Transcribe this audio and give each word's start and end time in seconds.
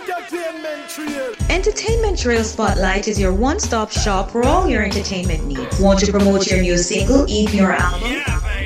Entertainment 0.00 0.88
Trail. 0.88 1.34
Entertainment 1.50 2.18
Trail 2.18 2.42
Spotlight 2.42 3.06
is 3.06 3.20
your 3.20 3.34
one 3.34 3.60
stop 3.60 3.90
shop 3.90 4.30
for 4.30 4.44
all 4.46 4.66
your 4.66 4.82
entertainment 4.82 5.44
needs. 5.44 5.78
Want 5.78 6.00
to 6.00 6.10
promote 6.10 6.50
your 6.50 6.62
new 6.62 6.78
single, 6.78 7.26
EP, 7.28 7.54
or 7.60 7.72
album? 7.72 8.22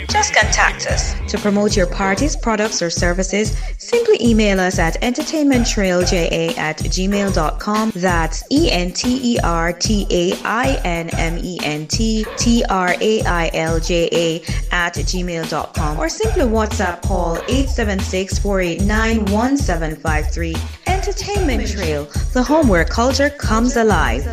Just 0.09 0.33
contact 0.33 0.87
us. 0.87 1.15
To 1.33 1.39
promote 1.39 1.77
your 1.77 1.89
parties, 1.89 2.37
products, 2.37 2.81
or 2.83 2.91
services, 2.91 3.59
simply 3.79 4.17
email 4.21 4.61
us 4.61 4.79
at 4.79 5.01
entertainmenttrailja 5.01 6.57
at 6.57 6.79
gmail.com. 6.79 7.93
That's 7.97 8.45
E 8.53 8.71
N 8.71 8.93
T 8.93 9.35
E 9.35 9.39
R 9.43 9.73
T 9.73 10.07
A 10.11 10.35
I 10.45 10.81
N 10.85 11.11
M 11.11 11.39
E 11.43 11.59
N 11.65 11.89
T 11.89 12.25
T 12.37 12.65
R 12.71 12.95
A 13.01 13.23
I 13.23 13.51
L 13.55 13.81
J 13.81 14.09
A 14.13 14.41
at 14.73 14.95
gmail.com. 14.95 15.99
Or 15.99 16.09
simply 16.09 16.43
WhatsApp 16.43 17.03
call 17.03 17.39
876 17.49 18.39
489 18.39 19.25
1753. 19.33 20.84
Entertainment 21.07 21.69
Trail, 21.69 22.07
the 22.33 22.43
home 22.43 22.67
where 22.67 22.83
culture 22.83 23.29
comes 23.29 23.77
alive. 23.77 24.25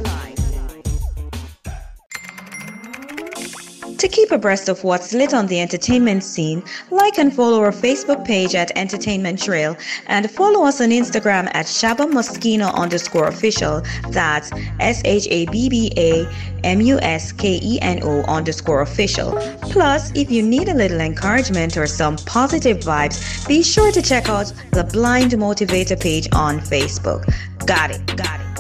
To 4.02 4.08
keep 4.08 4.32
abreast 4.32 4.68
of 4.68 4.84
what's 4.84 5.14
lit 5.14 5.32
on 5.32 5.46
the 5.46 5.60
entertainment 5.60 6.24
scene, 6.24 6.64
like 6.90 7.20
and 7.20 7.32
follow 7.32 7.62
our 7.62 7.72
Facebook 7.72 8.26
page 8.26 8.56
at 8.56 8.76
Entertainment 8.76 9.40
Trail 9.40 9.78
and 10.08 10.28
follow 10.32 10.66
us 10.66 10.82
on 10.82 10.90
Instagram 10.90 11.46
at 11.54 11.68
Shabba 11.68 12.12
Muskeno 12.12 12.74
underscore 12.74 13.28
official. 13.28 13.84
That's 14.10 14.50
S 14.80 15.04
H 15.06 15.28
A 15.30 15.46
B 15.52 15.70
B 15.70 15.92
A 15.98 16.28
M 16.64 16.82
U 16.82 16.98
S 17.04 17.32
K 17.32 17.60
E 17.62 17.80
N 17.80 18.00
O 18.02 18.24
underscore 18.24 18.82
official. 18.82 19.34
Plus, 19.62 20.12
if 20.16 20.32
you 20.32 20.42
need 20.42 20.70
a 20.70 20.74
little 20.74 21.00
encouragement 21.00 21.78
or 21.78 21.86
some 21.86 22.18
positive 22.26 22.80
vibes, 22.80 23.48
be 23.48 23.62
sure 23.62 23.92
to 23.92 24.02
check 24.02 24.30
out 24.30 24.52
the 24.72 24.84
Blind 24.86 25.34
Motivator 25.34 26.00
page 26.02 26.28
on 26.32 26.60
Facebook. 26.60 27.24
Got 27.68 27.92
it, 27.92 28.18
got 28.18 28.42
it. 28.42 28.51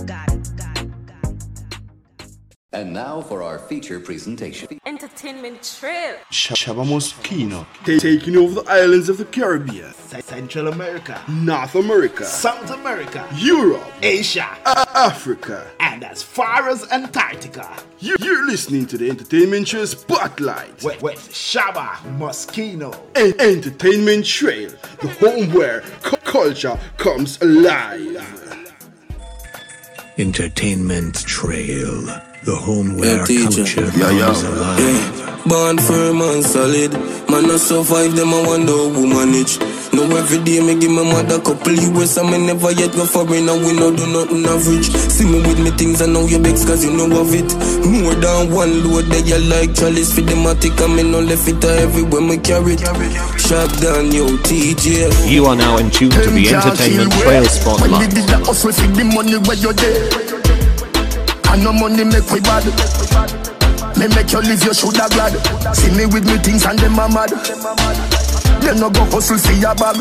And 2.73 2.93
now 2.93 3.19
for 3.19 3.43
our 3.43 3.59
feature 3.59 3.99
presentation. 3.99 4.79
Entertainment 4.85 5.61
Trail. 5.77 6.15
Shabba 6.31 6.85
Muskeno. 6.85 7.65
Taking 7.99 8.37
over 8.37 8.61
the 8.61 8.71
islands 8.71 9.09
of 9.09 9.17
the 9.17 9.25
Caribbean, 9.25 9.91
Central 9.93 10.69
America, 10.69 11.21
North 11.27 11.75
America, 11.75 12.23
South 12.23 12.71
America, 12.71 13.27
Europe, 13.35 13.83
Asia, 14.01 14.47
A- 14.65 14.87
Africa. 14.97 15.67
and 15.81 16.05
as 16.05 16.23
far 16.23 16.69
as 16.69 16.89
Antarctica. 16.93 17.69
You- 17.99 18.15
You're 18.21 18.45
listening 18.47 18.85
to 18.85 18.97
the 18.97 19.09
Entertainment 19.09 19.67
Trail 19.67 19.85
Spotlight. 19.85 20.81
With, 20.81 21.01
with 21.01 21.19
Shabba 21.29 21.95
Muskeno. 22.17 22.95
En- 23.15 23.33
Entertainment 23.41 24.25
Trail, 24.25 24.71
the 25.01 25.09
home 25.19 25.51
where 25.51 25.81
cu- 26.03 26.15
culture 26.23 26.79
comes 26.95 27.37
alive. 27.41 28.25
Entertainment 30.17 31.15
Trail, 31.25 32.21
the 32.43 32.55
home 32.55 32.97
where 32.97 33.17
Yeah, 33.17 33.25
teacher. 33.25 33.63
culture 33.63 33.91
Yeah, 33.97 34.11
yeah. 34.11 34.25
comes 34.25 34.43
alive. 34.43 34.79
Yeah. 34.79 35.27
Born 35.45 35.77
firm 35.77 36.21
and 36.21 36.43
solid. 36.45 36.93
Man, 37.29 37.49
I 37.49 37.57
survive 37.57 38.15
them, 38.15 38.33
I 38.33 38.45
wonder 38.45 38.73
who 38.93 39.07
manage. 39.09 39.57
No, 39.93 40.03
every 40.15 40.37
day 40.43 40.59
me 40.61 40.79
give 40.79 40.91
my 40.91 41.03
mother 41.03 41.39
couple 41.41 41.73
US 41.73 42.17
and 42.17 42.29
me 42.29 42.37
never 42.45 42.71
yet 42.71 42.93
go 42.93 43.05
foreign 43.05 43.49
and 43.49 43.61
we 43.65 43.73
no 43.73 43.89
do 43.95 44.05
nothing 44.13 44.45
average. 44.45 44.89
See 45.09 45.25
me 45.25 45.41
with 45.41 45.59
me 45.59 45.71
things, 45.71 46.01
I 46.01 46.05
know 46.07 46.25
you 46.25 46.39
begs 46.39 46.63
cause 46.65 46.83
you 46.85 46.93
know 46.93 47.09
of 47.21 47.33
it. 47.33 47.49
More 47.85 48.13
than 48.15 48.51
one 48.53 48.83
load, 48.85 49.05
they 49.05 49.21
you 49.21 49.37
like 49.49 49.73
chalice 49.73 50.13
for 50.13 50.21
the 50.21 50.33
matic 50.37 50.77
and 50.83 50.95
me 50.95 51.03
no 51.03 51.19
left 51.19 51.47
it 51.47 51.63
everywhere 51.65 52.21
me 52.21 52.37
carry 52.37 52.73
it. 52.73 52.81
Sharp 53.41 53.71
down, 53.81 54.11
yo, 54.13 54.27
TJ. 54.45 55.29
You 55.29 55.45
are 55.45 55.55
now 55.55 55.77
in 55.77 55.89
tune 55.89 56.09
to 56.11 56.29
the 56.29 56.49
Entertainment 56.53 57.11
Trail 57.13 57.25
When 57.25 57.41
we 57.41 57.49
Spotlight. 57.49 58.11
And 61.51 61.63
no 61.63 61.73
money 61.73 62.03
make 62.03 62.29
we 62.31 62.39
bad 62.39 62.63
Me 63.99 64.07
make 64.15 64.31
you 64.31 64.39
live 64.39 64.63
you 64.63 64.73
shoulda 64.73 65.07
glad 65.11 65.35
See 65.75 65.91
me 65.91 66.05
with 66.05 66.25
me 66.25 66.37
things 66.39 66.65
and 66.65 66.79
them 66.79 66.97
a 66.99 67.07
mad 67.09 67.29
Them 68.63 68.79
no 68.79 68.89
go 68.89 69.03
hustle 69.11 69.37
for 69.37 69.51
your 69.53 69.75
bag 69.75 69.97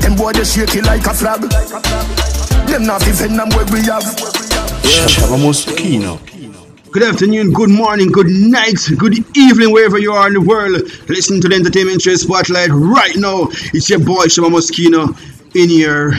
Them 0.00 0.16
boy 0.16 0.32
they 0.32 0.44
shake 0.44 0.74
it 0.76 0.84
like 0.84 1.04
a 1.06 1.12
flag 1.14 1.42
Them 2.68 2.86
not 2.86 3.06
even 3.06 3.36
them 3.36 3.48
where 3.50 3.66
we 3.66 3.82
have 3.84 4.04
Shabba 4.84 5.36
Muskeno. 5.38 6.18
Good 6.90 7.02
afternoon, 7.02 7.52
good 7.52 7.70
morning, 7.70 8.12
good 8.12 8.28
night, 8.28 8.78
good 8.96 9.18
evening, 9.36 9.72
wherever 9.72 9.98
you 9.98 10.12
are 10.12 10.28
in 10.28 10.34
the 10.34 10.40
world. 10.40 10.82
Listen 11.08 11.40
to 11.40 11.48
the 11.48 11.54
Entertainment 11.56 12.00
Trail 12.00 12.16
Spotlight 12.16 12.70
right 12.70 13.16
now. 13.16 13.48
It's 13.72 13.90
your 13.90 13.98
boy 13.98 14.26
Shabba 14.26 14.50
Muskeno 14.50 15.08
in 15.56 15.70
your 15.70 16.12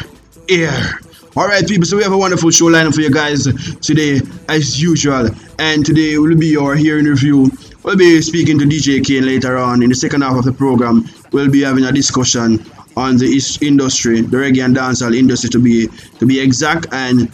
ear. 0.49 0.99
All 1.37 1.47
right, 1.47 1.67
people. 1.67 1.85
So 1.85 1.97
we 1.97 2.03
have 2.03 2.13
a 2.13 2.17
wonderful 2.17 2.49
show 2.49 2.67
lineup 2.67 2.95
for 2.95 3.01
you 3.01 3.11
guys 3.11 3.43
today, 3.81 4.21
as 4.47 4.81
usual. 4.81 5.27
And 5.59 5.85
today 5.85 6.17
will 6.17 6.37
be 6.37 6.55
our 6.55 6.75
hearing 6.75 7.07
review. 7.07 7.51
We'll 7.83 7.97
be 7.97 8.21
speaking 8.21 8.57
to 8.59 8.63
DJ 8.63 9.05
Cane 9.05 9.25
later 9.25 9.57
on 9.57 9.83
in 9.83 9.89
the 9.89 9.95
second 9.95 10.21
half 10.21 10.37
of 10.37 10.45
the 10.45 10.53
program. 10.53 11.03
We'll 11.33 11.51
be 11.51 11.61
having 11.61 11.83
a 11.83 11.91
discussion 11.91 12.65
on 12.95 13.17
the 13.17 13.27
industry, 13.61 14.21
the 14.21 14.37
reggae 14.37 14.63
and 14.63 14.77
dancehall 14.77 15.13
industry, 15.13 15.49
to 15.49 15.59
be 15.59 15.87
to 16.19 16.25
be 16.25 16.39
exact. 16.39 16.87
And 16.93 17.29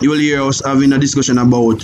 you 0.00 0.10
will 0.10 0.18
hear 0.20 0.40
us 0.40 0.64
having 0.64 0.92
a 0.92 0.98
discussion 0.98 1.38
about 1.38 1.82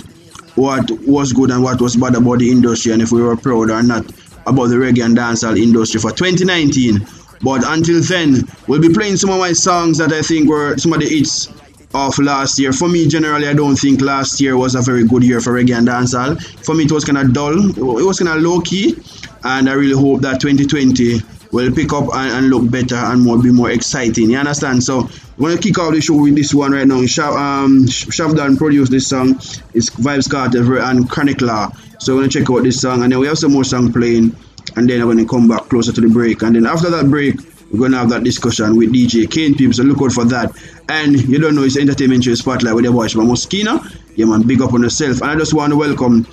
what 0.55 0.89
was 1.05 1.33
good 1.33 1.51
and 1.51 1.61
what 1.61 1.81
was 1.81 1.97
bad 1.97 2.15
about 2.15 2.39
the 2.39 2.49
industry 2.49 2.93
and 2.93 3.01
if 3.01 3.11
we 3.11 3.21
were 3.21 3.35
proud 3.35 3.69
or 3.69 3.83
not 3.83 4.05
about 4.47 4.67
the 4.67 4.75
reggae 4.75 5.03
and 5.03 5.17
dancehall 5.17 5.61
industry 5.61 5.99
for 5.99 6.11
2019. 6.11 7.05
But 7.43 7.63
until 7.65 8.01
then, 8.01 8.47
we'll 8.67 8.81
be 8.81 8.93
playing 8.93 9.17
some 9.17 9.29
of 9.29 9.39
my 9.39 9.53
songs 9.53 9.97
that 9.97 10.11
I 10.11 10.21
think 10.21 10.49
were 10.49 10.77
some 10.77 10.93
of 10.93 10.99
the 10.99 11.09
hits 11.09 11.47
of 11.93 12.17
last 12.19 12.59
year. 12.59 12.71
For 12.71 12.87
me, 12.87 13.07
generally, 13.07 13.47
I 13.47 13.53
don't 13.53 13.75
think 13.75 14.01
last 14.01 14.39
year 14.39 14.57
was 14.57 14.75
a 14.75 14.81
very 14.81 15.05
good 15.07 15.23
year 15.23 15.41
for 15.41 15.53
reggae 15.53 15.77
and 15.77 15.87
dancehall. 15.87 16.41
For 16.65 16.75
me, 16.75 16.85
it 16.85 16.91
was 16.91 17.05
kind 17.05 17.17
of 17.17 17.33
dull. 17.33 17.69
It 17.69 18.05
was 18.05 18.19
kind 18.19 18.29
of 18.29 18.41
low 18.41 18.61
key, 18.61 18.95
and 19.43 19.69
I 19.69 19.73
really 19.73 19.99
hope 19.99 20.21
that 20.21 20.39
2020 20.39 21.19
will 21.51 21.71
pick 21.73 21.91
up 21.93 22.05
and, 22.13 22.31
and 22.31 22.49
look 22.49 22.69
better 22.71 22.95
and 22.95 23.21
more 23.21 23.41
be 23.41 23.51
more 23.51 23.69
exciting. 23.71 24.29
You 24.29 24.37
understand? 24.37 24.83
So 24.83 25.09
we're 25.37 25.49
gonna 25.49 25.61
kick 25.61 25.77
off 25.79 25.93
the 25.93 26.01
show 26.01 26.15
with 26.15 26.35
this 26.35 26.53
one 26.53 26.71
right 26.71 26.87
now. 26.87 27.01
Shav, 27.01 27.35
um, 27.35 28.57
produced 28.57 28.91
this 28.91 29.07
song. 29.07 29.31
It's 29.73 29.89
Vybz 29.89 30.29
Kartel 30.29 30.81
and 30.81 31.09
Chronic 31.09 31.41
Law. 31.41 31.71
So 31.99 32.15
we're 32.15 32.21
gonna 32.21 32.31
check 32.31 32.49
out 32.49 32.63
this 32.63 32.81
song, 32.81 33.03
and 33.03 33.11
then 33.11 33.19
we 33.19 33.27
have 33.27 33.37
some 33.37 33.51
more 33.51 33.63
song 33.63 33.91
playing, 33.91 34.35
and 34.75 34.89
then 34.89 35.05
we're 35.05 35.13
gonna 35.13 35.27
come 35.27 35.47
back 35.47 35.69
closer 35.69 35.91
to 35.91 36.01
the 36.01 36.09
break. 36.09 36.41
And 36.41 36.55
then 36.55 36.65
after 36.65 36.89
that 36.89 37.09
break, 37.09 37.35
we're 37.71 37.79
gonna 37.79 37.97
have 37.97 38.09
that 38.09 38.23
discussion 38.23 38.75
with 38.77 38.93
DJ 38.93 39.29
Cane 39.29 39.55
people. 39.55 39.73
So 39.73 39.83
look 39.83 40.01
out 40.01 40.11
for 40.11 40.25
that. 40.25 40.51
And 40.89 41.21
you 41.29 41.39
don't 41.39 41.55
know 41.55 41.63
it's 41.63 41.77
Entertainment 41.77 42.23
Show 42.23 42.35
Spotlight 42.35 42.75
with 42.75 42.83
your 42.83 42.93
voice 42.93 43.13
Shabba 43.13 43.27
Muskeno. 43.29 43.97
Yeah 44.15 44.25
man, 44.25 44.41
big 44.43 44.61
up 44.61 44.73
on 44.73 44.83
yourself. 44.83 45.21
And 45.21 45.31
I 45.31 45.35
just 45.35 45.53
want 45.53 45.71
to 45.71 45.77
welcome 45.77 46.25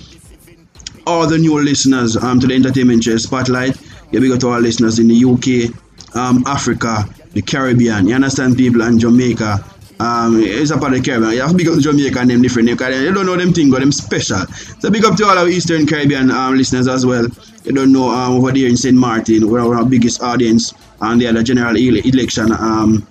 all 1.09 1.25
the 1.27 1.37
new 1.37 1.59
listeners 1.59 2.15
um, 2.17 2.39
to 2.39 2.47
the 2.47 2.53
Entertainment 2.53 3.03
Chair 3.03 3.17
Spotlight. 3.17 3.75
Yeah, 4.11 4.19
big 4.19 4.31
up 4.31 4.39
to 4.41 4.49
our 4.49 4.59
listeners 4.61 4.99
in 4.99 5.07
the 5.07 5.25
UK, 5.25 5.73
um, 6.15 6.43
Africa, 6.45 7.05
the 7.31 7.41
Caribbean. 7.41 8.07
You 8.07 8.15
understand, 8.15 8.57
people, 8.57 8.83
and 8.83 8.99
Jamaica. 8.99 9.63
Um, 9.99 10.41
it's 10.41 10.71
a 10.71 10.77
part 10.77 10.93
of 10.93 10.99
the 10.99 11.05
Caribbean. 11.09 11.33
You 11.33 11.41
have 11.41 11.51
to 11.51 11.57
big 11.57 11.67
up 11.67 11.75
to 11.75 11.81
Jamaica 11.81 12.19
and 12.19 12.29
them 12.29 12.41
different. 12.41 12.67
name, 12.67 12.77
'cause 12.77 12.95
You 12.95 13.11
don't 13.13 13.25
know 13.25 13.35
them 13.35 13.51
thing, 13.51 13.69
but 13.69 13.81
them 13.81 13.91
special. 13.91 14.39
So 14.79 14.89
big 14.89 15.03
up 15.03 15.17
to 15.17 15.25
all 15.25 15.37
our 15.37 15.49
Eastern 15.49 15.85
Caribbean 15.85 16.31
um, 16.31 16.55
listeners 16.57 16.87
as 16.87 17.05
well. 17.05 17.27
You 17.65 17.73
don't 17.73 17.91
know 17.91 18.09
um, 18.09 18.33
over 18.37 18.51
there 18.53 18.67
in 18.67 18.77
St. 18.77 18.95
Martin, 18.95 19.49
where 19.49 19.61
our 19.61 19.83
biggest 19.83 20.21
audience 20.23 20.73
and 21.01 21.19
they 21.21 21.25
had 21.25 21.35
a 21.35 21.43
general 21.43 21.75
ele- 21.75 22.05
election. 22.05 22.51
Um, 22.53 23.05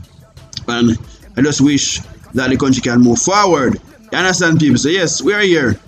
and 0.66 0.96
I 1.36 1.42
just 1.42 1.60
wish 1.60 2.00
that 2.34 2.48
the 2.50 2.56
country 2.56 2.80
can 2.80 3.00
move 3.02 3.18
forward. 3.18 3.78
You 4.10 4.18
understand, 4.18 4.58
people? 4.58 4.78
So 4.78 4.88
yes, 4.88 5.20
we 5.20 5.34
are 5.34 5.40
here, 5.40 5.78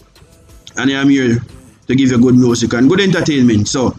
and 0.76 0.90
I'm 0.90 1.08
here 1.08 1.38
to 1.88 1.94
give 1.94 2.10
you 2.10 2.18
good 2.18 2.34
music 2.36 2.74
and 2.74 2.88
good 2.90 3.00
entertainment. 3.00 3.68
So, 3.68 3.96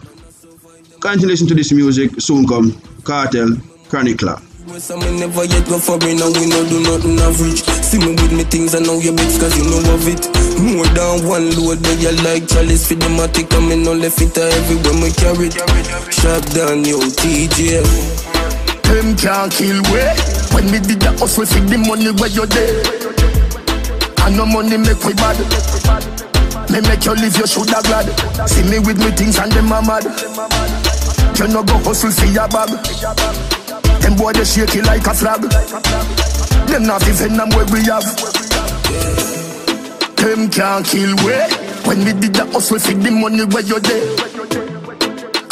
continue 1.00 1.26
listen 1.28 1.48
to 1.48 1.54
this 1.54 1.72
music. 1.72 2.12
Soon 2.20 2.46
come 2.46 2.72
Kartel 3.02 3.56
Chronicler. 3.88 4.38
And 4.72 5.20
never 5.20 5.44
yet 5.44 5.68
go 5.68 5.78
foreign 5.78 6.16
and 6.16 6.32
we 6.32 6.48
no 6.48 6.64
do 6.64 6.80
nothing 6.80 7.20
average. 7.20 7.60
See 7.84 7.98
me 7.98 8.16
with 8.16 8.32
me 8.32 8.42
things, 8.44 8.74
I 8.74 8.80
know 8.80 8.96
you 9.00 9.12
begs 9.12 9.36
cause 9.36 9.52
you 9.52 9.68
know 9.68 9.84
of 9.92 10.08
it. 10.08 10.24
More 10.56 10.88
than 10.96 11.28
one 11.28 11.52
load, 11.60 11.84
they 11.84 12.00
you 12.00 12.12
like 12.24 12.48
chalice 12.48 12.88
for 12.88 12.94
the 12.96 13.04
matic 13.12 13.52
and 13.52 13.68
me 13.68 13.76
no 13.76 13.92
left 13.92 14.22
it 14.22 14.32
everywhere 14.32 14.96
me 14.96 15.12
carry 15.12 15.52
it. 15.52 15.60
Sharp 16.08 16.40
down, 16.56 16.88
yo, 16.88 17.04
TJ. 17.04 17.84
Them 18.88 19.12
can't 19.20 19.52
kill 19.52 19.76
we 19.92 20.00
When 20.56 20.64
me 20.72 20.80
did 20.80 21.04
the 21.04 21.12
hustle 21.20 21.44
for 21.44 21.60
the 21.60 21.76
money 21.76 22.08
where 22.16 22.32
you 22.32 22.48
there 22.48 22.80
And 24.24 24.36
no 24.36 24.46
money 24.46 24.76
make 24.80 25.04
we 25.04 25.12
bad 25.12 25.36
Me 26.72 26.80
make 26.80 27.04
you 27.04 27.12
live 27.12 27.36
you 27.36 27.46
shoulda 27.46 27.80
glad 27.84 28.08
See 28.48 28.64
me 28.64 28.80
with 28.80 28.98
me 28.98 29.12
things 29.12 29.36
and 29.38 29.52
them 29.52 29.72
a 29.72 29.80
mad 29.84 30.04
You 31.38 31.48
no 31.48 31.62
go 31.62 31.76
hustle 31.84 32.10
for 32.10 32.26
your 32.26 32.48
bag 32.48 33.51
Them 34.12 34.20
boy 34.20 34.32
they 34.32 34.44
shake 34.44 34.74
it 34.76 34.84
like 34.84 35.06
a 35.06 35.14
flag 35.14 35.40
Them 36.68 36.82
not 36.84 37.00
even 37.08 37.32
them 37.34 37.48
where 37.56 37.64
we 37.72 37.80
have 37.88 38.04
Them 40.20 40.50
can't 40.50 40.84
kill 40.84 41.16
we 41.24 41.32
When 41.88 42.04
we 42.04 42.12
did 42.20 42.34
the 42.34 42.46
hustle 42.52 42.78
for 42.78 42.92
the 42.92 43.10
money 43.10 43.44
where 43.44 43.62
you 43.62 43.80
there 43.80 44.04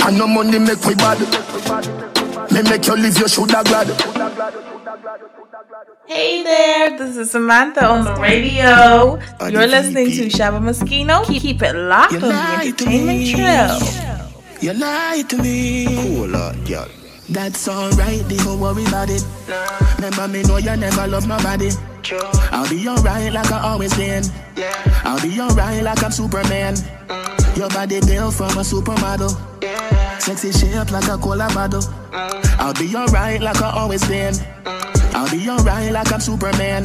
And 0.06 0.18
no 0.18 0.26
money 0.26 0.58
make 0.58 0.84
we 0.84 0.94
bad 0.94 1.20
Let 2.52 2.64
me 2.64 2.70
make 2.70 2.86
you 2.86 2.96
live, 2.96 3.16
you 3.16 3.28
shoulda 3.28 3.62
glad. 3.64 3.88
Hey 6.06 6.42
there, 6.42 6.98
this 6.98 7.16
is 7.16 7.30
Samantha 7.30 7.86
on 7.86 8.04
the 8.04 8.14
radio. 8.20 9.18
You're 9.48 9.68
listening 9.68 10.10
to 10.10 10.26
Shabba 10.28 10.60
Muskeno. 10.60 11.24
Keep 11.24 11.62
it 11.62 11.72
locked 11.74 12.12
on 12.12 12.20
the 12.20 12.58
entertainment 12.60 13.26
trail. 13.26 13.78
You 14.60 14.74
lie 14.74 15.22
to 15.28 15.36
me. 15.38 15.86
Cool 15.86 16.36
uh, 16.36 16.50
out, 16.50 16.64
girl. 16.66 16.99
That's 17.30 17.68
alright, 17.68 18.26
don't 18.28 18.58
worry 18.58 18.84
about 18.86 19.08
it. 19.08 19.24
Remember 19.96 20.26
me 20.26 20.42
know 20.42 20.56
you 20.56 20.76
never 20.76 21.06
love 21.06 21.28
my 21.28 21.36
nobody. 21.36 21.70
I'll 22.50 22.68
be 22.68 22.88
alright 22.88 23.32
like 23.32 23.52
I 23.52 23.60
always 23.60 23.94
been. 23.96 24.24
I'll 25.04 25.20
be 25.22 25.40
alright 25.40 25.82
like 25.82 26.02
I'm 26.02 26.10
Superman. 26.10 26.74
Your 27.54 27.68
body 27.68 28.00
built 28.00 28.34
from 28.34 28.58
a 28.58 28.62
supermodel. 28.62 29.30
Sexy 30.20 30.50
shape 30.50 30.90
like 30.90 31.08
a 31.08 31.16
cola 31.18 31.48
bottle. 31.54 31.82
I'll 32.12 32.74
be 32.74 32.94
alright 32.96 33.40
like 33.40 33.62
I 33.62 33.70
always 33.70 34.04
been. 34.08 34.34
I'll 35.14 35.30
be 35.30 35.48
alright 35.48 35.92
like 35.92 36.12
I'm 36.12 36.20
Superman. 36.20 36.84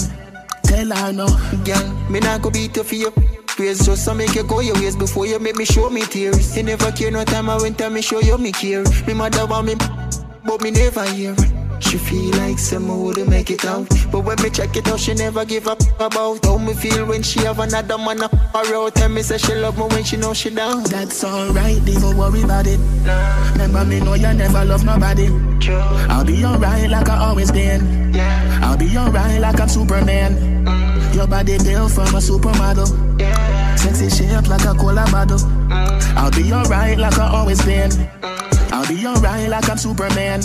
Tell 0.63 0.95
her 0.95 1.12
no. 1.12 1.27
Girl, 1.63 2.09
me 2.09 2.19
not 2.19 2.44
go 2.44 2.51
beat 2.51 2.75
you 2.77 2.83
for 2.83 2.95
you. 2.95 3.12
Praise 3.47 3.86
just 3.86 4.06
to 4.06 4.13
make 4.13 4.36
you 4.36 4.44
go 4.44 4.59
your 4.59 4.75
ways 4.75 4.97
before 4.97 5.25
you 5.25 5.39
make 5.39 5.56
me 5.56 5.63
show 5.63 5.89
me 5.89 6.01
tears. 6.01 6.57
You 6.57 6.63
never 6.63 6.92
care 6.92 7.09
no 7.09 7.24
time 7.24 7.50
I 7.50 7.56
went 7.56 7.80
and 7.80 7.94
me 7.94 8.01
show 8.01 8.19
you 8.19 8.38
me 8.38 8.51
care. 8.51 8.83
Me 9.07 9.13
mother 9.13 9.45
want 9.45 9.68
me, 9.68 9.75
but 10.45 10.62
me 10.62 10.71
never 10.71 11.03
hear. 11.06 11.33
it. 11.38 11.83
She 11.83 11.97
feel 11.97 12.31
like 12.38 12.57
someone 12.57 13.03
would 13.03 13.27
make 13.27 13.51
it 13.51 13.65
out. 13.65 13.89
But 14.12 14.21
when 14.21 14.42
me 14.42 14.50
check 14.50 14.75
it 14.75 14.88
out, 14.88 15.00
she 15.00 15.13
never 15.13 15.45
give 15.45 15.68
up 15.68 15.81
about 16.00 16.44
how 16.45 16.57
me 16.57 16.74
feel 16.74 17.06
when 17.06 17.21
she 17.21 17.39
have 17.42 17.59
another 17.59 17.97
man 17.97 18.24
up 18.24 18.33
her 18.33 18.75
out. 18.75 18.95
Tell 18.95 19.09
me 19.09 19.21
say 19.21 19.38
she 19.38 19.53
love 19.56 19.77
me 19.77 19.83
when 19.83 20.03
she 20.03 20.18
know 20.18 20.33
she 20.33 20.50
down. 20.50 20.83
That's 20.83 21.24
alright, 21.24 21.83
don't 21.86 22.18
worry 22.18 22.44
about 22.44 22.68
it. 22.68 22.80
Remember 23.53 23.86
me 23.86 24.00
know 24.00 24.13
you 24.13 24.33
never 24.33 24.63
love 24.65 24.86
nobody. 24.86 25.27
I'll 26.09 26.25
be 26.25 26.44
alright 26.45 26.89
like 26.89 27.09
I 27.09 27.18
always 27.18 27.51
been. 27.51 28.13
Yeah. 28.13 28.59
I'll 28.63 28.77
be 28.77 28.97
alright 28.97 29.39
like 29.42 29.59
I'm 29.59 29.68
Superman. 29.69 30.65
Your 31.13 31.27
body 31.27 31.57
built 31.57 31.92
from 31.92 32.07
a 32.15 32.19
supermodel. 32.19 32.88
Sexy 33.77 34.09
shape 34.09 34.47
like 34.47 34.65
a 34.65 34.74
cola 34.74 35.06
bottle. 35.12 35.39
I'll 36.18 36.31
be 36.31 36.51
alright 36.53 36.97
like 36.97 37.18
I 37.19 37.27
always 37.30 37.63
been. 37.63 37.92
I'll 38.86 38.96
be 38.96 39.08
alright 39.08 39.50
like 39.50 39.68
I'm 39.68 39.78
Superman. 39.78 40.42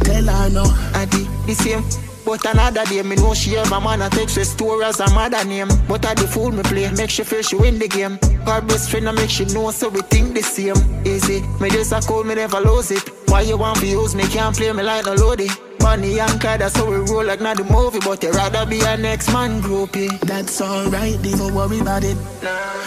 Tell 0.00 0.24
her 0.24 0.50
no. 0.50 0.64
I 0.94 1.06
did 1.06 1.26
the 1.46 1.54
same. 1.54 1.82
But 2.26 2.44
another 2.44 2.84
day, 2.84 3.02
me 3.02 3.16
know 3.16 3.32
she 3.32 3.54
have 3.54 3.72
a 3.72 3.80
man 3.80 4.00
that 4.00 4.12
takes 4.12 4.36
her 4.36 4.44
store 4.44 4.82
as 4.84 5.00
a 5.00 5.08
mother 5.14 5.42
name. 5.46 5.68
But 5.88 6.04
I 6.04 6.12
the 6.12 6.28
fool 6.28 6.50
me 6.50 6.62
play, 6.62 6.90
make 6.92 7.08
she 7.08 7.24
feel 7.24 7.40
she 7.40 7.56
win 7.56 7.78
the 7.78 7.88
game. 7.88 8.18
Her 8.44 8.60
best 8.60 8.90
friend, 8.90 9.08
I 9.08 9.12
make 9.12 9.30
she 9.30 9.46
know, 9.46 9.70
so 9.70 9.88
we 9.88 10.02
think 10.02 10.34
the 10.34 10.42
same. 10.42 10.76
Easy, 11.06 11.40
me 11.58 11.70
just 11.70 11.92
a 11.92 12.00
call, 12.06 12.22
me 12.22 12.34
never 12.34 12.60
lose 12.60 12.90
it. 12.90 13.08
Why 13.28 13.40
you 13.40 13.56
want 13.56 13.78
to 13.78 13.86
use 13.86 14.14
me, 14.14 14.24
can't 14.24 14.54
play 14.54 14.70
me 14.72 14.82
like 14.82 15.06
no 15.06 15.14
loady. 15.14 15.48
Bunny 15.80 16.20
and 16.20 16.40
Kai, 16.40 16.58
that's 16.58 16.76
how 16.76 16.88
we 16.88 16.96
roll 16.96 17.24
like 17.24 17.40
not 17.40 17.56
the 17.56 17.64
movie. 17.64 17.98
But 18.00 18.22
you 18.22 18.30
rather 18.30 18.64
be 18.66 18.80
a 18.80 18.96
next 18.96 19.32
man 19.32 19.60
groupie. 19.60 20.20
That's 20.20 20.60
alright, 20.60 21.20
don't 21.22 21.54
worry 21.54 21.80
about 21.80 22.04
it. 22.04 22.16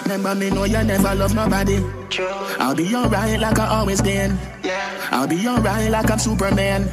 Remember 0.03 0.35
me 0.35 0.49
know 0.49 0.63
you 0.65 0.83
never 0.83 1.15
love 1.15 1.33
nobody. 1.33 1.79
True. 2.09 2.27
I'll 2.59 2.75
be 2.75 2.95
alright 2.95 3.39
like 3.39 3.59
I 3.59 3.67
always 3.67 4.01
been. 4.01 4.37
Yeah. 4.63 5.09
I'll 5.11 5.27
be 5.27 5.47
alright 5.47 5.89
like 5.89 6.09
I'm 6.11 6.19
Superman. 6.19 6.87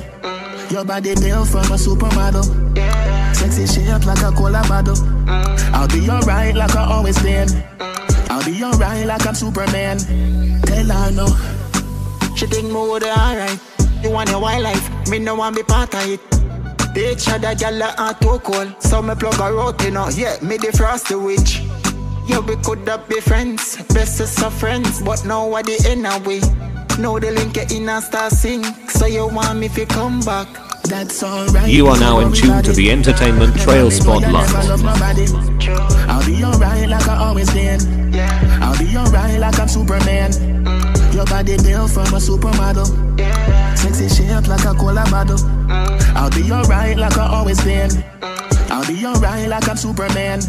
Your 0.70 0.85
body 0.85 1.14
built 1.17 1.49
from 1.49 1.67
a 1.67 1.76
supermodel. 1.76 2.76
Yeah. 2.76 3.32
Sexy 3.32 3.67
shape 3.67 4.06
like 4.06 4.23
a 4.23 4.31
cola 4.32 4.62
bottle. 4.69 4.94
Mm. 4.94 5.73
I'll 5.73 5.88
be 5.88 6.08
alright 6.08 6.55
like 6.55 6.76
I 6.76 6.85
always 6.85 7.20
been. 7.23 7.49
Mm. 7.49 8.31
I'll 8.31 8.44
be 8.44 8.62
alright 8.62 9.06
like 9.06 9.26
I'm 9.26 9.35
Superman. 9.35 9.99
Tell 10.62 10.87
her 10.87 11.11
no. 11.11 11.26
She 12.37 12.46
think 12.46 12.67
me 12.69 12.75
would 12.75 13.03
alright. 13.03 13.58
You 14.02 14.11
want 14.11 14.31
your 14.31 14.41
wildlife, 14.41 15.08
me 15.11 15.19
no 15.19 15.35
want 15.35 15.56
be 15.56 15.62
part 15.62 15.94
of 15.94 16.08
it. 16.08 16.20
Bitch, 16.94 17.29
other 17.32 17.55
gal 17.55 17.82
are 17.82 18.14
too 18.14 18.38
cold, 18.41 18.75
so 18.82 19.02
me 19.02 19.14
plug 19.14 19.35
her 19.35 19.61
out, 19.61 19.82
you 19.85 19.91
know. 19.91 20.08
Yeah, 20.08 20.37
me 20.43 20.56
the 20.56 20.73
frosty 20.73 21.14
witch. 21.14 21.61
Yeah, 22.26 22.41
we 22.41 22.56
could 22.56 22.87
have 22.88 23.08
be 23.08 23.20
friends, 23.20 23.76
bestest 23.94 24.43
of 24.43 24.55
friends, 24.55 25.02
but 25.02 25.25
now 25.25 25.47
what 25.47 25.67
the 25.67 25.76
end 25.88 26.06
away. 26.06 26.41
Now 26.99 27.19
the 27.19 27.31
link 27.31 27.55
get 27.55 27.73
in 27.73 27.88
and 27.88 28.02
start 28.02 28.32
sing, 28.32 28.64
so 28.88 29.06
you 29.06 29.26
want 29.29 29.58
me 29.58 29.69
to 29.69 29.87
come 29.87 30.20
back. 30.20 30.49
That's 30.85 31.23
alright. 31.23 31.69
You 31.69 31.87
are 31.88 31.99
now 32.00 32.20
in 32.20 32.32
tune 32.32 32.62
to 32.62 32.73
the 32.73 32.91
Entertainment 32.91 33.56
Trail 33.61 33.91
Spotlight. 33.91 34.50
I'll 36.08 36.26
be 36.26 36.43
alright 36.43 36.88
like 36.88 37.08
I 37.08 37.17
always 37.17 37.50
been. 37.53 37.81
I'll 38.62 38.79
be 38.79 38.96
alright 38.96 39.38
like 39.38 39.58
I'm 39.61 39.69
Superman. 39.69 40.32
Mm. 40.32 41.14
Your 41.14 41.26
body 41.26 41.56
built 41.58 41.91
from 41.91 42.06
a 42.06 42.19
supermodel. 42.19 43.59
Sexy 43.76 44.08
shape 44.08 44.49
like 44.49 44.64
a 44.64 44.75
cola 44.75 45.05
bottle. 45.11 45.38
I'll 46.17 46.31
be 46.31 46.50
alright 46.52 46.96
like 46.96 47.17
I 47.17 47.26
always 47.26 47.62
been. 47.62 47.90
I'll 48.70 48.87
be 48.87 49.05
alright 49.05 49.49
like 49.49 49.69
I'm 49.69 49.76
Superman. 49.76 50.40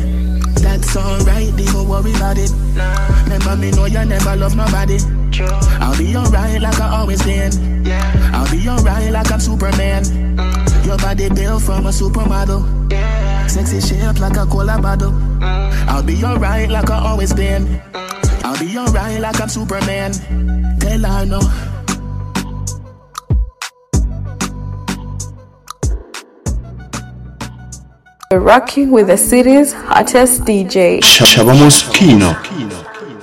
That's 0.55 0.95
alright, 0.95 1.55
don't 1.55 1.87
worry 1.87 2.13
about 2.13 2.37
it. 2.37 2.51
Remember 3.23 3.57
me 3.57 3.71
know 3.71 3.85
you 3.85 4.05
never 4.05 4.35
love 4.35 4.55
nobody. 4.55 4.97
I'll 5.79 5.97
be 5.97 6.15
alright 6.15 6.61
like 6.61 6.79
I 6.79 6.97
always 6.97 7.23
been. 7.23 7.87
I'll 8.33 8.49
be 8.51 8.67
alright 8.69 9.11
like 9.11 9.31
I'm 9.31 9.39
Superman. 9.39 10.03
Your 10.85 10.97
body 10.97 11.29
built 11.29 11.63
from 11.63 11.85
a 11.85 11.89
supermodel. 11.89 13.49
Sexy 13.49 13.81
shape 13.81 14.19
like 14.19 14.37
a 14.37 14.45
cola 14.45 14.79
bottle. 14.81 15.13
I'll 15.41 16.03
be 16.03 16.23
alright 16.23 16.69
like 16.69 16.89
I 16.89 16.99
always 16.99 17.33
been. 17.33 17.81
I'll 18.43 18.59
be 18.59 18.77
alright 18.77 19.19
like 19.19 19.41
I'm 19.41 19.49
Superman. 19.49 20.11
Tell 20.79 20.99
her 20.99 21.25
no. 21.25 21.70
Rocking 28.31 28.91
with 28.91 29.07
the 29.07 29.17
city's 29.17 29.73
hottest 29.73 30.43
DJ. 30.45 31.01
Shabba 31.01 31.53
Muskeno. 31.53 32.31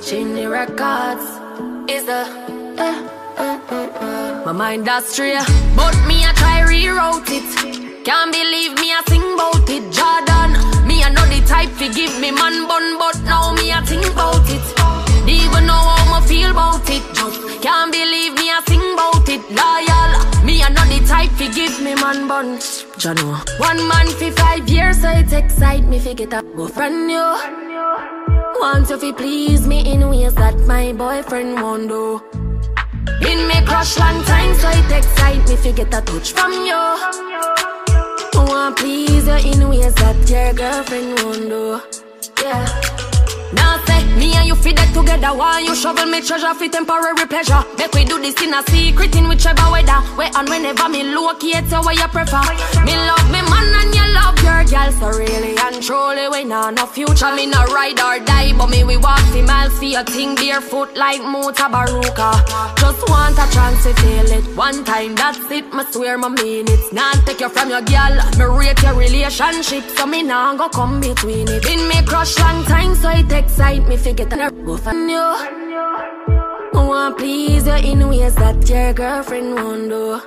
Chimney 0.04 0.44
Records 0.44 1.24
is 1.90 2.04
the 2.04 2.28
uh, 2.76 3.08
uh, 3.38 3.58
uh, 3.70 3.88
uh. 4.00 4.42
my 4.44 4.52
mind 4.52 4.86
astray, 4.86 5.38
but 5.74 5.96
me 6.06 6.26
I 6.26 6.32
try 6.36 6.60
reroute 6.60 7.24
it. 7.30 8.04
Can't 8.04 8.30
believe 8.30 8.74
me 8.74 8.92
I 8.92 9.02
sing 9.08 9.24
about 9.32 9.68
it, 9.70 9.90
Jordan. 9.96 10.86
Me 10.86 11.02
I 11.02 11.08
know 11.08 11.24
the 11.24 11.42
type 11.46 11.72
to 11.78 11.88
give 11.88 12.20
me 12.20 12.30
man 12.30 12.68
bun, 12.68 12.98
but 12.98 13.18
now 13.22 13.52
me 13.54 13.72
I 13.72 13.80
think 13.86 14.04
about 14.12 14.44
it. 14.50 14.77
Even 15.48 15.66
know 15.66 15.72
how 15.72 16.20
I 16.20 16.26
feel 16.26 16.50
about 16.50 16.88
it, 16.90 17.02
just 17.14 17.40
can't 17.62 17.90
believe 17.90 18.34
me 18.34 18.50
I 18.50 18.60
sing 18.66 18.84
about 18.92 19.28
it, 19.28 19.42
loyal. 19.50 20.10
Me 20.44 20.62
I 20.62 20.68
know 20.68 20.84
the 20.84 21.00
type 21.06 21.32
to 21.38 21.48
give 21.52 21.80
me 21.80 21.94
man 21.94 22.28
bun. 22.28 22.58
Jano. 23.00 23.40
One 23.58 23.88
man 23.88 24.06
for 24.08 24.30
five 24.32 24.68
years, 24.68 25.00
so 25.00 25.08
it 25.10 25.32
excite 25.32 25.84
me 25.84 25.98
fi 25.98 26.14
get 26.14 26.34
up 26.34 26.44
go 26.56 26.68
friend 26.68 27.06
new. 27.06 27.28
Want 28.60 28.90
you 28.90 28.98
fi 28.98 29.12
please 29.12 29.66
me 29.66 29.90
in 29.92 30.08
ways 30.10 30.34
that 30.34 30.58
my 30.66 30.92
boyfriend 30.92 31.62
won't 31.62 31.88
do. 31.88 32.20
In 33.22 33.48
me 33.48 33.64
crush 33.66 33.98
long 33.98 34.22
time, 34.24 34.54
so 34.54 34.68
it 34.68 34.92
excite 34.92 35.48
me 35.48 35.56
fi 35.56 35.72
get 35.72 35.94
a 35.94 36.00
touch 36.02 36.32
from 36.32 36.52
you. 36.52 36.82
Want 38.34 38.76
please 38.76 39.26
you 39.26 39.52
in 39.52 39.68
ways 39.68 39.94
that 39.94 40.28
your 40.28 40.52
girlfriend 40.52 41.22
won't 41.22 41.48
do. 41.48 41.80
Yeah. 42.42 43.07
Now 43.52 43.82
say, 43.86 44.04
me 44.16 44.34
and 44.34 44.46
you 44.46 44.54
fit 44.54 44.76
that 44.76 44.92
together. 44.92 45.32
While 45.36 45.60
you 45.60 45.74
shovel 45.74 46.06
me 46.06 46.20
treasure 46.20 46.54
for 46.54 46.68
temporary 46.68 47.26
pleasure. 47.26 47.62
Make 47.78 47.92
we 47.94 48.04
do 48.04 48.20
this 48.20 48.36
in 48.42 48.52
a 48.52 48.62
secret 48.68 49.14
in 49.16 49.28
whichever 49.28 49.70
weather. 49.70 50.00
Where 50.16 50.30
and 50.34 50.48
whenever 50.48 50.88
me 50.88 51.04
locate 51.04 51.64
you 51.70 51.80
where 51.80 51.94
you 51.96 52.08
prefer. 52.08 52.44
Me 52.84 52.94
love 52.96 53.26
me 53.32 53.40
man 53.48 53.68
and 53.80 53.94
you 53.94 54.06
love 54.12 54.36
your 54.44 54.64
girl. 54.68 54.90
So 55.00 55.08
really 55.16 55.56
and 55.56 55.82
truly 55.82 56.28
we 56.28 56.44
know 56.44 56.70
no 56.70 56.86
future. 56.86 57.32
Me 57.34 57.46
no 57.46 57.64
ride 57.72 58.00
or 58.00 58.18
die 58.24 58.52
But 58.56 58.68
me 58.68 58.84
we 58.84 58.96
walk 58.96 59.22
the 59.32 59.42
miles. 59.42 59.72
For 59.78 59.84
a 59.96 60.04
thing 60.04 60.34
Barefoot 60.34 60.96
like 60.96 61.20
Mutabaruka. 61.22 62.30
Just 62.76 63.08
want 63.08 63.38
a 63.38 63.46
chance 63.54 63.82
to 63.84 63.94
feel 64.02 64.30
it 64.32 64.44
One 64.56 64.84
time 64.84 65.14
that's 65.14 65.38
it, 65.50 65.72
me 65.72 65.84
swear 65.90 66.18
me 66.18 66.28
mean 66.30 66.66
it. 66.68 66.92
Not 66.92 67.14
take 67.24 67.40
you 67.40 67.48
from 67.48 67.70
your 67.70 67.82
girl. 67.82 68.14
Me 68.36 68.44
rate 68.44 68.82
your 68.82 68.94
relationship 68.94 69.84
So 69.96 70.06
me 70.06 70.22
nah 70.22 70.56
go 70.56 70.68
come 70.68 71.00
between 71.00 71.48
it. 71.48 71.62
Been 71.62 71.88
me 71.88 72.02
crush 72.04 72.38
long 72.38 72.64
time 72.64 72.94
so 72.94 73.08
it 73.10 73.28
excite 73.38 73.86
me 73.86 73.96
fi 73.96 74.12
get 74.12 74.32
a 74.32 74.50
go 74.66 74.76
from 74.76 75.08
you. 75.08 75.26
Want 76.74 77.16
please 77.18 77.66
you 77.66 77.78
in 77.90 78.08
ways 78.08 78.34
that 78.34 78.68
your 78.68 78.92
girlfriend 78.92 79.54
won't 79.54 79.88
do. 79.88 80.20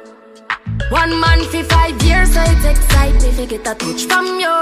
One 0.89 1.19
man 1.19 1.43
for 1.51 1.63
five 1.65 2.01
years 2.03 2.33
so 2.33 2.41
it 2.41 2.65
excite 2.71 3.15
me 3.21 3.31
fi 3.31 3.45
get 3.45 3.67
a 3.67 3.75
touch 3.75 4.05
from 4.05 4.25
you. 4.39 4.55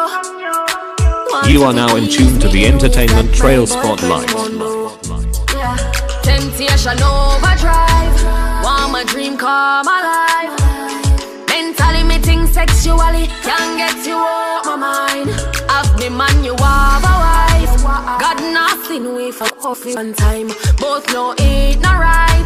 Want 1.32 1.50
You 1.50 1.64
are 1.64 1.74
now 1.74 1.96
in 1.96 2.10
tune 2.10 2.40
to 2.40 2.48
the 2.48 2.66
Entertainment 2.66 3.34
Trail 3.36 3.68
Spotlight. 3.68 4.30
yeah. 5.54 5.78
Temptation 6.24 6.98
overdrive. 7.04 8.16
Want 8.64 8.92
my 8.92 9.04
dream 9.06 9.38
come 9.38 9.88
alive 9.88 10.54
Mentally 11.48 12.04
me 12.04 12.18
think 12.20 12.50
sexually 12.50 13.28
Can't 13.48 13.78
get 13.78 14.06
you 14.06 14.16
out 14.18 14.66
my 14.66 14.76
mind. 14.76 15.30
Have 15.70 15.98
me 16.00 16.10
man 16.10 16.44
you 16.44 16.56
have 16.58 17.04
a 17.04 17.16
wife 17.24 17.49
Got 18.00 18.40
nothing 18.54 19.16
we 19.16 19.32
for 19.32 19.50
coffee 19.62 19.94
one 19.94 20.14
time 20.14 20.48
Both 20.78 21.12
know 21.14 21.36
it 21.38 21.80
not 21.82 22.00
right 22.00 22.40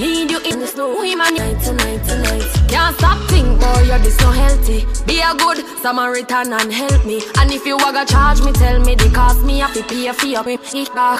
Need 0.00 0.30
you 0.30 0.40
in 0.50 0.60
the 0.60 0.66
snow, 0.66 1.02
him 1.02 1.20
and 1.20 1.36
night 1.36 1.60
tonight, 1.62 2.02
tonight. 2.08 2.48
Can't 2.68 2.96
stop 2.96 3.18
think, 3.28 3.60
boy, 3.60 3.82
you're 3.82 3.98
this 3.98 4.18
no 4.20 4.30
healthy. 4.30 4.86
Be 5.04 5.20
a 5.20 5.34
good 5.34 5.58
Samaritan 5.82 6.54
and 6.54 6.72
help 6.72 7.04
me. 7.04 7.20
And 7.36 7.52
if 7.52 7.66
you 7.66 7.76
wanna 7.76 8.06
charge 8.06 8.40
me, 8.40 8.50
tell 8.52 8.80
me 8.80 8.94
the 8.94 9.10
cost 9.10 9.42
me 9.42 9.58
have 9.58 9.74
to 9.74 9.82
pay 9.82 10.06
a 10.06 10.14
fee 10.14 10.36
up 10.36 10.46
me, 10.46 10.56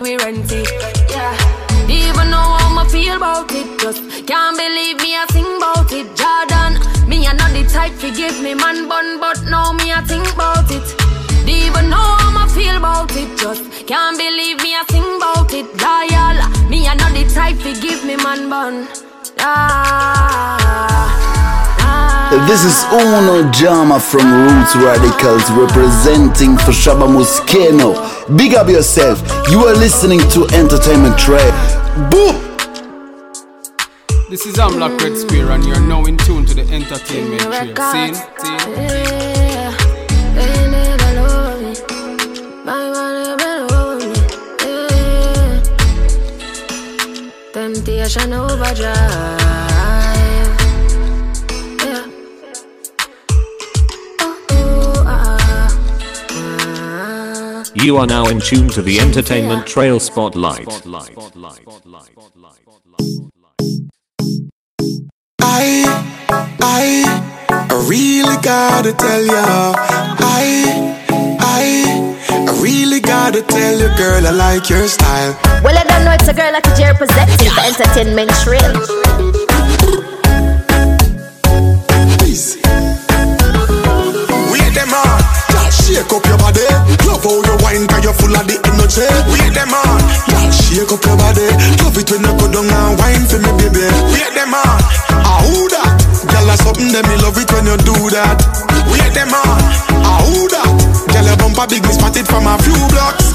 we 0.01 0.17
rent 0.17 0.51
it. 0.51 0.67
Yeah. 1.11 1.61
Even 1.91 2.31
know 2.31 2.57
how 2.57 2.79
I 2.79 2.89
feel 2.89 3.17
about 3.17 3.53
it, 3.53 3.69
just 3.81 4.01
can't 4.27 4.57
believe 4.57 4.97
me 4.97 5.15
I 5.15 5.27
sing 5.29 5.45
about 5.59 5.93
it. 5.93 6.07
Jordan, 6.17 6.81
me 7.07 7.27
I 7.27 7.35
not 7.35 7.53
the 7.53 7.69
type 7.69 7.93
give 8.17 8.41
me 8.41 8.55
man 8.55 8.89
bun, 8.89 9.21
but 9.21 9.43
now 9.45 9.73
me 9.73 9.93
I 9.93 10.01
think 10.01 10.33
about 10.33 10.71
it. 10.71 11.00
Even 11.49 11.89
know 11.91 11.97
how 11.97 12.45
I 12.45 12.49
feel 12.49 12.77
about 12.77 13.15
it, 13.17 13.39
just 13.39 13.87
can't 13.87 14.17
believe 14.17 14.59
me 14.63 14.75
I 14.75 14.85
sing 14.91 15.05
about 15.17 15.53
it. 15.53 15.67
Loyal, 15.81 16.39
me 16.69 16.87
I 16.87 16.95
not 16.95 17.13
the 17.13 17.25
type 17.33 17.59
to 17.65 17.73
give 17.81 18.05
me 18.05 18.17
man 18.17 18.49
bun. 18.51 18.89
Ah, 19.39 20.51
this 22.47 22.65
is 22.65 22.85
Uno 22.93 23.51
Jama 23.51 23.99
from 23.99 24.31
Roots 24.33 24.77
Radicals 24.77 25.51
representing 25.51 26.57
for 26.59 26.73
Shabba 26.73 27.09
Muskeno. 27.09 27.95
Big 28.37 28.55
up 28.55 28.69
yourself. 28.69 29.21
You 29.51 29.65
are 29.67 29.75
listening 29.75 30.21
to 30.31 30.47
Entertainment 30.55 31.19
Trail. 31.19 31.51
Boom! 32.11 32.37
This 34.31 34.47
is 34.47 34.55
Amlak 34.57 35.01
Red 35.01 35.17
Spear 35.17 35.51
and 35.51 35.65
you're 35.65 35.81
now 35.81 36.05
in 36.05 36.17
tune 36.19 36.47
to 36.47 36.55
the 36.55 36.63
Entertainment 36.73 37.43
Trail. 37.43 38.15
Scene, 38.15 38.15
scene. 38.15 39.30
Temptation 48.01 48.33
overdrive. 48.33 48.97
Yeah. 51.85 52.07
Oh, 54.53 55.05
ah, 55.07 55.69
You 57.75 57.99
are 57.99 58.07
now 58.07 58.29
in 58.29 58.41
tune 58.41 58.71
to 58.71 58.81
the 58.81 58.99
Entertainment 59.01 59.67
Trail 59.67 60.01
Spotlight. 60.01 60.67
I, 65.43 65.85
I, 66.63 67.05
I 67.51 67.87
really 67.87 68.39
gotta 68.43 68.95
tell 68.95 69.27
ya. 69.27 69.75
I, 69.77 70.97
I, 71.39 72.10
I 72.31 72.61
really 72.63 73.01
gotta 73.01 73.43
tell 73.43 73.79
you, 73.79 73.89
girl, 73.97 74.27
I 74.27 74.31
like 74.31 74.71
your 74.71 74.87
style. 74.87 75.35
Well, 75.65 75.77
I 75.77 75.83
don't 75.85 76.05
know 76.05 76.13
it's 76.13 76.29
a 76.29 76.35
girl 76.35 76.53
like 76.53 76.67
a 76.67 76.75
Jerry 76.77 76.95
presenting 76.95 77.51
for 77.51 77.63
entertainment 77.67 78.31
trail. 78.43 78.71
Please. 82.19 82.57
Wait 84.53 84.73
them 84.79 84.95
on. 84.95 85.21
Shake 85.75 86.07
up 86.15 86.25
your 86.27 86.39
body. 86.39 86.63
Love 87.07 87.25
how 87.27 87.43
you 87.43 87.57
wine, 87.67 87.87
cause 87.91 88.05
you're 88.05 88.15
full 88.15 88.35
of 88.35 88.47
the 88.47 88.57
energy. 88.63 89.07
Wait 89.35 89.51
them 89.51 89.75
on. 89.75 90.01
Shake 90.55 90.87
up 90.87 91.03
your 91.03 91.17
body. 91.19 91.51
Love 91.83 91.99
it 91.99 92.07
when 92.15 92.23
you 92.23 92.35
go 92.39 92.47
down 92.47 92.71
and 92.71 92.95
wine 92.95 93.27
for 93.27 93.43
me, 93.43 93.51
baby. 93.59 93.85
Wait 94.15 94.31
them 94.39 94.55
on. 94.55 94.79
Ah, 95.27 95.43
who 95.43 95.67
that? 95.75 95.99
Girl, 96.31 96.47
that's 96.47 96.63
something 96.63 96.95
that 96.95 97.03
me 97.11 97.19
love 97.27 97.35
it 97.43 97.51
when 97.51 97.67
you 97.67 97.77
do 97.83 97.97
that. 98.15 98.39
Wait 98.87 99.11
them 99.19 99.35
on. 99.35 99.59
Ah, 100.07 100.23
who 100.31 100.47
that? 100.55 100.71
Girl, 101.13 101.27
your 101.27 101.37
bumper 101.37 101.67
big, 101.67 101.83
me 101.83 101.93
spotted 101.93 102.27
from 102.27 102.47
a 102.47 102.57
few 102.63 102.77
blocks. 102.91 103.35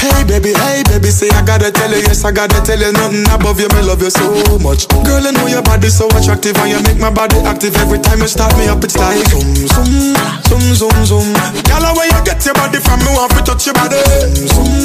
Hey 0.00 0.24
baby, 0.24 0.52
hey 0.54 0.82
baby, 0.88 1.10
say 1.10 1.28
I 1.30 1.42
gotta 1.44 1.70
tell 1.72 1.90
you, 1.90 2.00
yes 2.04 2.24
I 2.24 2.32
gotta 2.32 2.60
tell 2.62 2.78
you 2.78 2.92
nothing 2.92 3.26
above 3.28 3.60
you, 3.60 3.68
me 3.74 3.82
love 3.82 4.00
you 4.00 4.10
so 4.10 4.58
much. 4.64 4.88
Girl, 5.04 5.24
I 5.24 5.30
know 5.32 5.46
your 5.46 5.62
body 5.62 5.88
so 5.88 6.06
attractive 6.16 6.56
and 6.56 6.70
you 6.70 6.80
make 6.88 7.00
my 7.00 7.10
body 7.10 7.36
active 7.44 7.76
every 7.76 7.98
time 7.98 8.20
you 8.20 8.28
start 8.28 8.56
me 8.56 8.68
up. 8.68 8.82
It's 8.84 8.96
like 8.96 9.18
zoom 9.28 9.54
zoom, 9.68 10.16
zoom 10.48 10.64
zoom 10.72 10.96
zoom. 11.04 11.28
Girl, 11.68 11.84
where 11.96 12.08
you 12.08 12.20
get 12.24 12.40
your 12.44 12.54
body 12.54 12.78
from, 12.80 13.00
me 13.04 13.10
want 13.12 13.32
to 13.36 13.42
touch 13.44 13.66
your 13.66 13.74
body. 13.74 14.00
Zoom 14.32 14.48
zoom 14.48 14.75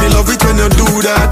me 0.00 0.08
love 0.14 0.28
it 0.30 0.42
when 0.44 0.56
you 0.58 0.68
do 0.68 1.02
that. 1.02 1.31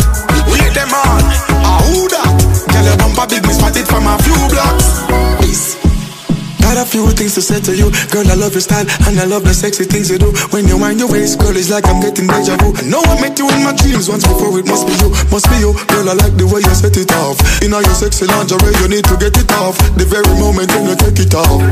Few 6.91 7.07
things 7.15 7.39
to 7.39 7.43
say 7.43 7.63
to 7.63 7.71
you. 7.71 7.87
Girl, 8.11 8.27
I 8.27 8.35
love 8.35 8.51
your 8.51 8.67
style 8.67 8.83
And 9.07 9.15
I 9.15 9.25
love 9.25 9.47
the 9.47 9.55
sexy 9.55 9.87
things 9.87 10.11
you 10.11 10.19
do. 10.19 10.35
When 10.51 10.67
you 10.67 10.75
wind 10.75 10.99
your 10.99 11.07
waist, 11.07 11.39
girl, 11.39 11.55
it's 11.55 11.71
like 11.71 11.87
I'm 11.87 12.03
getting 12.03 12.27
deja 12.27 12.59
vu. 12.59 12.75
I 12.75 12.83
know 12.91 12.99
I 13.07 13.15
met 13.23 13.39
you 13.39 13.47
in 13.47 13.63
my 13.63 13.71
dreams 13.79 14.11
once 14.11 14.27
before 14.27 14.51
It 14.59 14.67
must 14.67 14.91
be 14.91 14.95
you, 14.99 15.15
must 15.31 15.47
be 15.47 15.63
you. 15.63 15.71
Girl, 15.87 16.11
I 16.11 16.19
like 16.19 16.35
the 16.35 16.51
way 16.51 16.59
you 16.59 16.75
set 16.75 16.99
it 16.99 17.15
off. 17.23 17.39
In 17.63 17.71
all 17.71 17.83
your 17.87 17.95
sexy 17.95 18.27
lingerie, 18.27 18.75
you 18.83 18.91
need 18.91 19.07
to 19.07 19.15
get 19.23 19.39
it 19.39 19.51
off. 19.63 19.79
The 19.95 20.03
very 20.03 20.27
moment 20.43 20.75
when 20.75 20.91
you 20.91 20.97
take 20.99 21.23
it 21.23 21.31
off. 21.39 21.63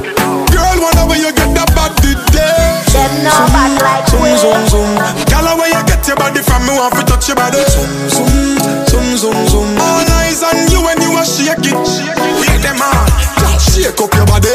Girl, 0.54 0.76
wonder 0.78 1.04
where 1.10 1.18
you 1.18 1.34
get 1.34 1.50
that 1.58 1.70
body 1.74 2.14
there. 2.30 2.78
Them 2.94 3.12
no 3.26 3.34
bad 3.50 3.74
like 3.82 4.06
Zoom, 4.06 4.22
zoom, 4.38 4.62
zoom. 4.70 4.90
Girl, 5.26 5.46
where 5.58 5.66
you 5.66 5.82
get 5.82 6.06
your 6.06 6.14
body 6.14 6.40
from 6.46 6.62
Me 6.62 6.78
want 6.78 6.94
to 6.94 7.02
touch 7.02 7.26
your 7.26 7.34
body. 7.34 7.58
Zoom, 7.66 7.90
zoom, 8.06 8.86
zoom, 8.86 9.08
zoom, 9.18 9.38
zoom. 9.50 9.68
All 9.82 10.06
eyes 10.22 10.46
on 10.46 10.54
you 10.70 10.78
when 10.86 11.02
you 11.02 11.10
are 11.18 11.26
shake 11.26 11.66
it 11.66 11.74
Wait 11.74 12.60
them 12.62 12.78
on 12.78 13.06
Girl, 13.40 13.58
shake 13.58 13.98
up 13.98 14.12
your 14.14 14.26
body 14.26 14.54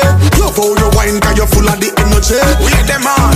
Love 0.54 0.62
how 0.62 0.70
you 0.78 0.90
wine 0.96 1.18
Cause 1.22 1.38
you're 1.38 1.48
full 1.50 1.66
of 1.68 1.78
the 1.82 1.90
energy 1.98 2.38
Wait 2.62 2.86
them 2.86 3.06
on 3.10 3.34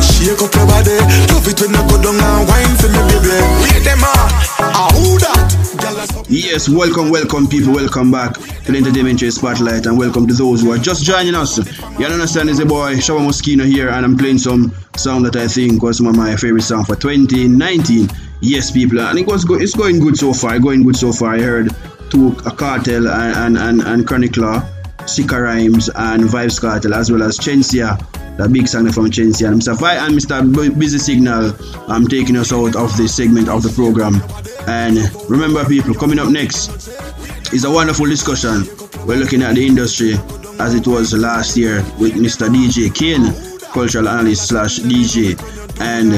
shake 0.00 0.38
up 0.38 0.54
your 0.54 0.66
body 0.70 0.96
Love 1.34 1.46
it 1.50 1.58
when 1.60 1.74
you 1.74 1.82
go 1.90 1.96
down 1.98 2.18
and 2.20 2.46
wine 2.46 2.74
for 2.78 2.88
me, 2.88 3.00
baby 3.10 3.34
Wait 3.66 3.82
them 3.84 4.02
on 4.06 4.28
Ah, 4.62 4.88
who 4.94 5.18
that? 5.18 5.50
Yes, 6.28 6.68
welcome, 6.68 7.10
welcome, 7.10 7.46
people. 7.48 7.72
Welcome 7.74 8.10
back 8.10 8.34
to 8.34 8.72
the 8.72 8.78
Entertainment 8.78 9.18
Trail 9.18 9.32
Spotlight, 9.32 9.86
and 9.86 9.98
welcome 9.98 10.26
to 10.28 10.34
those 10.34 10.62
who 10.62 10.70
are 10.70 10.78
just 10.78 11.04
joining 11.04 11.34
us. 11.34 11.58
You 11.98 12.06
understand, 12.06 12.48
it's 12.50 12.60
a 12.60 12.66
boy 12.66 12.94
Shabba 12.96 13.20
Muskeno 13.26 13.64
here, 13.66 13.88
and 13.88 14.04
I'm 14.04 14.16
playing 14.16 14.38
some 14.38 14.72
song 14.96 15.22
that 15.24 15.36
I 15.36 15.48
think 15.48 15.82
was 15.82 16.00
one 16.00 16.10
of 16.10 16.16
my 16.16 16.36
favorite 16.36 16.62
song 16.62 16.84
for 16.84 16.94
2019. 16.94 18.08
Yes, 18.40 18.70
people, 18.70 19.00
and 19.00 19.18
it 19.18 19.26
was 19.26 19.44
go- 19.44 19.54
it's 19.54 19.74
going 19.74 19.98
good 19.98 20.16
so 20.16 20.32
far. 20.32 20.58
Going 20.58 20.82
good 20.84 20.96
so 20.96 21.12
far. 21.12 21.34
I 21.34 21.40
heard 21.40 21.74
two 22.10 22.28
a 22.46 22.50
cartel 22.52 23.08
and 23.08 23.56
and 23.56 23.58
and, 23.58 23.82
and 23.82 24.06
Chronic 24.06 24.36
Law, 24.36 24.62
Sikka 25.10 25.40
Rymes, 25.40 25.88
and 25.94 26.22
Vybz 26.24 26.60
Kartel, 26.60 26.94
as 26.94 27.10
well 27.10 27.22
as 27.22 27.38
Shenseea. 27.38 27.98
The 28.36 28.48
big 28.48 28.68
song 28.68 28.90
from 28.92 29.10
Shenseea 29.10 29.48
and 29.48 29.60
Mr. 29.60 29.76
Vi 29.78 29.94
and 30.06 30.14
Mr. 30.16 30.54
Bu- 30.54 30.72
Busy 30.72 30.98
Signal. 30.98 31.52
I'm 31.90 32.06
taking 32.06 32.36
us 32.36 32.52
out 32.52 32.76
of 32.76 32.96
this 32.96 33.14
segment 33.14 33.48
of 33.48 33.62
the 33.62 33.68
program. 33.70 34.22
And 34.68 34.96
remember, 35.28 35.64
people, 35.66 35.94
coming 35.94 36.18
up 36.18 36.28
next 36.30 36.88
is 37.52 37.64
a 37.64 37.70
wonderful 37.70 38.06
discussion. 38.06 38.64
We're 39.06 39.18
looking 39.18 39.42
at 39.42 39.56
the 39.56 39.66
industry 39.66 40.14
as 40.60 40.74
it 40.74 40.86
was 40.86 41.12
last 41.12 41.56
year 41.56 41.76
with 41.98 42.14
Mr. 42.14 42.48
DJ 42.48 42.94
Cane, 42.94 43.32
cultural 43.72 44.08
analyst 44.08 44.48
slash 44.48 44.78
DJ, 44.78 45.34
and 45.80 46.12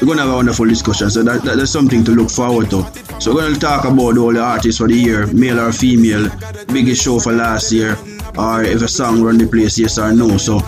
we're 0.00 0.06
gonna 0.08 0.22
have 0.22 0.30
a 0.30 0.36
wonderful 0.36 0.66
discussion. 0.66 1.10
So 1.10 1.22
that, 1.22 1.42
that- 1.42 1.56
that's 1.58 1.70
something 1.70 2.02
to 2.04 2.12
look 2.12 2.30
forward 2.30 2.70
to. 2.70 2.82
So 3.20 3.34
we're 3.34 3.42
gonna 3.42 3.60
talk 3.60 3.84
about 3.84 4.16
all 4.16 4.32
the 4.32 4.40
artists 4.40 4.78
for 4.78 4.88
the 4.88 4.94
year, 4.94 5.26
male 5.26 5.60
or 5.60 5.72
female, 5.72 6.30
biggest 6.72 7.02
show 7.02 7.18
for 7.18 7.32
last 7.32 7.70
year, 7.70 7.98
or 8.38 8.62
if 8.62 8.80
a 8.80 8.88
song 8.88 9.22
run 9.22 9.36
the 9.36 9.46
place, 9.46 9.78
yes 9.78 9.98
or 9.98 10.10
no. 10.10 10.38
So 10.38 10.60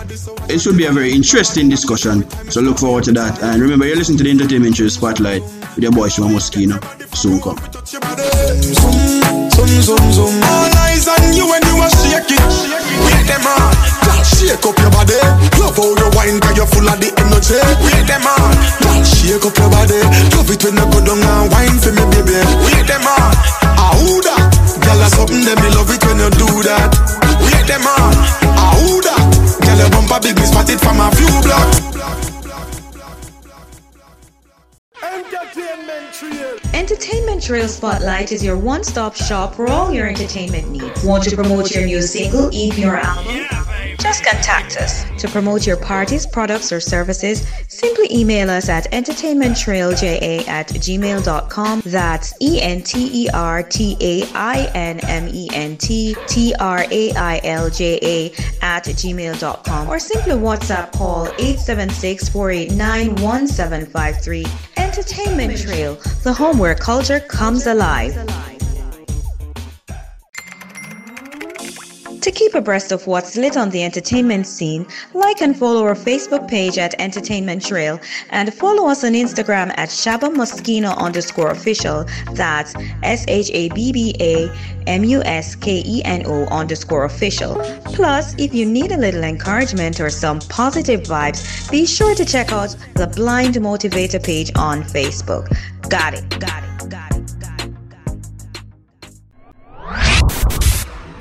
it 0.47 0.59
should 0.59 0.77
be 0.77 0.85
a 0.85 0.91
very 0.91 1.11
interesting 1.13 1.67
discussion. 1.67 2.29
So 2.51 2.61
look 2.61 2.77
forward 2.77 3.05
to 3.05 3.11
that. 3.13 3.41
And 3.41 3.59
remember, 3.59 3.87
you're 3.87 3.95
listening 3.95 4.19
to 4.19 4.23
the 4.25 4.29
Entertainment 4.29 4.75
Show 4.75 4.87
Spotlight 4.87 5.41
with 5.41 5.79
your 5.79 5.91
boy 5.91 6.09
Shima 6.09 6.27
Muskeno. 6.27 6.77
Soon 7.15 7.41
come. 7.41 7.57
Eyes 11.03 11.19
on 11.19 11.33
you 11.35 11.47
when 11.51 11.59
you 11.67 11.83
are 11.83 11.91
shake 11.91 12.31
it 12.31 12.39
them 13.27 13.43
on 13.43 13.75
Girl, 14.07 14.23
shake 14.23 14.63
up 14.63 14.77
your 14.79 14.91
body. 14.91 15.19
Love 15.59 15.75
how 15.75 15.91
you 15.91 16.09
wine 16.15 16.39
Cause 16.39 16.55
you're 16.55 16.67
full 16.67 16.87
of 16.87 16.95
the 16.95 17.11
energy. 17.19 17.59
Wait 17.83 18.07
them 18.07 18.23
on 18.23 18.55
Girl, 18.79 19.03
shake 19.03 19.43
up 19.43 19.51
your 19.57 19.67
body. 19.67 19.99
Love 20.31 20.47
it 20.47 20.63
when 20.63 20.79
you 20.79 20.87
go 20.87 20.99
down 21.03 21.19
and 21.19 21.51
wine 21.51 21.75
for 21.83 21.91
me, 21.91 22.03
baby. 22.07 22.39
Wait 22.39 22.87
them 22.87 23.03
on 23.03 23.35
Ah, 23.75 23.91
who 23.99 24.23
that? 24.23 24.47
Girl, 24.79 24.95
that's 24.95 25.15
something 25.19 25.43
that 25.43 25.59
me 25.59 25.67
love 25.75 25.91
it 25.91 26.03
when 26.07 26.23
you 26.23 26.31
do 26.39 26.47
that. 26.71 26.87
Wait 27.51 27.67
them 27.67 27.83
on 27.83 28.15
Ah, 28.55 28.71
who 28.79 29.03
that? 29.03 29.23
Girl, 29.59 29.75
your 29.75 29.89
bumper 29.91 30.23
big 30.23 30.39
Me 30.39 30.45
spotted 30.47 30.79
from 30.79 31.03
a 31.03 31.11
few 31.19 31.27
blocks 31.43 32.32
Entertainment 36.73 37.43
Trail 37.43 37.67
Spotlight 37.67 38.31
is 38.31 38.43
your 38.43 38.57
one 38.57 38.83
stop 38.83 39.15
shop 39.15 39.55
for 39.55 39.69
all 39.69 39.93
your 39.93 40.07
entertainment 40.07 40.69
needs. 40.69 41.03
Want 41.03 41.23
to 41.23 41.35
promote 41.35 41.71
your 41.71 41.85
new 41.85 42.01
single, 42.01 42.49
EP, 42.53 42.77
or 42.85 42.95
album? 42.95 43.45
Just 43.99 44.25
contact 44.25 44.77
us. 44.77 45.05
To 45.21 45.27
promote 45.27 45.67
your 45.67 45.77
parties, 45.77 46.25
products, 46.25 46.71
or 46.71 46.79
services, 46.79 47.47
simply 47.67 48.07
email 48.11 48.49
us 48.49 48.69
at 48.69 48.89
entertainmenttrailja 48.91 50.47
at 50.47 50.67
gmail.com. 50.69 51.83
That's 51.85 52.33
E 52.41 52.61
N 52.61 52.81
T 52.81 53.25
E 53.25 53.29
R 53.33 53.63
T 53.63 53.97
A 54.01 54.23
I 54.33 54.71
N 54.73 54.99
M 55.01 55.27
E 55.27 55.49
N 55.53 55.77
T 55.77 56.15
T 56.27 56.53
R 56.59 56.85
A 56.89 57.11
I 57.13 57.41
L 57.43 57.69
J 57.69 57.99
A 58.01 58.31
at 58.61 58.85
gmail.com. 58.85 59.89
Or 59.89 59.99
simply 59.99 60.33
WhatsApp 60.33 60.91
call 60.93 61.27
876 61.37 62.29
489 62.29 63.15
1753. 63.21 64.45
Entertainment 64.95 65.57
Trail, 65.57 65.95
the 66.21 66.31
home 66.31 66.59
where 66.59 66.75
culture 66.75 67.19
comes 67.19 67.65
alive. 67.65 68.15
To 72.23 72.31
keep 72.31 72.55
abreast 72.55 72.93
of 72.93 73.05
what's 73.05 73.35
lit 73.35 73.57
on 73.57 73.69
the 73.69 73.83
entertainment 73.83 74.47
scene, 74.47 74.87
like 75.13 75.41
and 75.41 75.59
follow 75.59 75.83
our 75.83 75.93
Facebook 75.93 76.47
page 76.47 76.77
at 76.77 76.95
Entertainment 76.97 77.65
Trail 77.65 77.99
and 78.29 78.53
follow 78.53 78.87
us 78.87 79.03
on 79.03 79.11
Instagram 79.11 79.73
at 79.75 79.89
Shabba 79.89 80.33
Muskeno 80.33 80.97
underscore 80.97 81.51
official. 81.51 82.05
That's 82.31 82.75
S 83.03 83.25
H 83.27 83.51
A 83.51 83.67
B 83.75 83.91
B 83.91 84.15
A 84.21 84.49
M 84.87 85.03
U 85.03 85.21
S 85.23 85.53
K 85.55 85.83
E 85.85 86.01
N 86.05 86.23
O 86.25 86.45
underscore 86.45 87.03
official. 87.03 87.55
Plus, 87.83 88.33
if 88.37 88.53
you 88.53 88.65
need 88.65 88.93
a 88.93 88.97
little 88.97 89.25
encouragement 89.25 89.99
or 89.99 90.09
some 90.09 90.39
positive 90.39 91.01
vibes, 91.01 91.69
be 91.69 91.85
sure 91.85 92.15
to 92.15 92.23
check 92.23 92.53
out 92.53 92.73
the 92.93 93.07
Blind 93.07 93.55
Motivator 93.55 94.23
page 94.23 94.49
on 94.55 94.81
Facebook. 94.83 95.49
Got 95.89 96.13
it, 96.13 96.39
got 96.39 96.63
it. 96.63 96.72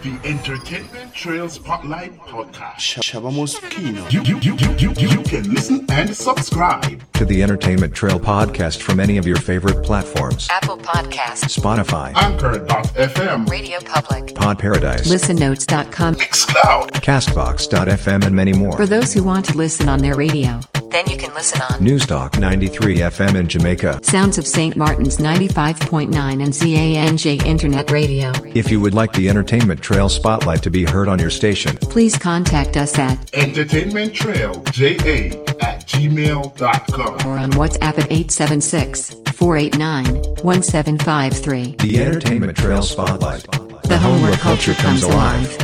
The 0.03 0.19
Entertainment 0.29 1.15
Trail 1.15 1.49
Spotlight 1.49 2.19
Podcast. 2.23 3.03
Shabba 3.03 3.31
Muskeno. 3.33 4.11
You, 4.11 4.23
you, 4.23 4.37
you, 4.41 4.57
you, 4.57 4.75
you, 4.77 5.09
you 5.09 5.23
can 5.23 5.49
listen 5.55 5.87
and 5.91 6.13
subscribe. 6.17 7.05
To 7.13 7.25
the 7.25 7.41
Entertainment 7.41 7.95
Trail 7.95 8.19
podcast 8.19 8.83
from 8.83 8.99
any 8.99 9.17
of 9.17 9.29
your 9.29 9.37
favorite 9.37 9.85
platforms 9.85 10.49
Apple 10.51 10.79
Podcasts, 10.79 11.57
Spotify, 11.57 12.13
Anchor.fm, 12.17 13.49
Radio 13.49 13.79
Public, 13.79 14.35
Pod 14.35 14.59
Paradise, 14.59 15.09
ListenNotes.com, 15.09 16.17
Xcloud, 16.17 16.91
Castbox.fm, 16.91 18.25
and 18.25 18.35
many 18.35 18.53
more. 18.53 18.77
For 18.77 18.87
those 18.87 19.15
who 19.15 19.23
want 19.23 19.45
to 19.47 19.57
listen 19.57 19.89
on 19.89 20.01
their 20.01 20.17
radio, 20.17 20.59
then 20.93 21.07
you 21.09 21.17
can 21.17 21.33
listen 21.35 21.61
on 21.63 21.81
Newstalk 21.81 22.39
93 22.39 22.99
FM 22.99 23.35
in 23.35 23.49
Jamaica. 23.49 24.01
Sounds 24.03 24.39
of 24.39 24.47
St. 24.47 24.77
Martin's 24.77 25.17
95.9 25.19 26.13
and 26.15 26.53
CANJ 26.53 27.45
Internet 27.47 27.91
Radio. 27.91 28.31
If 28.55 28.71
you 28.71 28.81
would 28.81 28.95
like 28.95 29.13
the 29.13 29.29
Entertainment 29.29 29.81
Trail 29.81 30.09
spotlight 30.09 30.63
to 30.63 30.71
be 30.71 30.85
heard 30.85 31.09
on 31.09 31.19
your 31.19 31.31
station, 31.31 31.77
Please 31.77 32.17
contact 32.17 32.77
us 32.77 32.99
at 32.99 33.19
Entertainment 33.35 34.15
Trail 34.15 34.55
JA 34.73 35.31
at 35.61 35.87
gmail.com. 35.87 37.27
or 37.27 37.39
on 37.39 37.51
WhatsApp 37.53 37.99
at 37.99 38.11
876 38.13 39.15
489 39.35 40.05
1753. 40.43 41.77
the 41.79 41.99
Entertainment 42.03 42.57
Trail 42.57 42.83
spotlight, 42.83 43.43
The 43.85 43.99
home 43.99 44.23
where 44.23 44.37
culture 44.37 44.75
comes 44.75 45.03
alive. 45.03 45.57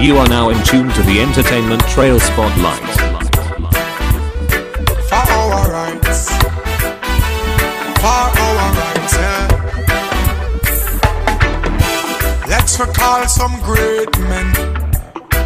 You 0.00 0.16
are 0.16 0.28
now 0.28 0.50
in 0.50 0.62
tune 0.64 0.88
to 0.90 1.02
the 1.02 1.20
Entertainment 1.20 1.82
Trail 1.88 2.20
Spotlight. 2.20 2.80
for 5.08 5.16
our 5.16 5.70
rights. 5.72 6.30
For 7.98 8.06
our 8.06 8.72
rights, 8.78 9.14
yeah. 9.14 9.48
Let's 12.48 12.78
recall 12.78 13.26
some 13.26 13.60
great 13.62 14.16
men 14.20 14.54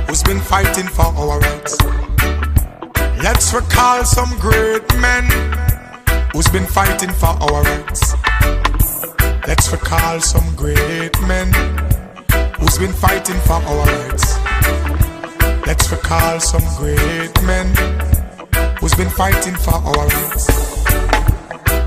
who's 0.07 0.23
been 0.23 0.41
fighting 0.41 0.87
for 0.87 1.07
our 1.07 1.41
rights. 1.41 1.79
Let's 3.23 3.55
recall 3.55 4.05
some 4.05 4.39
great 4.39 4.87
men 5.01 5.31
who's 6.35 6.49
been 6.49 6.67
fighting 6.67 7.11
for 7.11 7.35
our 7.41 7.63
rights. 7.63 8.15
Let's 9.49 9.73
recall 9.73 10.21
some 10.21 10.55
great 10.57 11.19
men 11.23 11.51
who's 12.61 12.77
been 12.79 12.93
fighting 12.93 13.41
for 13.41 13.55
our 13.55 13.87
rights. 13.87 14.42
Let's 15.73 15.91
recall 15.91 16.39
some 16.39 16.61
great 16.77 17.33
men 17.45 17.67
who's 18.79 18.95
been 18.95 19.09
fighting 19.09 19.55
for 19.55 19.73
our 19.73 20.07
rights. 20.07 20.85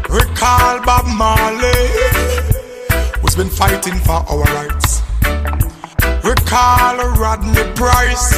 Recall 0.09 0.81
Bob 0.83 1.05
Marley, 1.15 1.85
who's 3.21 3.35
been 3.35 3.47
fighting 3.47 3.93
for 3.99 4.25
our 4.25 4.43
rights. 4.57 5.03
Recall 6.25 6.97
Rodney 7.13 7.61
Price, 7.75 8.33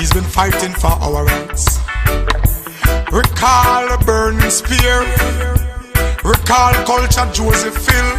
he's 0.00 0.12
been 0.12 0.24
fighting 0.24 0.72
for 0.72 0.98
our 0.98 1.24
rights. 1.24 1.78
Recall 3.12 3.98
Burning 4.04 4.50
Spear, 4.50 4.98
recall 6.24 6.72
Culture 6.90 7.30
Joseph 7.32 7.86
Hill, 7.86 8.10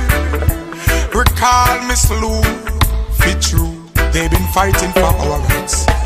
recall 1.14 1.88
Miss 1.90 2.10
Lou 2.10 2.42
Fitzroy, 3.20 3.76
they've 4.14 4.32
been 4.32 4.48
fighting 4.54 4.94
for 4.94 5.12
our 5.12 5.40
rights. 5.42 6.01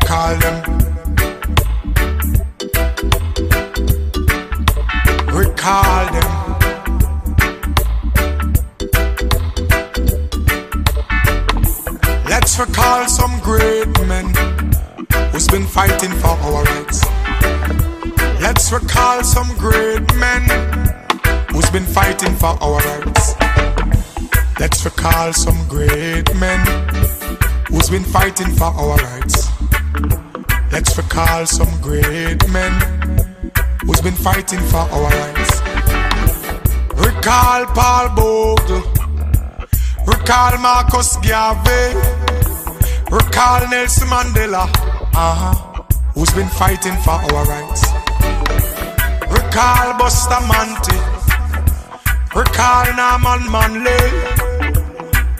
Recall 0.00 0.36
them. 0.36 0.78
recall 5.34 6.06
them. 6.12 6.30
Let's 12.28 12.58
recall 12.58 13.08
some 13.08 13.40
great 13.40 13.88
men 14.06 14.32
who's 15.32 15.48
been 15.48 15.66
fighting 15.66 16.12
for 16.12 16.28
our 16.28 16.64
rights. 16.64 17.04
Let's 18.40 18.72
recall 18.72 19.22
some 19.24 19.48
great 19.58 20.14
men 20.14 20.42
who's 21.50 21.70
been 21.70 21.86
fighting 21.86 22.34
for 22.36 22.56
our 22.62 22.78
rights. 22.78 23.34
Let's 24.60 24.84
recall 24.84 25.32
some 25.32 25.66
great 25.68 26.34
men 26.36 26.60
who's 27.68 27.90
been 27.90 28.04
fighting 28.04 28.52
for 28.52 28.66
our 28.66 28.96
rights. 28.96 29.47
Let's 30.70 30.96
recall 30.98 31.46
some 31.46 31.80
great 31.80 32.46
men 32.50 32.72
who's 33.84 34.00
been 34.02 34.14
fighting 34.14 34.60
for 34.60 34.76
our 34.76 35.10
rights. 35.10 35.60
Recall 36.94 37.66
Paul 37.74 38.08
Bogle, 38.14 38.82
recall 40.06 40.58
Marcus 40.58 41.16
Garvey, 41.16 41.94
recall 43.10 43.66
Nelson 43.70 44.08
Mandela, 44.08 44.68
uh-huh, 45.14 45.82
who's 46.14 46.30
been 46.34 46.48
fighting 46.48 46.96
for 47.02 47.12
our 47.12 47.44
rights. 47.46 47.82
Recall 49.32 49.98
Bustamante, 49.98 50.96
recall 52.36 52.86
Norman 52.94 53.50
Manley, 53.50 54.04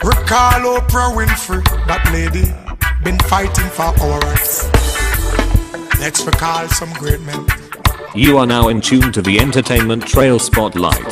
recall 0.03 0.79
Oprah 0.79 1.13
Winfrey, 1.15 1.63
that 1.87 2.03
lady, 2.11 2.51
been 3.03 3.19
fighting 3.29 3.69
for 3.69 3.93
our 4.01 4.19
rights. 4.19 4.88
Let's 5.99 6.25
recall 6.25 6.67
some 6.69 6.91
great 6.93 7.19
men. 7.21 7.45
You 8.15 8.37
are 8.37 8.45
now 8.45 8.69
in 8.69 8.79
tune 8.79 9.11
to 9.11 9.21
the 9.21 9.37
Entertainment 9.39 10.07
Trail 10.07 10.39
Spotlight. 10.39 11.05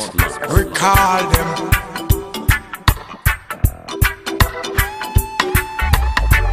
recall 0.48 1.30
them. 1.30 1.70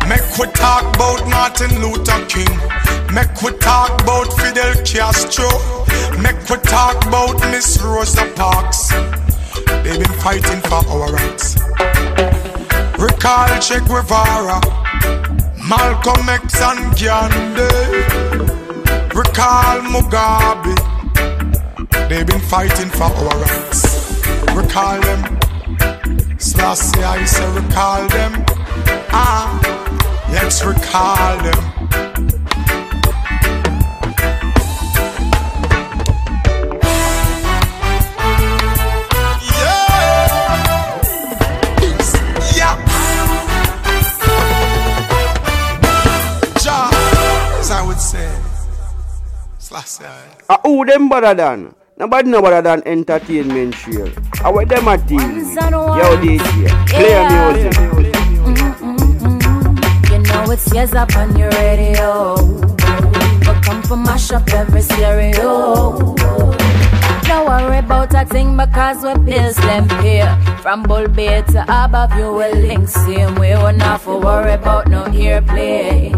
Make 0.09 0.37
we 0.37 0.45
talk 0.51 0.83
about 0.95 1.27
Martin 1.29 1.81
Luther 1.81 2.25
King. 2.27 2.57
Make 3.13 3.41
we 3.41 3.57
talk 3.59 4.01
about 4.01 4.31
Fidel 4.33 4.73
Castro. 4.83 5.49
Make 6.21 6.37
we 6.49 6.57
talk 6.57 7.05
about 7.07 7.39
Miss 7.51 7.81
Rosa 7.81 8.29
Parks. 8.35 8.89
They've 9.83 9.97
been 9.97 10.19
fighting 10.19 10.61
for 10.61 10.85
our 10.89 11.13
rights. 11.13 11.55
Recall 12.99 13.59
Che 13.61 13.79
Guevara, 13.79 14.59
Malcolm 15.67 16.29
X 16.29 16.61
and 16.61 16.95
Gandhi. 16.95 17.63
Recall 19.17 19.81
Mugabe. 19.89 20.75
They've 22.07 22.27
been 22.27 22.39
fighting 22.41 22.89
for 22.89 23.05
our 23.05 23.39
rights. 23.39 24.21
Recall 24.53 25.01
them. 25.01 25.23
Slashy, 26.37 27.01
I 27.03 27.25
say 27.25 27.49
recall 27.55 28.07
them. 28.09 28.45
Ah, 29.09 29.49
let's 30.31 30.63
recall 30.63 31.37
them. 31.41 31.74
Uh, 50.01 50.27
ah, 50.49 50.59
who 50.63 50.81
oh, 50.81 50.85
them 50.85 51.07
better 51.07 51.33
than? 51.33 51.73
Nobody 51.97 52.29
know 52.29 52.41
better 52.41 52.61
than 52.61 52.83
entertainment 52.85 53.73
trail. 53.75 54.11
How 54.35 54.51
what 54.51 54.67
them 54.67 54.87
a 54.89 54.97
deal 54.97 55.23
with? 55.23 55.55
Yo, 55.55 56.17
DJ, 56.19 56.67
play 56.89 57.11
yeah. 57.11 57.53
music. 57.53 57.71
Mm-mm-mm. 57.79 58.97
Mm-hmm, 58.99 59.39
mm-hmm. 59.39 60.13
You 60.13 60.19
know 60.19 60.51
it's 60.51 60.73
yes 60.73 60.93
up 60.93 61.15
on 61.15 61.37
your 61.37 61.49
radio. 61.51 62.35
But 63.45 63.63
come 63.63 63.83
for 63.83 63.95
mash 63.95 64.31
up 64.31 64.51
every 64.51 64.81
stereo. 64.81 66.15
Don't 67.23 67.47
worry 67.47 67.77
about 67.77 68.13
a 68.13 68.25
thing 68.25 68.57
because 68.57 69.01
we 69.01 69.13
bills 69.23 69.55
them 69.55 69.87
here. 70.03 70.37
From 70.61 70.83
Bull 70.83 71.07
Bay 71.07 71.41
to 71.53 71.63
above 71.63 72.13
you 72.17 72.33
will 72.33 72.55
link 72.57 72.89
same 72.89 73.35
way. 73.35 73.55
We 73.55 73.77
not 73.77 74.01
for 74.01 74.19
worry 74.19 74.53
about 74.53 74.89
no 74.89 75.05
earplay. 75.05 76.11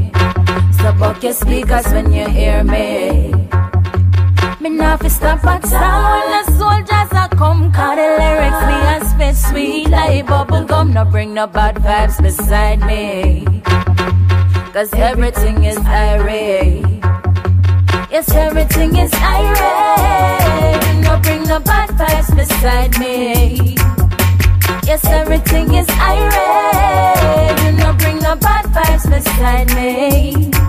So 0.81 0.93
buck 0.93 1.21
your 1.21 1.33
speakers 1.33 1.85
when 1.93 2.11
you 2.11 2.27
hear 2.27 2.63
me. 2.63 3.46
Me 4.59 4.69
not 4.69 4.99
fi 5.01 5.07
stop 5.07 5.43
at 5.45 5.71
all 5.71 6.01
when 6.13 6.45
the 6.45 6.51
soldiers 6.57 7.11
a 7.11 7.29
come 7.35 7.71
Cause 7.71 7.95
the 7.95 8.07
lyrics 8.19 8.61
me 8.67 8.77
a 8.93 8.97
spit 9.09 9.35
sweet 9.35 9.89
like 9.89 10.25
bubble 10.25 10.63
gum 10.65 10.93
No 10.93 11.05
bring 11.05 11.33
no 11.35 11.45
bad 11.45 11.75
vibes 11.75 12.19
beside 12.21 12.79
me. 12.79 13.45
Cause 14.73 14.91
everything 14.93 15.63
is 15.63 15.77
irate 15.77 16.83
Yes, 18.09 18.31
everything 18.33 18.95
is 18.95 19.13
irate 19.13 21.03
No 21.03 21.19
bring 21.21 21.43
no 21.43 21.59
bad 21.59 21.89
vibes 21.91 22.35
beside 22.35 22.97
me. 22.99 23.75
Yes, 24.87 25.05
everything 25.05 25.73
is 25.75 25.87
irate 25.89 27.75
No 27.77 27.93
bring 27.93 28.17
no 28.19 28.35
bad 28.35 28.65
vibes 28.65 29.07
beside 29.07 29.75
me 29.75 30.66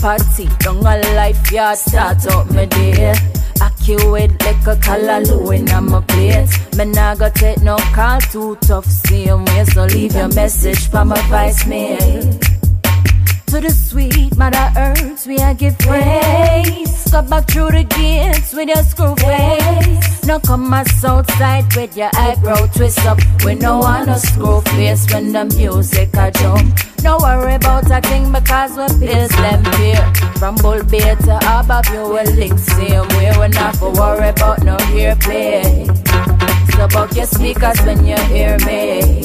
party, 0.00 0.48
don't 0.60 0.78
a 0.78 0.98
life 1.14 1.50
yard 1.50 1.78
start 1.78 2.26
up 2.26 2.50
my 2.50 2.66
day. 2.66 3.14
Accurate 3.60 4.32
like 4.44 4.66
a 4.66 4.76
callaloo 4.76 5.56
in 5.56 5.64
my 5.86 6.00
plate. 6.02 6.48
Me 6.76 6.84
nah 6.84 7.14
go 7.14 7.30
take 7.30 7.62
no 7.62 7.76
call 7.94 8.20
too 8.20 8.56
tough, 8.56 8.84
same 8.86 9.44
way. 9.44 9.64
So 9.64 9.84
leave 9.84 10.14
your 10.14 10.28
message 10.28 10.88
for 10.88 11.04
my 11.04 11.16
voicemail. 11.30 12.55
To 13.56 13.62
the 13.62 13.70
sweet 13.70 14.36
mother 14.36 14.70
earth, 14.76 15.26
we 15.26 15.38
a 15.38 15.54
give 15.54 15.78
praise. 15.78 17.10
Go 17.10 17.22
back 17.22 17.48
through 17.48 17.70
the 17.70 17.84
gates 17.84 18.52
with 18.52 18.68
your 18.68 18.84
screw 18.84 19.16
face. 19.16 20.26
No 20.26 20.38
come 20.40 20.70
us 20.74 21.02
outside 21.02 21.64
with 21.74 21.96
your 21.96 22.10
eyebrow 22.12 22.66
twist 22.66 22.98
up. 23.06 23.18
We 23.46 23.54
no 23.54 23.78
want 23.78 24.08
no 24.08 24.16
screw 24.18 24.60
face 24.60 25.10
when 25.10 25.32
the 25.32 25.46
music 25.56 26.10
a 26.18 26.30
jump. 26.32 26.78
No 27.02 27.16
worry 27.16 27.54
about 27.54 27.90
a 27.90 28.02
thing 28.02 28.30
because 28.30 28.76
we 28.76 29.06
place 29.06 29.34
them 29.36 29.64
here. 29.80 30.04
From 30.36 30.56
Bull 30.56 30.84
Bay 30.84 31.14
to 31.24 31.36
above 31.58 31.88
you 31.94 32.02
will 32.02 32.30
link 32.36 32.58
same 32.58 33.08
way. 33.16 33.32
We 33.40 33.48
not 33.56 33.74
for 33.76 33.90
worry 33.90 34.28
about 34.28 34.64
no 34.64 34.76
hear 34.92 35.16
play. 35.16 35.86
So 36.76 36.88
buck 36.88 37.16
your 37.16 37.24
speakers 37.24 37.80
when 37.86 38.04
you 38.04 38.18
hear 38.28 38.58
me. 38.66 39.24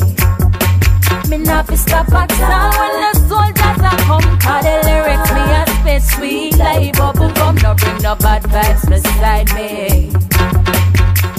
Me 1.31 1.37
not 1.37 1.65
fi 1.65 1.75
stop 1.75 2.11
at 2.11 2.29
all 2.41 2.71
when 2.77 2.93
the 3.03 3.13
soldiers 3.29 3.81
are 3.89 3.99
come. 4.03 4.37
Cause 4.39 4.65
the 4.65 4.81
lyrics 4.83 5.31
me 5.31 5.43
a 5.59 5.63
spit 5.79 6.01
sweet 6.01 6.57
like 6.57 6.97
bubble 6.97 7.31
gum. 7.31 7.55
No 7.63 7.73
bring 7.73 8.01
no 8.01 8.15
bad 8.15 8.43
vibes 8.43 8.89
beside 8.89 9.47
me. 9.55 10.11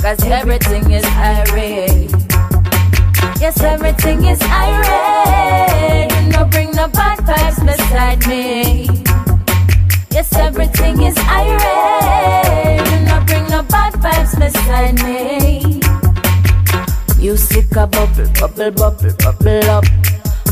Cause 0.00 0.24
everything 0.24 0.90
is 0.90 1.04
irate. 1.04 2.10
Yes, 3.38 3.60
everything 3.60 4.24
is 4.24 4.40
irate. 4.40 6.10
No 6.32 6.46
bring 6.46 6.70
no 6.70 6.88
bad 6.88 7.18
vibes 7.18 7.60
beside 7.66 8.26
me. 8.26 8.86
Yes, 10.10 10.32
everything 10.36 11.02
is 11.02 11.18
irate. 11.18 13.04
No 13.04 13.22
bring 13.26 13.46
no 13.50 13.62
bad 13.64 13.92
vibes 14.00 14.38
beside 14.38 15.02
me. 15.04 16.01
Music 17.22 17.70
a 17.76 17.86
bubble, 17.86 18.26
bubble, 18.40 18.70
bubble, 18.72 19.14
bubble 19.20 19.70
up. 19.70 19.84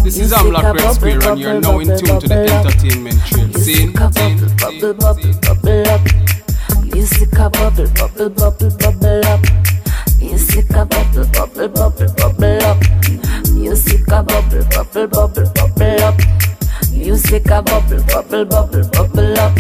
This 0.05 0.19
is 0.21 0.33
Amlak 0.33 1.03
Red 1.03 1.25
and 1.25 1.41
you're 1.41 1.61
now 1.61 1.81
in 1.81 1.89
tune 1.99 2.21
to 2.21 2.29
the 2.29 2.47
entertainment 2.47 3.19
trail. 3.27 3.53
Scene, 3.55 3.93
scene, 3.93 3.93
bubble, 3.93 4.95
bubble, 4.95 5.35
bubble 5.43 5.89
up. 5.91 6.01
Music 6.95 7.33
a 7.33 7.51
bubble, 7.51 7.91
bubble, 7.99 8.31
bubble, 8.31 8.71
bubble 8.79 9.27
up. 9.27 9.41
Music 10.21 10.71
a 10.71 10.87
bubble, 10.87 11.27
bubble, 11.35 11.69
bubble, 11.69 12.07
bubble 12.15 12.63
up. 12.63 12.79
Music 13.51 14.07
a 14.07 14.23
bubble, 14.23 14.63
bubble, 14.71 15.09
bubble, 15.09 15.53
bubble 15.53 16.05
up. 16.05 16.21
Music 16.93 17.51
a 17.51 17.63
bubble, 17.63 18.01
bubble, 18.05 18.45
bubble, 18.45 18.89
bubble 18.91 19.41
up. 19.41 19.59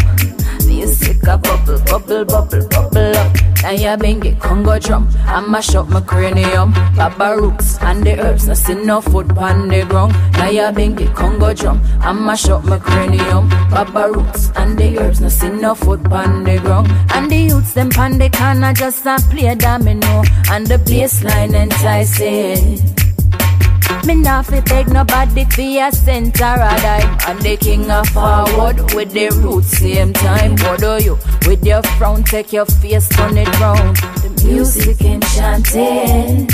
Music 0.80 1.22
a 1.24 1.36
bubble, 1.36 1.78
bubble, 1.84 2.24
bubble, 2.24 2.66
bubble 2.68 3.16
up. 3.18 3.36
Now 3.62 3.70
you 3.72 3.94
bring 3.98 4.24
it 4.24 4.40
Congo 4.40 4.78
drum 4.78 5.10
and 5.26 5.46
mash 5.48 5.74
up 5.74 5.90
my 5.90 6.00
cranium. 6.00 6.72
Baba 6.96 7.36
roots 7.38 7.78
and 7.82 8.02
the 8.02 8.18
herbs, 8.18 8.48
no 8.48 8.54
see 8.54 8.72
no 8.72 9.02
food 9.02 9.36
on 9.36 9.68
the 9.68 9.84
ground. 9.84 10.14
Now 10.32 10.48
you 10.48 10.72
bring 10.72 10.98
it 10.98 11.14
Congo 11.14 11.52
drum 11.52 11.82
and 12.00 12.24
mash 12.24 12.48
up 12.48 12.64
my 12.64 12.78
cranium. 12.78 13.50
Baba 13.68 14.10
roots 14.10 14.52
and 14.56 14.78
the 14.78 14.98
herbs, 14.98 15.20
no 15.20 15.28
see 15.28 15.50
no 15.50 15.74
food 15.74 16.10
on 16.10 16.44
the 16.44 16.58
ground. 16.60 16.88
And 17.12 17.30
the 17.30 17.36
youths 17.36 17.74
them 17.74 17.90
pan 17.90 18.16
the 18.16 18.30
corner 18.30 18.72
just 18.72 19.04
a 19.04 19.18
play 19.28 19.54
domino 19.54 20.22
and 20.50 20.66
the 20.66 20.78
bassline 20.78 21.52
enticing. 21.52 23.09
Me 24.06 24.14
not 24.14 24.46
fi 24.46 24.60
beg 24.60 24.88
nobody 24.88 25.44
fi 25.44 25.78
a 25.86 25.92
center 25.92 26.44
a 26.44 26.74
dime. 26.82 27.18
And 27.28 27.40
the 27.40 27.56
king 27.56 27.90
of 27.90 28.08
forward 28.08 28.94
with 28.94 29.12
the 29.12 29.28
roots 29.42 29.78
same 29.78 30.12
time 30.12 30.56
What 30.62 30.80
do 30.80 31.02
you? 31.02 31.18
With 31.46 31.64
your 31.64 31.82
frown 31.98 32.24
take 32.24 32.52
your 32.52 32.66
face 32.66 33.08
turn 33.08 33.36
it 33.36 33.60
round 33.60 33.96
The 34.22 34.30
music 34.44 35.00
enchanting 35.02 36.48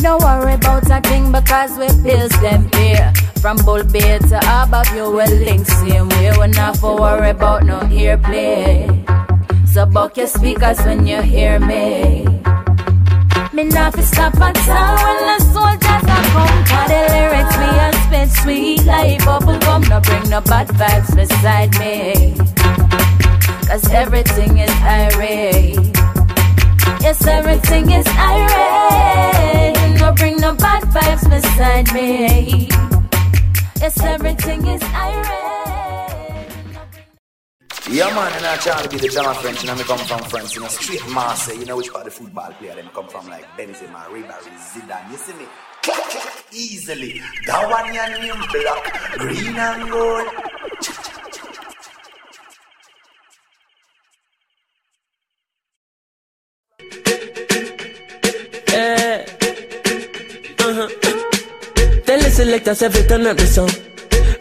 No 0.00 0.18
worry 0.18 0.54
about 0.54 0.90
a 0.90 1.00
thing 1.00 1.32
because 1.32 1.72
we 1.78 1.88
bills 2.02 2.32
them 2.40 2.68
here. 2.74 3.12
From 3.40 3.56
Bull 3.58 3.84
Bay 3.84 4.18
to 4.18 4.38
above 4.62 4.94
you 4.94 5.10
will 5.10 5.36
link 5.44 5.66
same 5.66 6.08
way. 6.08 6.32
We 6.38 6.46
not 6.48 6.76
for 6.78 6.96
worry 6.96 7.30
about 7.30 7.64
no 7.64 7.80
earplay 7.80 8.88
So 9.68 9.86
buck 9.86 10.16
your 10.16 10.26
speakers 10.26 10.78
when 10.84 11.06
you 11.06 11.20
hear 11.22 11.58
me 11.58 12.43
me 13.54 13.64
not 13.64 13.94
fi 13.94 14.02
stop 14.02 14.34
at 14.40 14.68
all 14.68 14.96
when 15.04 15.18
the 15.28 15.44
soldiers 15.52 16.04
are 16.16 16.26
come. 16.34 16.64
Cause 16.70 16.88
the 16.90 17.00
lyrics 17.14 17.56
me 17.60 17.68
a 17.86 17.92
spit 18.02 18.30
sweet 18.42 18.84
like 18.84 19.24
bubble 19.24 19.58
gum. 19.60 19.82
No 19.82 20.00
bring 20.00 20.28
no 20.28 20.40
bad 20.40 20.68
vibes 20.68 21.14
beside 21.14 21.70
me. 21.78 22.34
Cause 23.68 23.88
everything 23.92 24.58
is 24.58 24.74
irate. 24.82 25.76
Yes, 27.00 27.26
everything 27.26 27.90
is 27.90 28.06
irate. 28.08 30.00
No 30.00 30.12
bring 30.14 30.36
no 30.38 30.54
bad 30.54 30.82
vibes 30.84 31.28
beside 31.30 31.92
me. 31.94 32.68
Yes, 33.80 34.00
everything 34.02 34.66
is 34.66 34.82
irate 34.82 35.43
Yeah, 37.90 38.08
man, 38.14 38.32
and 38.32 38.46
I 38.46 38.56
try 38.56 38.80
to 38.80 38.88
be 38.88 38.96
the 38.96 39.08
drama 39.08 39.34
French, 39.34 39.60
and 39.60 39.70
I 39.70 39.82
come 39.82 39.98
from 39.98 40.20
France, 40.30 40.54
you 40.54 40.62
know, 40.62 40.68
straight 40.68 41.06
Marseille, 41.10 41.58
you 41.58 41.66
know 41.66 41.76
which 41.76 41.92
part 41.92 42.06
of 42.06 42.14
the 42.14 42.18
football 42.18 42.50
player 42.52 42.74
them 42.74 42.88
come 42.94 43.08
from, 43.08 43.28
like 43.28 43.44
Benzema, 43.58 44.06
Ribéry, 44.06 44.56
Zidane, 44.56 45.10
you 45.10 45.16
see 45.18 45.34
me? 45.34 45.44
Easily. 46.50 47.20
That 47.46 47.68
one 47.70 47.92
your 47.92 48.08
name 48.08 48.42
black, 48.50 49.18
green 49.18 49.56
and 49.56 49.90
gold. 49.90 50.28
Yeah. 58.72 59.26
Uh-huh. 60.58 60.88
Tell 62.06 62.18
the 62.18 62.30
selectors 62.32 62.82
every 62.82 63.02
turn 63.02 63.26
up 63.26 63.36
the 63.36 63.46
song. 63.46 63.93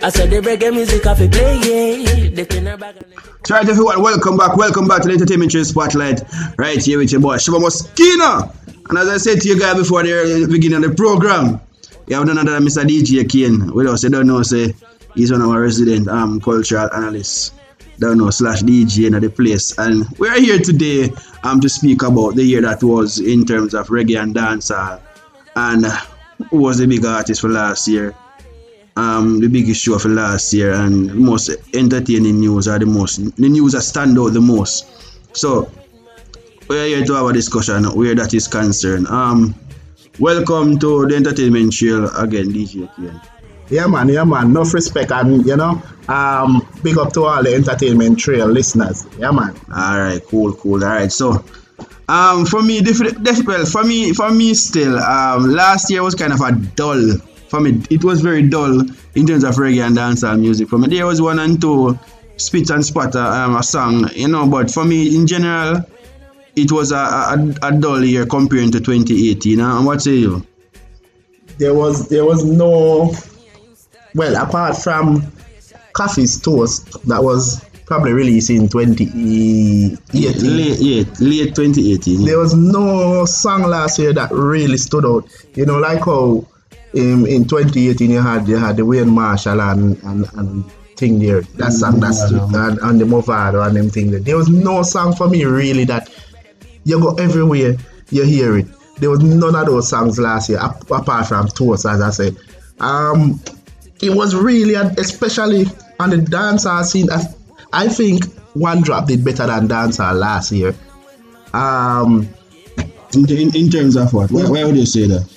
I 0.04 0.10
said 0.10 0.32
the 0.32 0.42
reggae 0.42 0.74
music 0.74 1.06
it 1.06 1.32
play, 1.32 1.56
yeah. 1.64 2.30
They 2.30 2.44
back 2.76 2.96
and 3.00 3.50
right 3.50 3.70
everyone, 3.70 4.02
welcome 4.02 4.36
back, 4.36 4.58
welcome 4.58 4.86
back 4.86 5.02
to 5.04 5.08
the 5.08 5.14
Entertainment 5.14 5.50
Trail 5.50 5.64
Spotlight. 5.64 6.24
Right 6.58 6.84
here 6.84 6.98
with 7.00 7.14
your 7.14 7.22
boy 7.22 7.38
Shabba 7.38 7.62
Muskeno. 7.64 8.54
And 8.90 8.98
as 8.98 9.08
I 9.08 9.16
said 9.16 9.40
to 9.40 9.48
you 9.48 9.58
guys 9.58 9.78
before 9.78 10.04
the 10.04 10.46
beginning 10.52 10.84
of 10.84 10.90
the 10.90 10.96
program, 10.98 11.62
you 12.08 12.18
have 12.18 12.28
another 12.28 12.60
Mr. 12.60 12.84
DJ 12.84 13.30
Cane 13.30 13.72
us. 13.88 14.04
You 14.04 14.10
don't 14.10 14.28
know, 14.28 14.44
say 14.44 14.74
he's 15.16 15.32
one 15.32 15.42
of 15.42 15.50
our 15.50 15.62
resident 15.62 16.10
um 16.10 16.42
cultural 16.42 16.94
analysts. 16.94 17.54
Don't 18.00 18.18
know 18.18 18.30
slash 18.30 18.62
DJ 18.62 19.08
in 19.08 19.18
the 19.18 19.30
place. 19.30 19.78
And 19.78 20.06
we 20.20 20.28
are 20.28 20.38
here 20.38 20.60
today 20.60 21.14
um 21.46 21.62
to 21.62 21.70
speak 21.70 22.04
about 22.04 22.36
the 22.36 22.44
year 22.44 22.60
that 22.60 22.84
was 22.84 23.20
in 23.20 23.46
terms 23.46 23.74
of 23.74 23.88
reggae 23.88 24.22
and 24.22 24.36
dancehall. 24.36 25.00
And 25.56 25.86
who 26.50 26.58
was 26.58 26.80
the 26.80 26.88
big 26.88 27.06
artist 27.06 27.40
for 27.40 27.48
last 27.48 27.88
year? 27.88 28.14
Um, 28.96 29.40
the 29.40 29.48
biggest 29.48 29.82
show 29.82 29.96
of 29.96 30.06
last 30.06 30.54
year 30.54 30.72
and 30.74 31.10
the 31.10 31.16
most 31.16 31.50
entertaining 31.74 32.40
news 32.40 32.68
are 32.68 32.78
the 32.78 32.86
most 32.86 33.36
the 33.38 33.50
news 33.50 33.72
that 33.72 33.82
stand 33.82 34.20
out 34.20 34.34
the 34.34 34.42
most. 34.42 34.86
So 35.36 35.72
we're 36.68 36.86
here 36.88 37.06
to 37.06 37.14
have 37.14 37.26
a 37.26 37.34
discussion 37.34 37.86
where 37.86 38.14
that 38.16 38.34
is 38.34 38.48
concerned. 38.48 39.08
Um 39.08 39.56
welcome 40.20 40.78
to 40.80 41.08
the 41.08 41.16
entertainment 41.16 41.74
trail 41.74 42.06
again, 42.18 42.54
DJ 42.54 42.88
Cane. 42.96 43.20
Yeah, 43.70 43.88
man. 43.88 44.10
Yeah, 44.10 44.24
man. 44.24 44.52
Enough 44.52 44.74
respect 44.74 45.12
and 45.12 45.46
you 45.46 45.56
know, 45.56 45.82
um, 46.08 46.68
big 46.84 46.98
up 46.98 47.14
to 47.14 47.24
all 47.26 47.42
the 47.42 47.56
entertainment 47.56 48.20
trail 48.20 48.48
listeners. 48.48 49.08
Yeah, 49.18 49.32
man. 49.32 49.56
All 49.74 50.00
right, 50.00 50.22
cool, 50.28 50.54
cool. 50.54 50.84
All 50.84 50.90
right, 50.90 51.12
so. 51.12 51.44
Um, 52.10 52.46
for 52.46 52.62
me, 52.62 52.82
different, 52.82 53.26
well, 53.48 53.66
for 53.66 53.84
me, 53.84 54.14
for 54.14 54.30
me, 54.30 54.54
still, 54.54 55.00
um, 55.00 55.50
last 55.50 55.90
year 55.90 56.04
was 56.04 56.14
kind 56.14 56.34
of 56.34 56.42
a 56.42 56.52
dull. 56.52 57.14
For 57.54 57.60
me, 57.60 57.84
it 57.92 58.04
was 58.04 58.22
very 58.22 58.42
dull 58.42 58.82
in 59.14 59.28
terms 59.28 59.44
of 59.44 59.58
reggae 59.58 59.86
and 59.86 59.96
dancehall 59.96 60.40
music. 60.40 60.70
For 60.70 60.80
me, 60.80 60.88
there 60.88 61.06
was 61.06 61.22
one 61.22 61.38
and 61.38 61.62
two 61.62 62.00
spit 62.36 62.72
and 62.72 62.84
spatter 62.84 63.20
um, 63.20 63.56
a 63.56 63.62
song, 63.62 64.10
you 64.16 64.28
know. 64.28 64.48
But 64.48 64.72
for 64.72 64.84
me, 64.84 65.16
in 65.16 65.28
general, 65.28 65.86
it 66.56 66.72
was 66.72 66.92
a, 66.92 66.96
a, 66.96 67.56
a 67.62 67.72
dull 67.80 68.04
year 68.04 68.26
comparing 68.26 68.72
to 68.72 68.80
2018. 68.80 69.60
Uh, 69.60 69.78
and 69.78 69.86
what 69.86 70.02
say 70.02 70.16
you? 70.16 70.44
There 71.60 71.76
was 71.76 72.10
there 72.10 72.26
was 72.26 72.44
no 72.44 73.14
well 74.16 74.36
apart 74.36 74.76
from 74.76 75.22
Koffee's 75.94 76.42
Toast 76.42 77.08
that 77.08 77.24
was 77.24 77.64
probably 77.86 78.14
released 78.14 78.50
in 78.50 78.68
2018. 78.68 80.00
Late, 80.12 80.42
late, 80.42 81.20
late 81.20 81.54
2018. 81.54 82.26
There 82.26 82.40
was 82.40 82.56
no 82.56 83.26
song 83.26 83.62
last 83.62 84.00
year 84.00 84.12
that 84.12 84.32
really 84.32 84.78
stood 84.78 85.06
out. 85.06 85.30
You 85.54 85.68
know, 85.68 85.78
like 85.78 86.00
how 86.00 86.48
in, 86.94 87.26
in 87.28 87.46
2018 87.46 88.10
you 88.10 88.22
had 88.22 88.48
you 88.48 88.58
had 88.58 88.78
the 88.78 88.86
Wayne 88.86 89.10
Marshall 89.10 89.62
and, 89.62 90.02
and, 90.04 90.26
and 90.34 90.72
thing 90.96 91.20
there. 91.20 91.42
That 91.42 91.74
song 91.74 92.00
that 92.02 92.14
stood 92.14 92.42
and, 92.42 92.80
and 92.80 93.02
the 93.02 93.06
Mavado 93.06 93.66
and 93.66 93.76
them 93.76 93.90
thing 93.90 94.12
there. 94.12 94.20
There 94.20 94.38
was 94.38 94.50
no 94.50 94.84
song 94.84 95.16
for 95.16 95.28
me 95.28 95.46
really 95.46 95.86
that 95.86 96.10
you 96.86 97.00
go 97.00 97.16
everywhere, 97.16 97.76
you 98.10 98.24
hear 98.24 98.58
it. 98.58 98.68
There 98.98 99.10
was 99.10 99.22
none 99.24 99.56
of 99.56 99.66
those 99.66 99.90
songs 99.90 100.20
last 100.20 100.50
year 100.50 100.60
apart 100.62 101.28
from 101.28 101.48
Toast, 101.48 101.86
as 101.86 102.02
I 102.02 102.10
said. 102.12 102.38
Um, 102.80 103.42
it 104.02 104.12
was 104.12 104.36
really, 104.36 104.76
especially 104.76 105.66
on 106.00 106.12
the 106.12 106.18
dancehall 106.18 106.84
scene. 106.84 107.10
I, 107.10 107.24
I 107.72 107.88
think 107.88 108.26
One 108.54 108.82
Drop 108.82 109.08
did 109.08 109.24
better 109.26 109.48
than 109.48 109.68
dancehall 109.68 110.20
last 110.20 110.52
year. 110.52 110.76
Um, 111.54 112.30
in, 113.14 113.30
in, 113.30 113.56
in 113.56 113.70
terms 113.70 113.96
of 113.96 114.14
what? 114.14 114.32
Why, 114.32 114.50
why 114.50 114.64
would 114.64 114.76
you 114.76 114.86
say 114.86 115.08
that? 115.08 115.28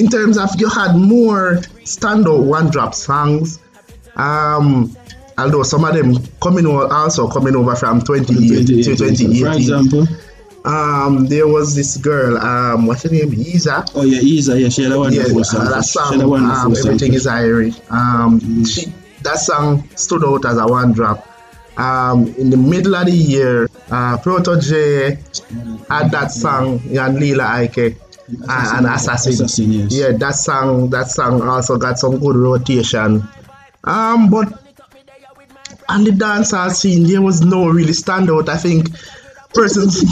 In 0.00 0.08
terms 0.08 0.38
of 0.38 0.58
you 0.58 0.66
had 0.70 0.96
more 0.96 1.56
standout 1.84 2.42
One 2.46 2.70
Drop 2.70 2.94
songs. 2.94 3.60
Um, 4.16 4.96
although 5.36 5.62
some 5.62 5.84
of 5.84 5.94
them 5.94 6.16
coming 6.40 6.64
over, 6.64 6.90
also 6.90 7.28
coming 7.28 7.54
over 7.54 7.76
from 7.76 8.00
2018 8.00 8.66
to 8.66 8.82
2018. 8.96 9.44
For 9.44 9.52
example? 9.52 10.06
Um, 10.64 11.26
there 11.26 11.46
was 11.46 11.74
this 11.74 11.98
girl, 11.98 12.38
um, 12.38 12.86
what's 12.86 13.02
her 13.02 13.10
name? 13.10 13.34
Isa. 13.34 13.84
Oh 13.94 14.04
yeah, 14.04 14.20
Isa. 14.22 14.58
Yeah, 14.58 14.70
she 14.70 14.84
had 14.84 14.92
a 14.92 14.98
wonderful 14.98 15.36
yeah, 15.36 15.42
song. 15.42 15.64
That 15.66 15.84
song, 15.84 16.12
She 16.14 16.22
um, 16.22 16.76
everything 16.76 17.12
is 17.12 17.26
Irish. 17.26 17.76
Um, 17.90 18.64
she, 18.64 18.90
that 19.22 19.38
song 19.38 19.86
stood 19.96 20.24
out 20.24 20.46
as 20.46 20.56
a 20.56 20.66
one 20.66 20.92
drop. 20.92 21.26
Um, 21.76 22.34
in 22.36 22.48
the 22.48 22.56
middle 22.56 22.94
of 22.94 23.04
the 23.04 23.12
year, 23.12 23.64
uh, 23.90 24.16
Protoje 24.16 25.18
had 25.88 26.10
that 26.10 26.32
song, 26.32 26.80
and 26.90 27.18
Lila 27.18 27.44
Ike, 27.44 27.96
uh, 28.48 28.74
an 28.78 28.86
assassin. 28.86 29.32
Assassin, 29.32 29.72
yes. 29.72 29.92
Yeah, 29.94 30.12
that 30.12 30.34
song, 30.34 30.90
that 30.90 31.10
song 31.10 31.42
also 31.42 31.76
got 31.76 31.98
some 31.98 32.18
good 32.18 32.36
rotation. 32.36 33.22
Um, 33.84 34.30
but 34.30 34.48
on 35.88 36.04
the 36.04 36.10
dancehall 36.10 36.70
scene, 36.70 37.04
there 37.06 37.22
was 37.22 37.40
no 37.40 37.68
really 37.68 37.92
standout. 37.92 38.48
I 38.48 38.56
think 38.56 38.88
persons 39.54 40.04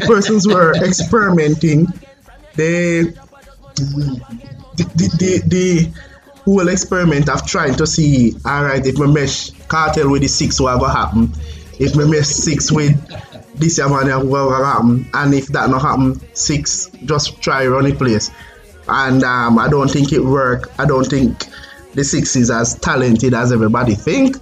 persons 0.06 0.46
were 0.46 0.74
experimenting. 0.84 1.86
They 2.54 3.02
the, 4.76 4.84
the, 5.18 5.42
the, 5.46 5.92
whole 6.44 6.66
experiment 6.68 7.28
of 7.28 7.46
trying 7.46 7.72
to 7.76 7.86
see, 7.86 8.34
all 8.44 8.64
right, 8.64 8.84
if 8.84 8.98
we 8.98 9.06
mesh 9.06 9.52
Kartel 9.68 10.10
with 10.10 10.22
the 10.22 10.28
six, 10.28 10.60
what 10.60 10.80
gonna 10.80 10.92
happen? 10.92 11.32
If 11.78 11.94
we 11.94 12.04
mesh 12.04 12.26
six 12.26 12.72
with 12.72 12.98
this 13.62 13.78
young 13.78 13.90
man, 13.90 14.06
gonna 14.28 14.64
happen? 14.64 15.06
And 15.14 15.34
if 15.34 15.46
that 15.48 15.70
not 15.70 15.82
happen, 15.82 16.20
six, 16.34 16.90
just 17.04 17.40
try 17.40 17.66
run 17.66 17.84
the 17.84 17.94
place. 17.94 18.30
And 18.88 19.22
um, 19.24 19.58
I 19.58 19.68
don't 19.68 19.90
think 19.90 20.12
it 20.12 20.20
work. 20.20 20.70
I 20.78 20.84
don't 20.84 21.04
think 21.08 21.46
the 21.94 22.04
six 22.04 22.36
is 22.36 22.50
as 22.50 22.74
talented 22.78 23.34
as 23.34 23.52
everybody 23.52 23.94
think. 23.94 24.36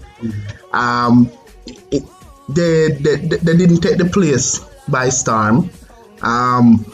Um, 0.72 1.30
it, 1.90 2.02
they, 2.48 2.88
they, 2.92 3.16
they 3.16 3.56
didn't 3.56 3.80
take 3.80 3.98
the 3.98 4.06
place 4.06 4.60
by 4.88 5.08
storm. 5.08 5.70
Um, 6.22 6.84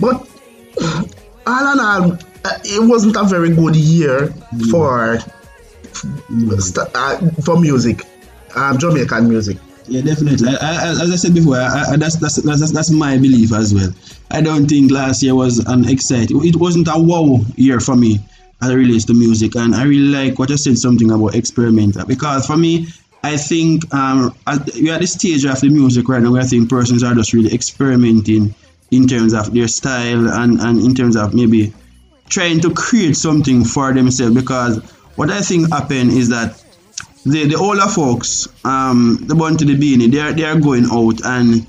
but 0.00 0.28
all 1.46 1.72
in 1.72 1.80
all, 1.80 2.12
uh, 2.44 2.58
it 2.64 2.88
wasn't 2.88 3.16
a 3.16 3.24
very 3.24 3.54
good 3.54 3.76
year 3.76 4.28
for 4.70 5.18
st- 6.58 6.88
uh, 6.94 7.30
for 7.42 7.58
music, 7.58 8.02
um, 8.54 8.78
Jamaican 8.78 9.28
music. 9.28 9.56
Yeah, 9.86 10.00
definitely. 10.00 10.48
I, 10.48 10.56
I, 10.56 10.90
as 10.90 11.10
I 11.10 11.16
said 11.16 11.34
before, 11.34 11.56
I, 11.56 11.96
that's, 11.96 12.16
that's 12.16 12.36
that's 12.36 12.72
that's 12.72 12.90
my 12.90 13.18
belief 13.18 13.52
as 13.52 13.74
well. 13.74 13.90
I 14.30 14.40
don't 14.40 14.66
think 14.66 14.90
last 14.90 15.22
year 15.22 15.34
was 15.34 15.58
an 15.58 15.88
exciting. 15.88 16.44
It 16.44 16.56
wasn't 16.56 16.88
a 16.88 16.94
wow 16.96 17.40
year 17.56 17.80
for 17.80 17.94
me 17.94 18.18
as 18.62 18.70
it 18.70 18.74
relates 18.74 19.04
to 19.06 19.14
music, 19.14 19.56
and 19.56 19.74
I 19.74 19.84
really 19.84 20.08
like 20.28 20.38
what 20.38 20.48
you 20.48 20.56
said 20.56 20.78
something 20.78 21.10
about 21.10 21.34
experiment 21.34 21.96
because 22.08 22.46
for 22.46 22.56
me, 22.56 22.88
I 23.22 23.36
think 23.36 23.92
um, 23.94 24.34
we're 24.76 24.94
at 24.94 25.00
the 25.00 25.06
stage 25.06 25.44
of 25.44 25.60
the 25.60 25.68
music 25.68 26.08
right 26.08 26.22
now 26.22 26.32
where 26.32 26.42
I 26.42 26.46
think 26.46 26.70
persons 26.70 27.02
are 27.02 27.14
just 27.14 27.32
really 27.32 27.54
experimenting 27.54 28.54
in 28.90 29.06
terms 29.06 29.34
of 29.34 29.52
their 29.52 29.68
style 29.68 30.28
and, 30.30 30.60
and 30.60 30.80
in 30.80 30.94
terms 30.94 31.16
of 31.16 31.34
maybe 31.34 31.74
trying 32.28 32.60
to 32.60 32.72
create 32.72 33.16
something 33.16 33.64
for 33.64 33.92
themselves 33.92 34.34
because 34.34 34.78
what 35.16 35.30
I 35.30 35.40
think 35.40 35.70
happened 35.70 36.10
is 36.10 36.28
that 36.30 36.63
the, 37.24 37.46
the 37.46 37.56
older 37.56 37.88
folks, 37.88 38.48
um, 38.64 39.18
the 39.22 39.34
born 39.34 39.56
to 39.56 39.64
the 39.64 39.74
beanie, 39.74 40.10
they 40.10 40.20
are, 40.20 40.32
they 40.32 40.44
are 40.44 40.58
going 40.58 40.86
out 40.90 41.24
and 41.24 41.66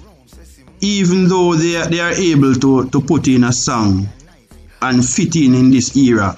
even 0.82 1.28
though 1.28 1.56
they 1.56 1.76
are, 1.78 1.88
they 1.88 2.00
are 2.00 2.12
able 2.12 2.54
to, 2.54 2.90
to 2.90 3.02
put 3.02 3.28
in 3.28 3.44
a 3.46 3.54
song 3.54 4.08
and 4.82 5.06
fit 5.06 5.36
in 5.36 5.56
in 5.56 5.72
this 5.72 5.96
era, 5.96 6.38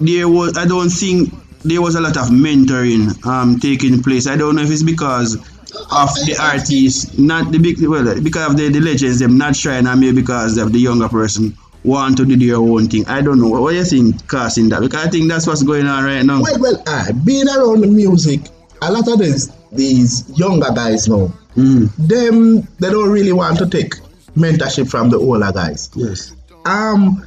there 0.00 0.28
was 0.28 0.56
I 0.56 0.66
don't 0.66 0.90
think 0.90 1.30
there 1.62 1.82
was 1.82 1.96
a 1.96 2.00
lot 2.00 2.16
of 2.16 2.28
mentoring 2.28 3.24
um, 3.26 3.58
taking 3.58 4.02
place. 4.02 4.26
I 4.26 4.36
don't 4.36 4.54
know 4.54 4.62
if 4.62 4.70
it's 4.70 4.82
because 4.82 5.34
of 5.34 6.08
the 6.24 6.38
artists, 6.40 7.18
not 7.18 7.50
the 7.50 7.58
big 7.58 7.84
well, 7.86 8.20
because 8.22 8.50
of 8.50 8.56
the, 8.56 8.68
the 8.68 8.80
legends, 8.80 9.18
them 9.18 9.36
not 9.36 9.56
trying, 9.56 9.86
and 9.86 10.00
maybe 10.00 10.20
because 10.20 10.56
of 10.58 10.72
the 10.72 10.78
younger 10.78 11.08
person 11.08 11.56
want 11.86 12.16
to 12.18 12.24
do 12.26 12.36
their 12.36 12.56
own 12.56 12.88
thing. 12.88 13.06
I 13.06 13.22
don't 13.22 13.40
know. 13.40 13.48
What 13.48 13.70
do 13.70 13.76
you 13.76 13.84
think, 13.84 14.28
casting 14.28 14.68
that? 14.70 14.80
Because 14.80 15.06
I 15.06 15.08
think 15.08 15.28
that's 15.28 15.46
what's 15.46 15.62
going 15.62 15.86
on 15.86 16.04
right 16.04 16.22
now. 16.22 16.42
Well, 16.42 16.60
well, 16.60 16.82
uh, 16.86 17.12
being 17.24 17.48
around 17.48 17.80
the 17.80 17.86
music, 17.86 18.40
a 18.82 18.90
lot 18.92 19.08
of 19.08 19.18
these 19.18 19.50
these 19.72 20.28
younger 20.38 20.70
guys 20.74 21.08
now, 21.08 21.32
Mm. 21.56 21.90
them 21.96 22.68
they 22.78 22.90
don't 22.90 23.08
really 23.08 23.32
want 23.32 23.56
to 23.58 23.66
take 23.66 23.94
mentorship 24.36 24.90
from 24.90 25.08
the 25.08 25.16
older 25.18 25.50
guys. 25.52 25.88
Yes. 25.94 26.34
Um, 26.66 27.24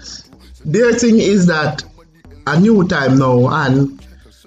their 0.64 0.94
thing 0.94 1.20
is 1.20 1.48
that 1.48 1.84
a 2.46 2.60
new 2.60 2.88
time 2.88 3.18
now, 3.18 3.48
and 3.48 4.00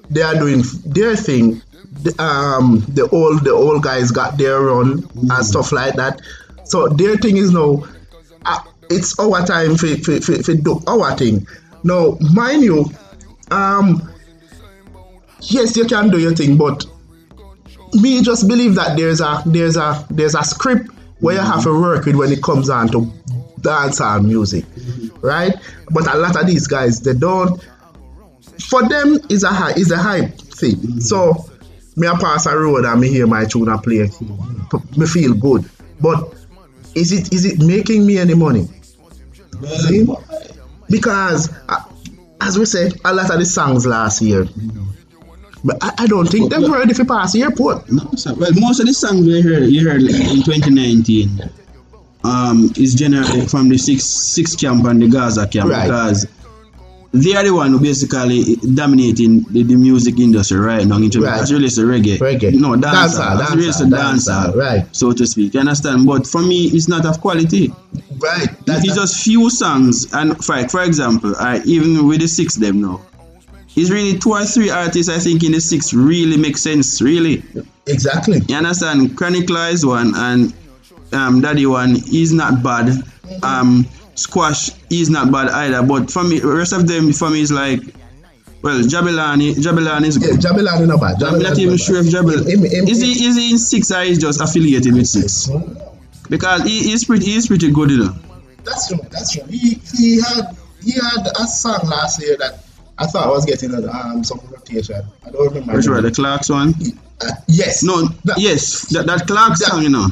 they 0.09 0.23
are 0.23 0.35
doing 0.39 0.63
their 0.87 1.17
thing. 1.17 1.63
The, 2.03 2.15
um, 2.23 2.85
the 2.89 3.09
old 3.09 3.45
the 3.45 3.51
old 3.53 3.83
guys 3.83 4.11
got 4.13 4.39
their 4.39 4.61
run 4.61 5.09
and 5.17 5.45
stuff 5.47 5.73
like 5.73 5.95
that. 5.97 6.21
So 6.65 6.89
their 6.89 7.17
thing 7.17 7.37
is 7.37 7.51
now, 7.51 7.85
uh, 8.47 8.61
it's 8.91 9.19
our 9.19 9.45
time 9.47 9.77
for 9.77 9.89
for, 9.99 10.21
for, 10.21 10.43
for 10.43 10.55
do 10.55 10.81
our 10.87 11.17
thing. 11.17 11.47
Now, 11.85 12.17
mind 12.33 12.63
you, 12.63 12.87
um, 13.51 14.11
yes, 15.41 15.77
you 15.77 15.87
can 15.87 16.11
do 16.11 16.19
your 16.19 16.35
thing, 16.35 16.57
but 16.57 16.87
me 17.95 18.23
just 18.23 18.49
believe 18.49 18.75
that 18.77 18.97
there's 18.97 19.21
a 19.21 19.43
there's 19.47 19.77
a 19.77 20.07
there's 20.11 20.35
a 20.35 20.45
script 20.45 20.91
where 21.21 21.37
you 21.37 21.41
have 21.41 21.63
to 21.63 21.81
work 21.81 22.05
with 22.07 22.17
when 22.17 22.33
it 22.33 22.43
comes 22.43 22.69
on 22.71 22.89
to 22.89 23.01
dancehall 23.61 24.25
music, 24.25 24.65
right? 25.21 25.53
But 25.91 26.13
a 26.13 26.19
lot 26.19 26.41
of 26.41 26.47
these 26.47 26.67
guys 26.67 27.01
they 27.01 27.15
don't. 27.15 27.63
For 28.61 28.87
them, 28.89 29.19
is 29.29 29.45
a 29.45 29.49
high 29.49 29.73
is 29.73 29.91
a 29.91 29.99
hype 29.99 30.39
thing. 30.39 31.01
So 31.01 31.45
me 31.97 32.09
I 32.09 32.17
pass 32.19 32.47
a 32.47 32.57
road 32.57 32.85
and 32.85 33.01
me 33.01 33.09
hear 33.09 33.27
my 33.27 33.45
tune 33.45 33.69
and 33.69 33.83
play, 33.83 34.09
me 34.97 35.07
feel 35.07 35.35
good. 35.35 35.69
But 36.01 36.35
is 36.95 37.13
it 37.13 37.33
is 37.33 37.45
it 37.45 37.59
making 37.61 38.07
me 38.07 38.19
any 38.19 38.35
money? 38.35 38.69
See? 39.89 40.07
Because 40.89 41.53
uh, 41.69 41.81
as 42.41 42.59
we 42.59 42.65
said, 42.65 42.95
a 43.05 43.15
lot 43.15 43.31
of 43.31 43.39
the 43.39 43.45
songs 43.47 43.87
last 43.87 44.21
year. 44.21 44.47
But 45.65 45.79
I, 45.81 45.93
I 45.99 46.07
don't 46.07 46.27
think 46.27 46.51
them 46.51 46.71
ready 46.73 46.93
for 46.93 47.05
pass 47.05 47.33
the 47.33 47.43
airport. 47.43 47.91
No, 47.91 48.11
sir. 48.17 48.35
Well, 48.35 48.51
most 48.55 48.81
of 48.81 48.87
the 48.87 48.93
songs 48.93 49.25
we 49.27 49.41
heard, 49.41 49.65
you 49.65 49.89
heard 49.89 50.03
in 50.03 50.43
2019 50.43 51.41
um, 52.25 52.73
is 52.77 52.95
generally 52.95 53.47
from 53.47 53.69
the 53.69 53.79
six 53.79 54.05
six 54.05 54.57
camp 54.57 54.85
and 54.87 55.01
the 55.01 55.09
Gaza 55.09 55.47
camp 55.47 55.71
Right. 55.71 55.85
because 55.85 56.27
they 57.13 57.35
are 57.37 57.45
the 57.45 57.53
one 57.53 57.73
who 57.73 57.79
basically 57.79 58.57
dominating 58.75 59.43
the, 59.51 59.63
the 59.63 59.77
music 59.77 60.19
industry 60.19 60.59
right 60.59 60.87
now 60.87 60.97
in 60.97 61.11
Jamaica. 61.11 61.33
Right. 61.33 61.43
As 61.43 61.53
relates 61.53 61.75
to 61.77 61.83
reggae. 61.83 62.19
Reggae. 62.19 62.55
No, 62.55 62.73
As 62.75 63.19
relates 63.55 63.79
to 63.79 63.85
dancehall, 63.85 64.55
dancehall, 64.55 64.57
right. 64.57 64.97
so 64.97 65.13
to 65.13 65.27
speak. 65.27 65.53
You 65.53 65.61
understand? 65.61 66.07
But 66.07 66.27
for 66.27 66.41
me, 66.41 66.67
it's 66.69 66.89
not 66.89 67.05
of 67.05 67.21
quality. 67.21 67.71
Right. 68.19 68.49
it's 68.67 68.95
just 68.95 69.23
few 69.23 69.51
songs. 69.51 70.13
And 70.15 70.43
for, 70.43 70.67
for 70.69 70.83
example, 70.85 71.35
I, 71.37 71.61
even 71.67 72.07
with 72.07 72.21
the 72.21 72.29
six 72.29 72.55
them 72.55 72.81
now, 72.81 73.03
it's 73.77 73.91
really 73.91 74.19
two 74.19 74.33
or 74.33 74.45
three 74.45 74.71
artists 74.71 75.11
I 75.11 75.19
think 75.19 75.43
in 75.45 75.53
the 75.53 75.61
six 75.61 75.93
really 75.93 76.37
make 76.39 76.57
sense. 76.57 77.03
Really. 77.03 77.43
Exactly. 77.87 78.41
You 78.49 78.57
understand? 78.57 79.17
Chronic 79.19 79.51
Law 79.51 79.67
is 79.67 79.85
one 79.85 80.15
and 80.15 80.55
um, 81.13 81.41
Daddy 81.43 81.67
one 81.67 81.97
is 82.11 82.33
not 82.33 82.63
bad. 82.63 83.03
Um, 83.43 83.87
Squash 84.15 84.71
is 85.01 85.11
not 85.11 85.33
bad 85.33 85.49
either. 85.49 85.83
But 85.83 86.11
for 86.11 86.23
me, 86.25 86.41
rest 86.41 86.73
of 86.73 86.87
them 86.87 87.13
for 87.13 87.31
me 87.31 87.41
is 87.41 87.53
like, 87.53 87.81
well, 88.63 88.81
Jabelani, 88.81 89.55
Jabelani 89.55 90.07
is 90.07 90.19
good. 90.19 90.43
Yeah, 90.43 90.51
Jabelani 90.51 90.87
not 90.87 91.01
bad. 91.01 91.23
I'm 91.23 91.41
not 91.41 91.59
even 91.59 91.77
sure 91.77 91.99
if 91.99 92.09
Jabel 92.09 92.47
is 92.47 93.01
he 93.01 93.27
is 93.27 93.37
he 93.37 93.51
in 93.53 93.59
six 93.59 93.91
or 93.91 94.03
is 94.03 94.19
just 94.19 94.41
affiliated 94.41 94.95
with 94.95 95.07
six? 95.07 95.51
Because 96.29 96.63
he, 96.63 96.83
he's 96.85 97.05
pretty 97.05 97.27
he's 97.27 97.49
pretty 97.49 97.73
good, 97.73 97.91
you 97.91 98.05
know. 98.05 98.15
That's 98.65 98.89
true. 98.89 98.99
That's 99.11 99.33
true. 99.33 99.45
He 99.49 99.81
he 99.97 100.21
had 100.21 100.57
he 100.83 100.93
had 100.93 101.27
a 101.41 101.47
song 101.47 101.81
last 101.89 102.23
year 102.23 102.37
that 102.39 102.65
I 102.99 103.07
thought 103.07 103.27
I 103.27 103.31
was 103.31 103.45
getting 103.45 103.75
um 103.89 104.23
some 104.23 104.41
rotation. 104.51 105.03
I 105.27 105.31
don't 105.31 105.49
remember. 105.49 105.77
Which 105.77 105.89
one? 105.89 106.03
The 106.03 106.13
Clarks 106.13 106.49
one? 106.49 106.75
Uh, 107.21 107.31
yes. 107.49 107.83
No, 107.83 108.09
yes, 108.37 108.83
that, 108.91 109.07
that 109.07 109.27
Clark 109.27 109.57
song, 109.57 109.83
you 109.83 109.89
know. 109.89 110.09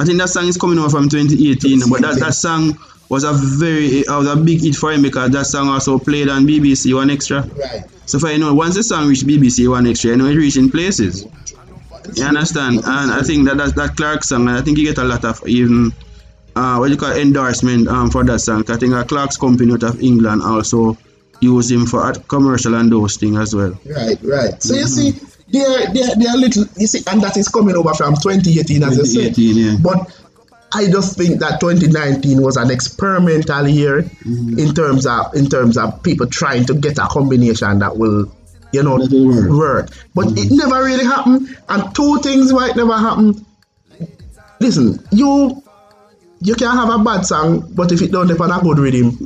I 0.00 0.04
think 0.04 0.18
that 0.18 0.28
song 0.28 0.46
is 0.46 0.56
coming 0.56 0.78
over 0.78 0.90
from 0.90 1.08
2018, 1.08 1.80
but 1.90 2.00
that, 2.02 2.20
that 2.20 2.34
song 2.34 2.78
was 3.08 3.24
a 3.24 3.32
very 3.32 4.06
uh, 4.06 4.18
was 4.18 4.28
a 4.28 4.36
big 4.36 4.60
hit 4.60 4.74
for 4.74 4.92
him 4.92 5.02
because 5.02 5.30
that 5.30 5.46
song 5.46 5.68
also 5.68 5.98
played 5.98 6.28
on 6.28 6.46
BBC 6.46 6.94
One 6.94 7.10
Extra. 7.10 7.42
Right. 7.42 7.84
So 8.06 8.18
for 8.18 8.30
you 8.30 8.38
know, 8.38 8.54
once 8.54 8.74
the 8.74 8.82
song 8.82 9.08
reached 9.08 9.26
BBC 9.26 9.68
One 9.70 9.86
Extra, 9.86 10.10
you 10.10 10.16
know 10.16 10.26
it 10.26 10.36
reaching 10.36 10.70
places. 10.70 11.26
You 12.14 12.24
understand? 12.24 12.76
And 12.84 13.12
I 13.12 13.22
think 13.22 13.46
that 13.48 13.58
that, 13.58 13.74
that 13.76 13.96
Clark 13.96 14.24
song, 14.24 14.48
I 14.48 14.62
think 14.62 14.78
you 14.78 14.84
get 14.84 14.98
a 14.98 15.04
lot 15.04 15.24
of 15.24 15.46
even 15.46 15.92
uh, 16.56 16.76
what 16.78 16.90
you 16.90 16.96
call 16.96 17.12
endorsement 17.12 17.86
um, 17.88 18.10
for 18.10 18.24
that 18.24 18.38
song. 18.40 18.64
I 18.70 18.76
think 18.76 18.94
a 18.94 19.04
Clark's 19.04 19.36
company 19.36 19.72
out 19.72 19.82
of 19.82 20.00
England 20.02 20.42
also 20.42 20.96
use 21.40 21.70
him 21.70 21.86
for 21.86 22.10
commercial 22.14 22.74
and 22.74 22.90
those 22.90 23.16
things 23.16 23.38
as 23.38 23.54
well. 23.54 23.78
Right, 23.86 24.18
right. 24.22 24.62
So 24.62 24.74
you 24.74 24.84
Mm-hmm. 24.84 25.18
see, 25.18 25.26
they're, 25.50 25.86
they're, 25.92 26.14
they're 26.16 26.36
little, 26.36 26.64
you 26.76 26.86
see, 26.86 27.00
and 27.10 27.20
that 27.22 27.36
is 27.36 27.48
coming 27.48 27.76
over 27.76 27.92
from 27.94 28.14
2018, 28.16 28.82
as 28.82 28.98
I 28.98 29.02
said. 29.04 29.34
2018, 29.34 29.56
yeah. 29.56 29.76
But 29.80 30.27
I 30.72 30.86
just 30.90 31.16
think 31.16 31.40
that 31.40 31.60
2019 31.60 32.42
was 32.42 32.56
an 32.56 32.70
experimental 32.70 33.66
year 33.68 34.02
Mm-hmm. 34.02 34.58
in 34.58 34.74
terms 34.74 35.06
of 35.06 35.34
in 35.34 35.48
terms 35.48 35.76
of 35.78 36.02
people 36.02 36.26
trying 36.26 36.66
to 36.66 36.74
get 36.74 36.98
a 36.98 37.06
combination 37.08 37.78
that 37.78 37.96
will, 37.96 38.30
you 38.72 38.82
know, 38.82 38.96
work. 39.56 39.88
But 40.14 40.26
Mm-hmm. 40.26 40.38
it 40.38 40.50
never 40.50 40.84
really 40.84 41.04
happened. 41.04 41.56
And 41.68 41.94
two 41.94 42.18
things 42.20 42.52
why 42.52 42.68
it 42.70 42.76
never 42.76 42.96
happened. 42.96 43.44
Listen, 44.60 44.98
you 45.12 45.62
you 46.40 46.54
can 46.54 46.70
have 46.76 46.88
a 47.00 47.02
bad 47.02 47.22
song, 47.26 47.66
but 47.74 47.90
if 47.90 48.02
it 48.02 48.12
don't 48.12 48.26
depend 48.28 48.52
on 48.52 48.60
a 48.60 48.62
good 48.62 48.78
rhythm, 48.78 49.16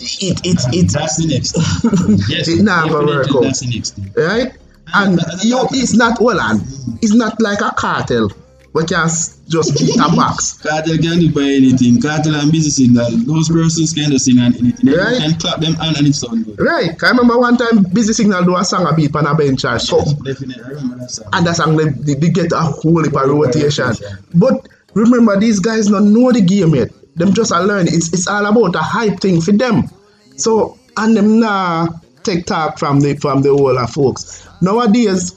it 0.00 0.40
it 0.44 0.58
it 0.72 0.92
that's 0.92 1.16
the 1.16 1.26
next 1.28 1.56
Yes, 2.30 2.48
it 2.48 2.64
gonna 2.64 3.06
work 3.06 3.26
out. 3.34 3.42
that's 3.42 3.60
the 3.60 3.70
next 3.74 3.90
thing. 3.96 4.12
right? 4.16 4.52
And 4.92 5.20
you, 5.44 5.68
it's 5.72 5.94
not 5.94 6.18
hold 6.18 6.38
on, 6.38 6.60
it's 7.02 7.14
not 7.14 7.40
like 7.40 7.60
a 7.60 7.70
Kartel. 7.76 8.30
We 8.72 8.84
can 8.84 9.08
just 9.48 9.78
beat 9.78 9.96
a 9.96 10.14
box. 10.14 10.60
Kartel 10.62 10.96
can 11.02 11.18
do 11.18 11.32
by 11.32 11.40
anything. 11.42 12.00
Kartel 12.00 12.34
and 12.40 12.52
busy 12.52 12.70
signal. 12.70 13.10
Those 13.26 13.48
persons 13.48 13.92
can 13.92 14.12
just 14.12 14.26
sing 14.26 14.38
and 14.38 14.54
anything. 14.56 14.86
They 14.86 14.96
Right. 14.96 15.18
can 15.18 15.34
clap 15.40 15.60
them 15.60 15.74
hand 15.74 15.96
and 15.96 16.06
it 16.06 16.16
good. 16.46 16.60
Right? 16.60 16.90
I 17.02 17.08
remember 17.10 17.36
one 17.38 17.56
time 17.56 17.82
Busy 17.92 18.12
Signal 18.12 18.44
do 18.44 18.56
a 18.56 18.64
song 18.64 18.86
a 18.86 18.94
beat 18.94 19.14
on 19.16 19.26
a 19.26 19.34
bench 19.34 19.64
or 19.64 19.76
something. 19.80 20.22
Definitely, 20.22 20.62
I 20.64 20.68
remember 20.68 20.98
that 20.98 21.10
song. 21.10 21.26
And 21.32 21.46
that 21.48 21.56
song 21.56 21.76
they, 21.76 21.86
they, 21.86 22.14
they 22.14 22.28
get 22.28 22.52
a 22.52 22.60
whole 22.60 23.02
heap 23.02 23.16
of 23.16 23.28
rotation. 23.28 23.92
But 24.34 24.68
remember 24.94 25.38
these 25.40 25.58
guys 25.58 25.88
don't 25.88 26.12
know 26.12 26.30
the 26.30 26.40
game 26.40 26.74
yet. 26.76 26.90
Them 27.16 27.34
just 27.34 27.50
are 27.52 27.64
learning. 27.64 27.92
It's, 27.92 28.12
it's 28.12 28.28
all 28.28 28.46
about 28.46 28.76
a 28.76 28.82
hype 28.82 29.18
thing 29.18 29.40
for 29.40 29.50
them. 29.52 29.90
So 30.36 30.78
and 30.96 31.16
them 31.16 31.40
nah 31.40 31.88
take 32.22 32.46
talk 32.46 32.78
from 32.78 33.00
the 33.00 33.16
from 33.16 33.42
the 33.42 33.48
whole 33.50 33.76
of 33.76 33.90
folks. 33.90 34.46
Nowadays, 34.60 35.34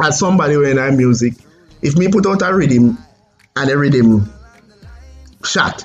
as 0.00 0.18
somebody 0.18 0.56
when 0.56 0.78
I 0.78 0.90
music, 0.92 1.34
if 1.84 1.96
me 1.96 2.08
put 2.08 2.26
out 2.26 2.42
a 2.42 2.52
rhythm 2.54 2.98
and 3.56 3.70
a 3.70 3.78
rhythm 3.78 4.32
shot, 5.44 5.84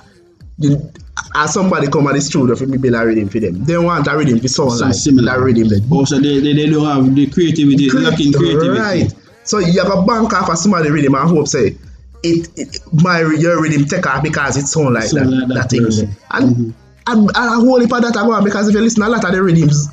then 0.58 0.92
as 1.36 1.36
uh, 1.36 1.48
somebody 1.48 1.88
come 1.88 2.08
at 2.08 2.14
the 2.14 2.22
studio 2.22 2.56
for 2.56 2.66
me 2.66 2.78
build 2.78 2.96
a 2.96 3.06
rhythm 3.06 3.30
for 3.30 3.40
them. 3.40 3.64
They 3.66 3.78
want 3.78 4.08
a 4.08 4.18
rhythm 4.18 4.40
to 4.40 4.50
sound 4.50 4.72
So 4.72 4.86
like 4.86 4.94
similar. 4.96 5.34
that 5.34 5.40
rhythm 5.44 5.68
oh, 5.68 5.70
that 5.70 5.92
Also, 5.92 6.20
they, 6.20 6.40
they, 6.40 6.54
they 6.54 6.70
don't 6.70 6.86
have 6.86 7.14
the 7.14 7.28
creativity, 7.28 7.90
lacking 7.92 8.34
creativity. 8.34 8.80
Right. 8.80 9.14
So 9.44 9.60
you 9.60 9.84
have 9.84 9.92
a 9.92 10.02
bank 10.04 10.32
off 10.34 10.50
of 10.50 10.58
somebody 10.58 10.90
rhythm 10.90 11.16
and 11.16 11.30
hope 11.30 11.48
say 11.48 11.76
it, 12.24 12.50
it 12.56 12.80
my 12.94 13.20
your 13.20 13.62
rhythm 13.62 13.86
take 13.86 14.06
off 14.08 14.24
because 14.24 14.58
it 14.58 14.68
sound 14.68 14.94
like 14.94 15.04
Sound 15.04 15.32
that, 15.34 15.36
like 15.36 15.48
that 15.50 15.54
that 15.56 15.70
thing. 15.70 15.84
person. 15.84 16.10
And, 16.32 16.56
mm-hmm. 16.56 16.72
and, 17.08 17.20
and 17.20 17.36
a 17.36 17.56
whole 17.56 17.80
heap 17.80 17.92
of 17.92 18.02
that 18.02 18.14
go 18.14 18.32
on 18.32 18.44
because 18.44 18.68
if 18.68 18.76
you 18.76 18.82
listen 18.82 19.04
a 19.04 19.10
lot 19.10 19.24
of 19.26 19.32
the 19.32 19.42
rhythms, 19.44 19.88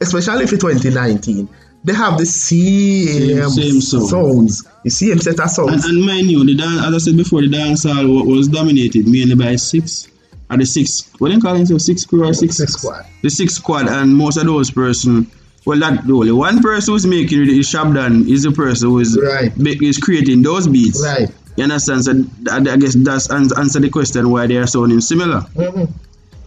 especially 0.00 0.46
for 0.46 0.56
2019, 0.56 1.48
they 1.84 1.92
have 1.92 2.16
the 2.18 2.26
same, 2.26 3.48
Same- 3.50 3.80
sounds, 3.80 4.64
the 4.84 4.90
same 4.90 5.18
set 5.18 5.34
of 5.34 5.40
And, 5.40 5.50
sounds. 5.50 5.84
and 5.84 6.02
mind 6.04 6.30
you, 6.30 6.44
the 6.44 6.54
dan- 6.54 6.78
as 6.84 6.94
I 6.94 6.98
said 6.98 7.16
before, 7.16 7.42
the 7.42 7.48
dance 7.48 7.84
hall 7.84 8.06
wa- 8.06 8.22
was 8.24 8.48
dominated 8.48 9.06
mainly 9.06 9.34
by 9.34 9.56
six. 9.56 10.08
Or 10.50 10.56
the 10.58 10.66
six, 10.66 11.04
what 11.18 11.28
do 11.28 11.34
you 11.34 11.40
call 11.40 11.56
it? 11.56 11.66
So 11.68 11.78
Six 11.78 12.04
crew 12.04 12.24
or 12.26 12.34
six? 12.34 12.56
Six 12.58 12.74
squad. 12.74 13.04
The 13.22 13.30
six 13.30 13.54
squad, 13.54 13.88
and 13.88 14.14
most 14.14 14.36
of 14.36 14.44
those 14.44 14.70
person, 14.70 15.26
well, 15.64 15.78
that 15.80 16.06
the 16.06 16.12
only 16.12 16.32
one 16.32 16.60
person 16.60 16.92
who's 16.94 17.06
making 17.06 17.42
it 17.42 17.48
is 17.48 17.66
Shabdan, 17.66 18.28
is 18.28 18.42
the 18.42 18.52
person 18.52 18.90
who 18.90 18.98
is, 19.00 19.18
Right. 19.18 19.50
is 19.82 19.96
creating 19.98 20.42
those 20.42 20.66
beats. 20.68 21.02
Right. 21.02 21.30
You 21.56 21.64
understand? 21.64 22.04
So 22.04 22.12
I 22.50 22.56
I 22.58 22.76
guess 22.76 22.94
that's 22.94 23.30
ans- 23.30 23.52
answer 23.56 23.80
the 23.80 23.88
question 23.88 24.30
why 24.30 24.46
they 24.46 24.56
are 24.56 24.66
sounding 24.66 25.00
similar. 25.00 25.40
Mhm. 25.56 25.88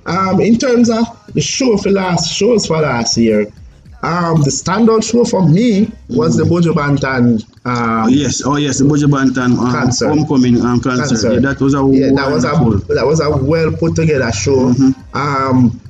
Um, 0.05 0.39
in 0.41 0.57
terms 0.57 0.89
of 0.89 1.05
the 1.33 1.41
show 1.41 1.75
for 1.77 1.89
last 1.89 2.31
shows 2.33 2.65
for 2.67 2.79
last 2.81 3.17
year, 3.17 3.47
um, 4.03 4.41
the 4.43 4.51
standout 4.51 5.03
show 5.03 5.25
for 5.25 5.47
me 5.47 5.91
was 6.09 6.37
the 6.37 6.43
Buju 6.43 6.73
Banton. 6.73 7.43
Um, 7.65 8.05
Oh, 8.05 8.07
yes, 8.07 8.43
oh 8.45 8.55
yes, 8.55 8.79
the 8.79 8.85
Buju 8.85 9.09
Banton 9.09 9.57
um, 9.57 9.71
Concert. 9.71 10.07
homecoming 10.09 10.61
um, 10.61 10.79
concert. 10.79 11.07
concert. 11.09 11.33
Yeah, 11.33 11.39
that 11.51 11.59
was 11.59 11.73
a 11.73 11.79
yeah, 11.91 12.11
that 12.15 12.31
was 12.31 12.45
a 12.45 12.93
that 12.93 13.05
was 13.05 13.19
a 13.19 13.29
well 13.35 13.71
put 13.71 13.95
together 13.95 14.31
show. 14.31 14.71
Mm-hmm. 14.71 15.17
Um, 15.17 15.81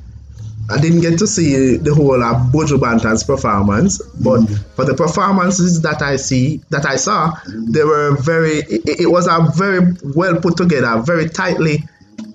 I 0.70 0.82
didn't 0.82 1.00
get 1.02 1.17
to 1.20 1.28
see 1.28 1.78
the 1.78 1.93
whole 1.93 2.22
of 2.24 2.52
Buju 2.52 2.80
Banton's 2.80 3.24
performance, 3.24 4.02
but 4.22 4.39
Mm-hmm. 4.41 4.74
for 4.76 4.86
the 4.86 4.93
performances 4.96 5.82
that 5.82 6.02
I 6.02 6.15
see 6.15 6.62
that 6.72 6.86
I 6.86 6.96
saw, 6.96 7.34
they 7.48 7.84
were 7.84 8.15
very. 8.17 8.58
It, 8.60 9.02
it 9.02 9.12
was 9.12 9.28
a 9.28 9.52
very 9.56 9.93
well 10.15 10.39
put 10.41 10.58
together, 10.58 11.00
very 11.02 11.30
tightly 11.30 11.84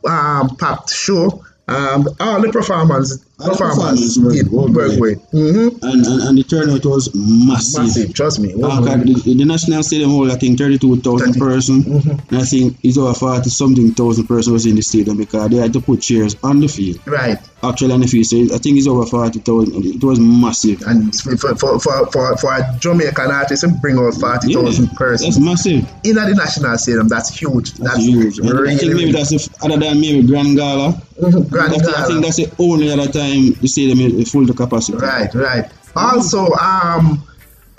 um, 0.08 0.56
packed 0.56 0.90
show. 0.94 1.44
Um, 1.68 2.08
all 2.20 2.40
the 2.42 2.50
performance 2.52 3.24
Performance 3.44 4.16
performance 4.16 4.18
were- 4.18 4.32
did 4.32 4.50
were 4.50 4.62
work 4.62 4.72
great. 4.72 4.98
great. 5.00 5.18
Mm-hmm. 5.32 5.84
and, 5.84 6.06
and, 6.06 6.22
and 6.22 6.38
the 6.38 6.42
turnout 6.44 6.84
was 6.84 7.14
massive. 7.14 7.82
Massive, 7.82 8.14
trust 8.14 8.40
me. 8.40 8.52
The, 8.52 9.34
the 9.36 9.44
national 9.44 9.82
stadium 9.82 10.10
hold 10.10 10.30
I 10.30 10.36
think 10.36 10.58
32,000 10.58 11.34
person 11.34 11.82
and 12.30 12.38
I 12.38 12.44
think 12.44 12.78
it's 12.82 12.98
over 12.98 13.14
40 13.14 13.48
something 13.50 13.92
thousand 13.92 14.26
person 14.26 14.52
was 14.52 14.66
in 14.66 14.76
the 14.76 14.82
stadium 14.82 15.16
because 15.16 15.50
they 15.50 15.56
had 15.56 15.72
to 15.74 15.80
put 15.80 16.00
chairs 16.02 16.36
on 16.42 16.60
the 16.60 16.68
field 16.68 17.00
Right. 17.06 17.38
Actually 17.62 17.92
on 17.92 18.00
the 18.00 18.06
field 18.06 18.26
so 18.26 18.36
I 18.54 18.58
think 18.58 18.78
it's 18.78 18.86
over 18.86 19.06
40,000 19.06 19.84
it 19.84 20.02
was 20.02 20.20
massive. 20.20 20.82
And 20.82 21.14
for, 21.14 21.36
for, 21.36 21.78
for, 21.78 22.06
for, 22.10 22.36
for 22.36 22.54
a 22.54 22.76
Jamaican 22.78 23.30
artist 23.30 23.64
bring 23.80 23.98
out 23.98 24.14
40,000 24.14 24.88
persons 24.96 25.32
that's 25.36 25.44
massive. 25.44 25.88
In 26.04 26.16
the 26.16 26.34
national 26.34 26.76
stadium, 26.78 27.08
that's 27.08 27.30
huge. 27.30 27.72
That's, 27.74 27.94
that's 27.94 28.04
huge. 28.04 28.38
really, 28.38 28.74
I 28.74 28.76
think 28.76 28.94
maybe 28.94 29.12
that's 29.12 29.30
the, 29.30 29.56
other 29.62 29.78
than 29.78 30.00
maybe 30.00 30.26
Grand 30.26 30.56
Gala. 30.56 31.00
Grand 31.48 31.72
think, 31.72 31.84
I 31.86 32.06
think 32.06 32.24
that's 32.24 32.36
the 32.36 32.52
only 32.58 32.90
other 32.90 33.10
time 33.10 33.52
the 33.60 33.68
stadium 33.68 34.00
is 34.00 34.30
full 34.30 34.46
to 34.46 34.54
capacity. 34.54 34.98
Right, 34.98 35.32
right. 35.34 35.70
Also, 35.94 36.50
um, 36.52 37.22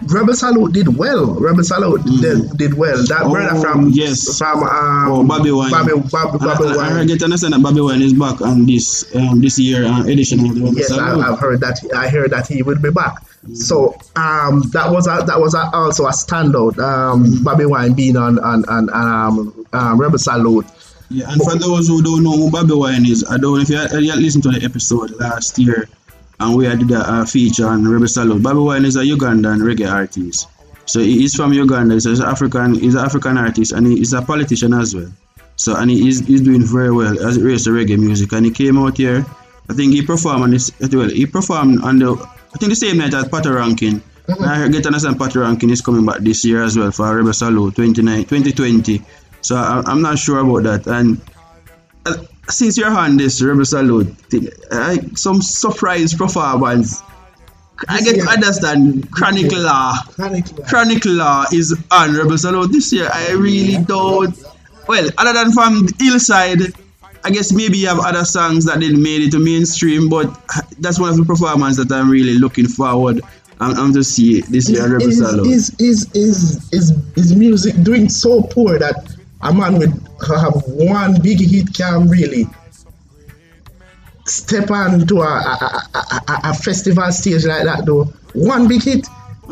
Rebel 0.08 0.34
Salute 0.34 0.74
did 0.74 0.98
well. 0.98 1.34
Rebel 1.36 1.64
Salute 1.64 2.04
did, 2.22 2.58
did 2.58 2.74
well. 2.74 2.98
That. 3.08 3.22
Oh, 3.24 3.32
brother 3.32 3.60
from 3.60 3.90
yes. 3.90 4.38
from 4.38 4.64
um, 4.64 5.12
Oh, 5.12 5.24
Bobi 5.24 5.56
Wine. 5.56 5.72
Bobby, 5.72 5.94
Bobby, 6.10 6.38
Bobby 6.40 6.80
I, 6.80 6.98
I, 6.98 7.00
I 7.02 7.06
get 7.06 7.20
to 7.20 7.26
understand 7.26 7.54
that 7.54 7.62
Bobi 7.62 7.84
Wine 7.84 8.02
is 8.02 8.14
back 8.14 8.42
on 8.42 8.66
this 8.66 9.14
um, 9.16 9.42
this 9.42 9.58
year 9.60 9.86
uh, 9.86 10.04
edition 10.06 10.40
of 10.40 10.56
the 10.56 10.62
Rebel 10.62 10.78
Yes, 10.78 10.92
I, 10.92 11.10
Salute. 11.10 11.26
I've 11.26 11.40
heard 11.40 11.60
that. 11.62 11.80
I 11.96 12.10
heard 12.10 12.32
that 12.32 12.48
he 12.48 12.64
will 12.64 12.80
be 12.80 12.92
back. 12.92 13.24
So 13.54 13.96
um, 14.16 14.62
that 14.72 14.90
was 14.90 15.06
a, 15.08 15.24
that 15.26 15.40
was 15.40 15.54
a, 15.54 15.70
also 15.74 16.06
a 16.06 16.12
standout. 16.12 16.78
Um, 16.80 17.26
Bobi 17.44 17.70
Wine 17.70 17.94
being 17.94 18.18
on 18.18 18.40
on, 18.40 18.66
on 18.66 18.90
um, 18.94 19.66
um, 19.74 20.00
Rebel 20.00 20.18
Salute. 20.18 20.66
Yeah, 21.10 21.30
and 21.30 21.42
for 21.44 21.56
those 21.58 21.88
who 21.88 22.02
don't 22.02 22.24
know 22.24 22.32
who 22.32 22.50
Bobi 22.50 22.78
Wine 22.80 23.06
is, 23.06 23.24
I 23.30 23.38
don't 23.38 23.56
know 23.56 23.62
if 23.62 23.70
you 23.70 24.00
you 24.00 24.16
listened 24.16 24.44
to 24.44 24.50
the 24.52 24.64
episode 24.64 25.12
last 25.20 25.60
year 25.60 25.88
and 26.44 26.56
we 26.58 26.66
had 26.66 26.80
did 26.80 26.92
a, 26.92 27.22
a 27.22 27.26
feature 27.26 27.68
on 27.68 27.88
Rebel 27.88 28.08
Salute. 28.08 28.42
Bobi 28.42 28.64
Wine 28.66 28.86
is 28.86 28.96
a 28.96 29.04
Ugandan 29.04 29.60
reggae 29.62 29.90
artist. 29.92 30.48
So 30.86 31.00
he- 31.00 31.20
he's 31.20 31.34
from 31.36 31.54
Uganda, 31.54 32.00
so 32.02 32.10
he's 32.10 32.20
an 32.20 32.28
African 32.28 32.74
he's 32.76 32.96
an 32.96 33.06
African 33.06 33.38
artist 33.38 33.72
and 33.72 33.88
he- 33.88 33.98
he's 33.98 34.14
a 34.14 34.22
politician 34.22 34.74
as 34.74 34.94
well. 34.96 35.12
So 35.56 35.76
and 35.76 35.90
he 35.90 36.08
is 36.10 36.20
he's 36.20 36.42
doing 36.42 36.64
very 36.66 36.92
well 36.92 37.18
as 37.28 37.38
it 37.38 37.44
relates 37.44 37.64
to 37.66 37.70
reggae 37.72 37.98
music. 37.98 38.32
And 38.34 38.46
he 38.46 38.52
came 38.52 38.78
out 38.78 38.98
here, 38.98 39.26
I 39.70 39.74
think 39.74 39.94
he 39.94 40.02
performed 40.02 40.44
on 40.44 40.52
this 40.52 40.72
well, 40.92 41.10
he 41.10 41.26
performed 41.26 41.82
on 41.84 42.00
the 42.00 42.12
I 42.54 42.58
think 42.58 42.70
the 42.72 42.76
same 42.76 42.98
night 42.98 43.14
as 43.14 43.28
Potter 43.30 43.54
Rankin. 43.54 44.02
And 44.28 44.46
I 44.46 44.68
get 44.70 44.86
understand 44.86 45.18
Potter 45.18 45.40
Rankin 45.42 45.70
is 45.70 45.82
coming 45.82 46.06
back 46.06 46.20
this 46.20 46.44
year 46.46 46.64
as 46.64 46.78
well 46.78 46.92
for 46.92 47.16
Rebel 47.16 47.34
Salute 47.34 47.76
29, 47.76 48.26
2020. 48.26 49.02
So 49.42 49.56
I, 49.56 49.84
I'm 49.86 50.02
not 50.02 50.18
sure 50.20 50.40
about 50.40 50.64
that. 50.64 50.88
And 50.88 51.22
since 52.50 52.78
you're 52.78 52.92
on 52.92 53.18
this 53.18 53.42
Rebel 53.42 53.66
Salute, 53.66 54.16
I, 54.72 54.98
some 55.16 55.42
surprise 55.42 56.14
performance 56.14 57.02
I 57.90 58.02
get 58.02 58.16
to 58.16 58.30
understand 58.30 59.12
Chronic 59.12 59.52
Law. 59.52 59.96
Chronic 60.12 60.58
Law. 60.58 60.66
Chronic 60.66 61.06
Law 61.06 61.46
is 61.52 61.76
honorable. 61.92 62.38
So 62.38 62.66
this 62.66 62.94
year, 62.94 63.10
I 63.12 63.32
really 63.32 63.84
don't. 63.84 64.38
Well, 64.88 65.10
other 65.18 65.34
than 65.34 65.52
from 65.52 65.88
Hillside, 66.00 66.62
I 67.24 67.32
guess 67.32 67.52
maybe 67.52 67.78
you 67.78 67.88
have 67.88 68.00
other 68.00 68.26
songs 68.26 68.66
that 68.66 68.80
didn't 68.80 69.02
made 69.02 69.22
it 69.22 69.32
to 69.32 69.40
mainstream, 69.40 70.10
but 70.10 70.26
that's 70.80 71.00
one 71.00 71.10
of 71.10 71.18
the 71.18 71.26
performances 71.26 71.86
that 71.86 71.96
I'm 71.96 72.10
really 72.10 72.38
looking 72.38 72.68
forward. 72.68 73.22
I'm, 73.60 73.78
I'm 73.78 73.94
to 73.94 74.04
see 74.04 74.42
this 74.42 74.70
year. 74.70 74.88
Rebel 74.88 75.08
is, 75.08 75.20
is, 75.20 75.80
is, 75.80 76.12
is, 76.16 76.74
is, 76.74 76.92
is 77.16 77.36
music 77.36 77.82
doing 77.84 78.10
so 78.10 78.42
poor 78.42 78.78
that 78.78 79.16
a 79.42 79.54
man 79.54 79.78
with 79.78 80.03
have 80.28 80.64
one 80.66 81.22
big 81.22 81.40
hit 81.40 81.74
can 81.74 82.08
really 82.10 82.48
step 84.26 84.72
onto 84.72 85.20
a, 85.20 85.26
a, 85.26 85.84
a, 85.94 86.00
a, 86.00 86.40
a 86.52 86.54
festival 86.54 87.12
stage 87.12 87.46
like 87.46 87.64
that 87.64 87.86
though? 87.86 88.06
One 88.34 88.68
big 88.68 88.84
hit. 88.84 89.08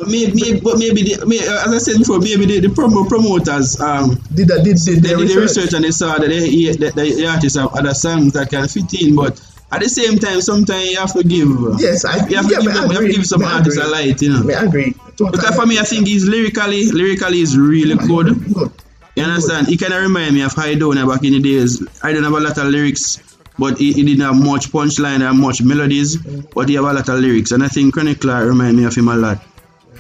Maybe, 0.07 0.32
maybe, 0.41 0.59
but 0.61 0.78
maybe, 0.78 1.03
the, 1.03 1.26
may 1.26 1.39
as 1.39 1.67
I 1.67 1.78
said 1.78 1.97
before, 1.97 2.19
maybe 2.19 2.45
the, 2.45 2.59
the 2.61 2.67
promo 2.69 3.07
promoters 3.09 3.80
um 3.82 4.22
did 4.34 4.47
that 4.47 4.63
did, 4.63 4.78
did 4.78 5.03
they 5.03 5.13
did 5.15 5.28
the 5.28 5.41
research. 5.41 5.74
and 5.74 5.84
they 5.84 5.91
saw 5.91 6.17
that, 6.17 6.30
they, 6.30 6.72
that 6.72 6.95
the, 6.95 7.13
the 7.15 7.28
artists 7.28 7.59
have 7.59 7.76
other 7.76 7.93
songs 7.93 8.32
that 8.34 8.49
can 8.49 8.69
fit 8.69 8.93
in, 9.01 9.15
but 9.17 9.39
at 9.69 9.82
the 9.82 9.89
same 9.89 10.17
time, 10.17 10.41
sometimes 10.41 10.91
you 10.91 10.97
have 10.97 11.13
to 11.13 11.24
give. 11.24 11.47
Yes, 11.80 12.03
I 12.05 12.26
you 12.28 12.36
have 12.38 12.47
to, 12.47 12.55
give, 12.55 12.63
you 12.63 12.69
have 12.69 12.89
to 12.89 13.07
give 13.07 13.26
some 13.26 13.41
me 13.41 13.47
artists 13.47 13.78
agree. 13.80 13.89
a 13.89 13.91
light, 13.91 14.22
you 14.22 14.34
know. 14.34 14.43
Me 14.43 14.53
agree. 14.53 14.93
Because 15.17 15.55
for 15.55 15.65
me, 15.65 15.80
I 15.80 15.84
think 15.84 16.07
he's 16.07 16.26
lyrically, 16.28 16.88
lyrically 16.91 17.41
is 17.41 17.57
really 17.57 17.95
good. 17.95 18.72
You 19.16 19.24
understand? 19.24 19.68
He 19.68 19.78
kind 19.78 19.93
of 19.93 20.01
remind 20.01 20.34
me 20.36 20.41
of 20.41 20.53
High 20.53 20.76
Dona 20.76 21.05
back 21.05 21.24
in 21.24 21.34
the 21.34 21.39
days. 21.41 21.82
I 22.01 22.14
don't 22.14 22.24
have 22.24 22.34
a 22.34 22.39
lot 22.39 22.57
of 22.57 22.66
lyrics, 22.66 23.20
but 23.59 23.78
he, 23.78 23.91
he 23.93 24.03
didn't 24.03 24.22
have 24.22 24.36
much 24.36 24.72
punchline 24.72 25.28
and 25.28 25.39
much 25.39 25.62
melodies, 25.62 26.18
but 26.18 26.70
he 26.70 26.76
have 26.76 26.86
a 26.86 26.93
lot 26.93 27.09
of 27.09 27.20
lyrics. 27.20 27.51
And 27.51 27.64
I 27.64 27.68
think 27.68 27.93
Chronic 27.93 28.22
Clark 28.22 28.47
remind 28.47 28.78
me 28.78 28.86
of 28.86 28.95
him 28.95 29.07
a 29.09 29.16
lot. 29.16 29.43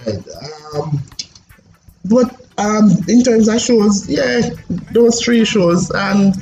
Right. 0.05 0.23
Um, 0.75 1.03
but 2.05 2.35
um, 2.57 2.89
in 3.07 3.23
terms 3.23 3.47
of 3.47 3.59
shows, 3.59 4.09
yeah, 4.09 4.49
those 4.91 5.21
three 5.21 5.45
shows 5.45 5.91
and 5.91 6.35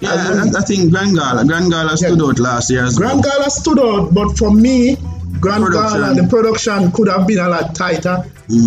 Yeah, 0.00 0.10
I, 0.12 0.58
I 0.58 0.62
think 0.62 0.90
Grand 0.92 1.16
Gala, 1.16 1.44
Grand 1.46 1.70
Gala 1.70 1.96
stood 1.96 2.20
out 2.20 2.38
last 2.38 2.70
year 2.70 2.86
Grand 2.96 3.22
well. 3.24 3.38
Gala 3.38 3.50
stood 3.50 3.78
out, 3.78 4.12
but 4.12 4.36
for 4.36 4.50
me, 4.50 4.96
Grand 5.40 5.64
Production. 5.64 6.00
Gala, 6.00 6.14
the 6.14 6.28
production 6.28 6.92
could 6.92 7.08
have 7.08 7.26
been 7.26 7.38
a 7.38 7.48
lot 7.48 7.74
tighter. 7.74 8.24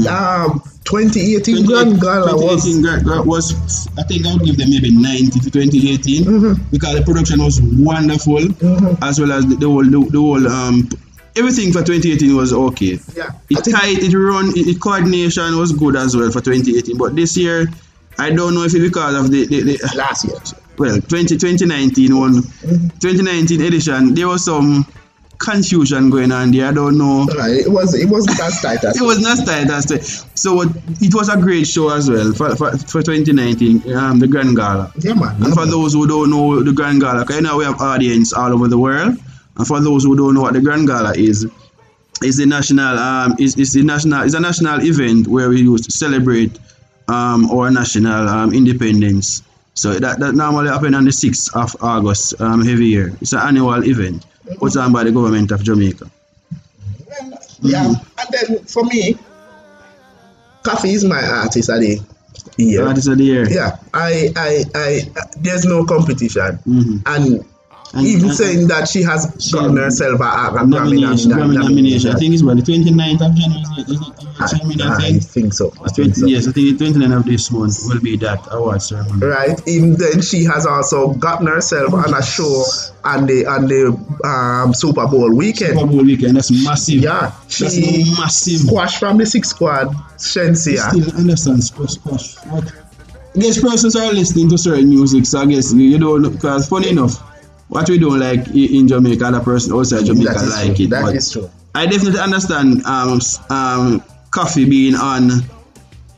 Um, 0.10 0.62
2018 0.90 1.66
Grand 1.66 2.02
Gala 2.02 2.34
was 2.36 2.64
2018 2.66 3.28
was, 3.28 3.88
I 3.98 4.04
think 4.04 4.26
I 4.26 4.34
would 4.34 4.44
give 4.44 4.58
them 4.58 4.70
maybe 4.72 4.92
90 4.92 5.40
to 5.40 5.52
2018 5.52 6.24
Mm-hmm. 6.26 6.64
because 6.72 6.96
the 6.96 7.04
production 7.04 7.42
was 7.44 7.62
wonderful 7.62 8.40
as 9.04 9.20
well 9.20 9.32
as 9.32 9.46
the, 9.48 9.56
the 9.56 9.68
whole, 9.68 9.84
the, 9.84 10.10
the 10.10 10.20
whole, 10.20 10.48
um, 10.48 10.90
everything 11.38 11.72
for 11.72 11.84
2018 11.84 12.36
was 12.36 12.54
okay. 12.54 12.98
Yeah. 13.16 13.32
It 13.50 13.64
tight, 13.70 14.04
it 14.04 14.14
run, 14.14 14.50
it, 14.58 14.68
it 14.68 14.82
coordination 14.82 15.58
was 15.58 15.72
good 15.72 15.96
as 15.96 16.16
well 16.16 16.32
for 16.32 16.42
2018. 16.42 16.98
But 16.98 17.16
this 17.16 17.38
year, 17.38 17.68
I 18.18 18.32
don't 18.32 18.54
know 18.56 18.64
if 18.64 18.74
it's 18.74 18.84
because 18.84 19.16
of 19.16 19.32
the, 19.32 19.46
the, 19.46 19.62
the 19.62 19.94
last 19.96 20.26
year. 20.26 20.38
Well, 20.78 21.00
20, 21.00 21.38
2019 21.38 22.18
one, 22.18 22.42
2019 23.00 23.62
edition, 23.62 24.14
there 24.14 24.28
was 24.28 24.46
some 24.46 24.86
confusion 25.40 26.10
going 26.10 26.32
on 26.32 26.52
there. 26.52 26.68
I 26.68 26.74
don't 26.74 26.98
know. 26.98 27.26
it 27.30 27.72
was 27.72 27.96
it 27.96 28.10
wasn't 28.10 28.40
as 28.40 28.62
tight 28.62 28.84
as 28.84 28.98
it 29.02 29.04
was 29.04 29.20
not 29.20 29.46
tight 29.46 29.70
as 29.70 29.86
tight. 29.86 30.04
So 30.38 30.62
it 30.62 31.14
was 31.14 31.30
a 31.30 31.38
great 31.38 31.66
show 31.66 31.90
as 31.90 32.10
well 32.10 32.34
for, 32.34 32.56
for, 32.56 32.78
for 32.78 33.02
2019, 33.02 33.96
um, 33.96 34.20
the 34.20 34.28
Grand 34.28 34.56
Gala. 34.56 34.92
Yeah, 35.00 35.14
man. 35.14 35.42
And 35.42 35.54
for 35.54 35.66
those 35.66 35.94
who 35.94 36.08
don't 36.08 36.30
know 36.30 36.62
the 36.62 36.74
Grand 36.74 37.02
Gala, 37.02 37.22
because 37.22 37.38
you 37.38 37.42
know 37.42 37.58
we 37.58 37.64
have 37.64 37.82
audience 37.82 38.34
all 38.34 38.54
over 38.54 38.68
the 38.68 38.78
world. 38.78 39.18
And 39.58 39.68
for 39.68 39.80
those 39.80 40.04
who 40.04 40.16
don't 40.16 40.36
know 40.36 40.42
what 40.42 40.54
the 40.54 40.62
Grand 40.62 40.88
Gala 40.88 41.14
is, 41.16 41.48
it's 42.22 42.38
the 42.38 42.46
national 42.46 42.98
um 42.98 43.36
is 43.40 43.58
it's 43.58 43.74
the 43.74 43.84
national 43.84 44.24
it's 44.24 44.34
a 44.34 44.40
national 44.40 44.82
event 44.84 45.28
where 45.28 45.50
we 45.50 45.62
used 45.62 45.86
to 45.86 45.92
celebrate 45.92 46.60
um 47.08 47.50
our 47.50 47.72
national 47.72 48.28
um 48.28 48.54
independence. 48.54 49.42
So 49.74 49.94
that, 49.94 50.20
that 50.20 50.36
normally 50.36 50.68
happen 50.68 50.94
on 50.94 51.06
the 51.06 51.12
6th 51.12 51.56
of 51.56 51.82
August 51.82 52.40
um 52.42 52.68
every 52.68 52.88
year. 52.88 53.16
It's 53.22 53.32
an 53.32 53.40
annual 53.40 53.88
event 53.88 54.26
put 54.58 54.76
on 54.78 54.92
by 54.94 55.04
the 55.04 55.12
government 55.12 55.52
of 55.52 55.64
Jamaica. 55.64 56.10
Yeah, 57.62 57.84
Mm-hmm. 57.84 58.20
and 58.20 58.30
then 58.32 58.64
for 58.66 58.84
me, 58.86 59.16
Koffee 60.64 60.94
is 60.94 61.04
my 61.04 61.22
artist 61.22 61.70
of 61.70 61.80
the 61.82 62.00
year. 62.58 62.88
Artist 62.88 63.08
of 63.10 63.18
the 63.18 63.24
year. 63.24 63.50
Yeah, 63.50 63.78
I, 63.94 64.32
I, 64.36 64.64
I, 64.76 65.02
there's 65.38 65.66
no 65.66 65.86
competition, 65.86 66.58
Mm-hmm. 66.68 66.98
And- 67.06 67.46
even 67.98 68.26
and- 68.30 68.34
saying 68.38 68.68
that 68.68 68.88
she 68.88 69.02
has 69.02 69.26
gotten 69.52 69.78
herself 69.78 70.20
a, 70.20 70.24
a, 70.60 70.66
Nomination, 70.68 71.32
Grammy 71.32 71.56
nomination. 71.56 72.12
I 72.12 72.20
think 72.20 72.34
it's 72.34 72.44
about 72.44 72.58
the 72.58 72.62
29th 72.62 73.22
of 73.26 73.36
January. 73.36 73.64
Is 73.80 73.90
it? 73.90 73.90
Is 73.90 74.02
it? 74.08 74.82
I, 74.82 74.96
I 74.96 74.98
think. 75.00 75.24
think 75.24 75.54
so. 75.54 75.74
I 75.82 75.86
It's 75.86 75.94
think 75.96 76.16
so. 76.16 76.26
Yes, 76.28 76.48
I 76.48 76.52
think 76.52 76.78
the 76.78 76.86
29th 76.86 77.18
of 77.18 77.26
this 77.26 77.52
month 77.52 77.78
will 77.88 78.00
be 78.02 78.16
that 78.18 78.48
award 78.52 78.82
ceremony. 78.82 79.26
Right. 79.26 79.68
Even 79.68 79.96
then, 79.96 80.22
she 80.22 80.44
has 80.46 80.66
also 80.66 81.14
gotten 81.14 81.48
herself 81.48 81.94
on 81.94 82.14
a 82.14 82.22
show 82.22 82.64
on 83.04 83.26
the 83.26 83.46
on 83.48 83.68
the 83.68 83.88
um, 84.24 84.74
Super 84.74 85.08
Bowl 85.08 85.34
weekend. 85.36 85.80
Super 85.80 85.88
Bowl 85.92 86.04
weekend. 86.06 86.38
That's 86.38 86.52
massive. 86.64 87.02
Yeah, 87.04 87.32
she 87.48 87.64
That's 87.66 88.20
massive. 88.20 88.60
squash 88.68 89.00
from 89.00 89.18
the 89.18 89.26
six 89.26 89.50
squad. 89.50 89.88
Shenseea. 90.18 90.90
Still 90.92 91.18
understand 91.18 91.64
squash, 91.64 91.94
squash. 91.94 92.36
What? 92.46 92.72
I 93.36 93.40
guess 93.40 93.62
persons 93.62 93.96
are 93.96 94.12
listening 94.12 94.50
to 94.50 94.58
certain 94.58 94.90
music, 94.90 95.26
so 95.26 95.40
I 95.40 95.46
guess 95.46 95.72
you 95.74 95.98
don't 95.98 96.22
know, 96.22 96.30
because 96.30 96.68
funny 96.68 96.90
enough, 96.90 97.22
what 97.70 97.88
we 97.90 97.98
don't 97.98 98.20
like 98.20 98.48
in 98.50 98.88
Jamaica, 98.88 99.26
other 99.26 99.40
person 99.40 99.74
outside 99.74 100.06
Jamaica 100.06 100.34
That 100.34 100.50
like 100.68 100.76
true. 100.76 100.86
it. 100.86 100.90
That 100.90 101.16
is 101.16 101.32
true. 101.32 101.50
I 101.76 101.86
definitely 101.86 102.20
understand 102.20 102.84
um, 102.86 103.20
um, 103.50 104.02
Koffee 104.32 104.68
being 104.70 104.96
on, 104.96 105.30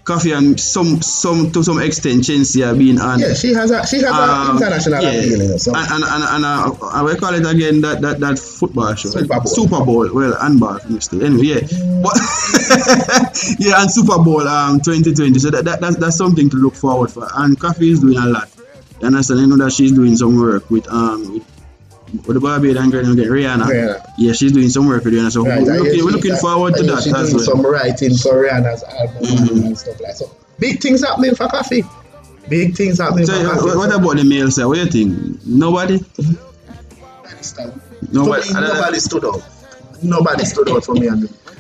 Koffee 0.04 0.36
and 0.36 0.60
some 0.60 1.02
some 1.02 1.52
to 1.52 1.62
some 1.64 1.80
extent, 1.80 2.24
Shenseea 2.24 2.76
being 2.78 3.00
on. 3.00 3.20
Yeah, 3.20 3.34
she 3.34 3.54
has 3.54 3.70
a 3.70 3.86
she 3.86 3.98
has 3.98 4.06
Um, 4.06 4.58
an 4.58 4.64
international 4.64 5.04
yeah. 5.04 5.10
appeal. 5.12 5.60
So. 5.60 5.74
And 5.76 5.92
and 5.94 6.04
and, 6.04 6.24
and 6.24 6.46
uh, 6.46 6.74
uh, 6.82 7.04
we 7.06 7.16
call 7.18 7.34
it 7.36 7.46
again 7.46 7.82
that 7.82 8.02
that, 8.02 8.20
that 8.22 8.40
football 8.40 8.96
show. 8.96 9.10
Super 9.10 9.28
Bowl. 9.40 9.46
Super 9.46 9.86
Bowl. 9.86 10.10
Well, 10.14 10.40
handball 10.40 10.80
mistake. 10.90 11.22
Anyway, 11.22 11.44
yeah. 11.44 11.60
But 12.02 12.18
yeah, 13.60 13.82
and 13.82 13.92
Super 13.92 14.18
Bowl 14.24 14.48
um 14.48 14.80
2020. 14.80 15.38
So 15.40 15.50
that, 15.52 15.66
that 15.66 15.82
that's, 15.82 15.98
that's 15.98 16.18
something 16.18 16.50
to 16.50 16.58
look 16.58 16.76
forward 16.76 17.12
for. 17.12 17.28
And 17.36 17.60
Koffee 17.60 17.92
is 17.92 18.00
doing 18.00 18.18
a 18.18 18.26
lot. 18.26 18.50
You 19.02 19.08
understand? 19.08 19.40
I 19.42 19.46
know 19.46 19.58
that 19.58 19.72
she's 19.74 19.92
doing 19.92 20.16
some 20.16 20.40
work 20.40 20.70
with 20.72 20.88
um 20.92 21.41
with, 22.14 22.26
the 22.26 22.40
Barbadian 22.40 22.90
girl 22.90 23.12
again, 23.12 23.26
Rihanna. 23.26 23.64
Rihanna. 23.66 24.14
Yeah, 24.18 24.34
she's 24.34 24.52
doing 24.52 24.70
some 24.70 24.88
work 24.88 25.04
for 25.04 25.10
Rihanna. 25.10 25.32
So 25.32 25.46
Right, 25.46 25.62
we're 25.62 25.80
looking, 25.80 26.06
we're 26.06 26.12
looking 26.12 26.36
forward 26.38 26.76
to 26.76 26.84
that 26.84 27.04
She 27.04 27.10
as 27.12 27.32
doing 27.32 27.46
well. 27.46 27.56
Mm-hmm. 27.56 27.62
some 27.62 27.66
writing 27.66 28.16
for 28.18 28.44
Rihanna's 28.44 28.84
album 28.84 29.64
and 29.66 29.78
stuff 29.78 30.00
like 30.00 30.10
that. 30.10 30.18
So 30.18 30.36
big 30.60 30.80
things 30.82 31.02
happening 31.04 31.36
for 31.36 31.48
Koffee. 31.48 31.88
Big 32.50 32.76
things 32.76 33.00
happening 33.00 33.26
So 33.26 33.34
for 33.34 33.50
uh, 33.50 33.66
what 33.66 33.78
what 33.78 33.96
about 33.96 34.18
the 34.18 34.24
male 34.24 34.52
side? 34.52 34.66
What 34.66 34.76
do 34.76 34.82
you 34.82 34.90
think? 34.90 35.46
Nobody? 35.46 36.04
Nobody. 38.12 38.54
Me, 38.54 38.62
nobody 38.62 39.00
stood 39.00 39.26
out. 39.26 39.42
Nobody 40.04 40.46
stood 40.46 40.70
out 40.70 40.84
for 40.84 40.94
me. 40.96 41.08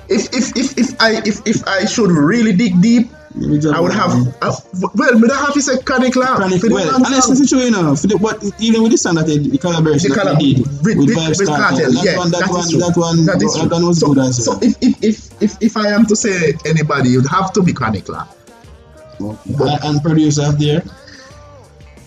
If 0.09 0.33
if 0.33 0.55
if 0.57 0.77
if 0.77 1.01
I 1.01 1.21
if 1.25 1.45
if 1.47 1.65
I 1.67 1.85
should 1.85 2.11
really 2.11 2.53
dig 2.53 2.81
deep, 2.81 3.09
I 3.33 3.79
would 3.79 3.93
have. 3.93 4.11
Uh, 4.41 4.53
well, 4.95 5.19
but 5.19 5.31
I 5.31 5.37
have 5.39 5.53
to 5.53 5.61
say 5.61 5.81
Chronic 5.81 6.15
Law. 6.17 6.35
Chronic, 6.35 6.59
For 6.61 6.67
the 6.67 6.75
well, 6.75 6.95
and 6.95 7.15
it's 7.15 7.27
the 7.39 7.47
true 7.47 7.65
enough. 7.65 8.01
For 8.01 8.07
the, 8.07 8.17
but 8.17 8.43
even 8.59 8.83
with 8.83 8.91
the 8.91 8.97
song 8.97 9.15
that 9.15 9.25
they, 9.25 9.37
the 9.37 9.57
collaboration 9.57 10.09
The 10.09 10.15
that 10.15 10.37
they 10.39 10.53
did 10.53 10.67
with- 10.83 10.97
with, 10.97 11.15
Vibes 11.15 11.39
with 11.39 11.47
Kartel, 11.47 11.91
that 11.93 12.03
yeah, 12.03 12.17
one, 12.17 12.31
that, 12.31 12.41
that 12.41 12.49
one, 12.51 12.69
true. 12.69 12.79
that 12.79 12.97
one, 12.97 13.25
That 13.25 13.41
is 13.41 13.53
that 13.55 13.71
one 13.71 13.85
was 13.87 13.99
So- 13.99 14.13
good 14.13 14.17
as 14.19 14.43
So 14.43 14.51
well. 14.51 14.63
if 14.63 14.75
if, 14.81 15.03
if 15.03 15.41
if 15.41 15.51
if 15.61 15.77
I 15.77 15.87
am 15.89 16.05
to 16.07 16.15
say 16.15 16.53
anybody, 16.65 17.09
you'd 17.11 17.27
have 17.27 17.53
to 17.53 17.63
be 17.63 17.71
Chronic 17.71 18.09
Law. 18.09 18.27
and, 19.19 19.83
and 19.83 20.01
producer 20.03 20.51
there. 20.53 20.83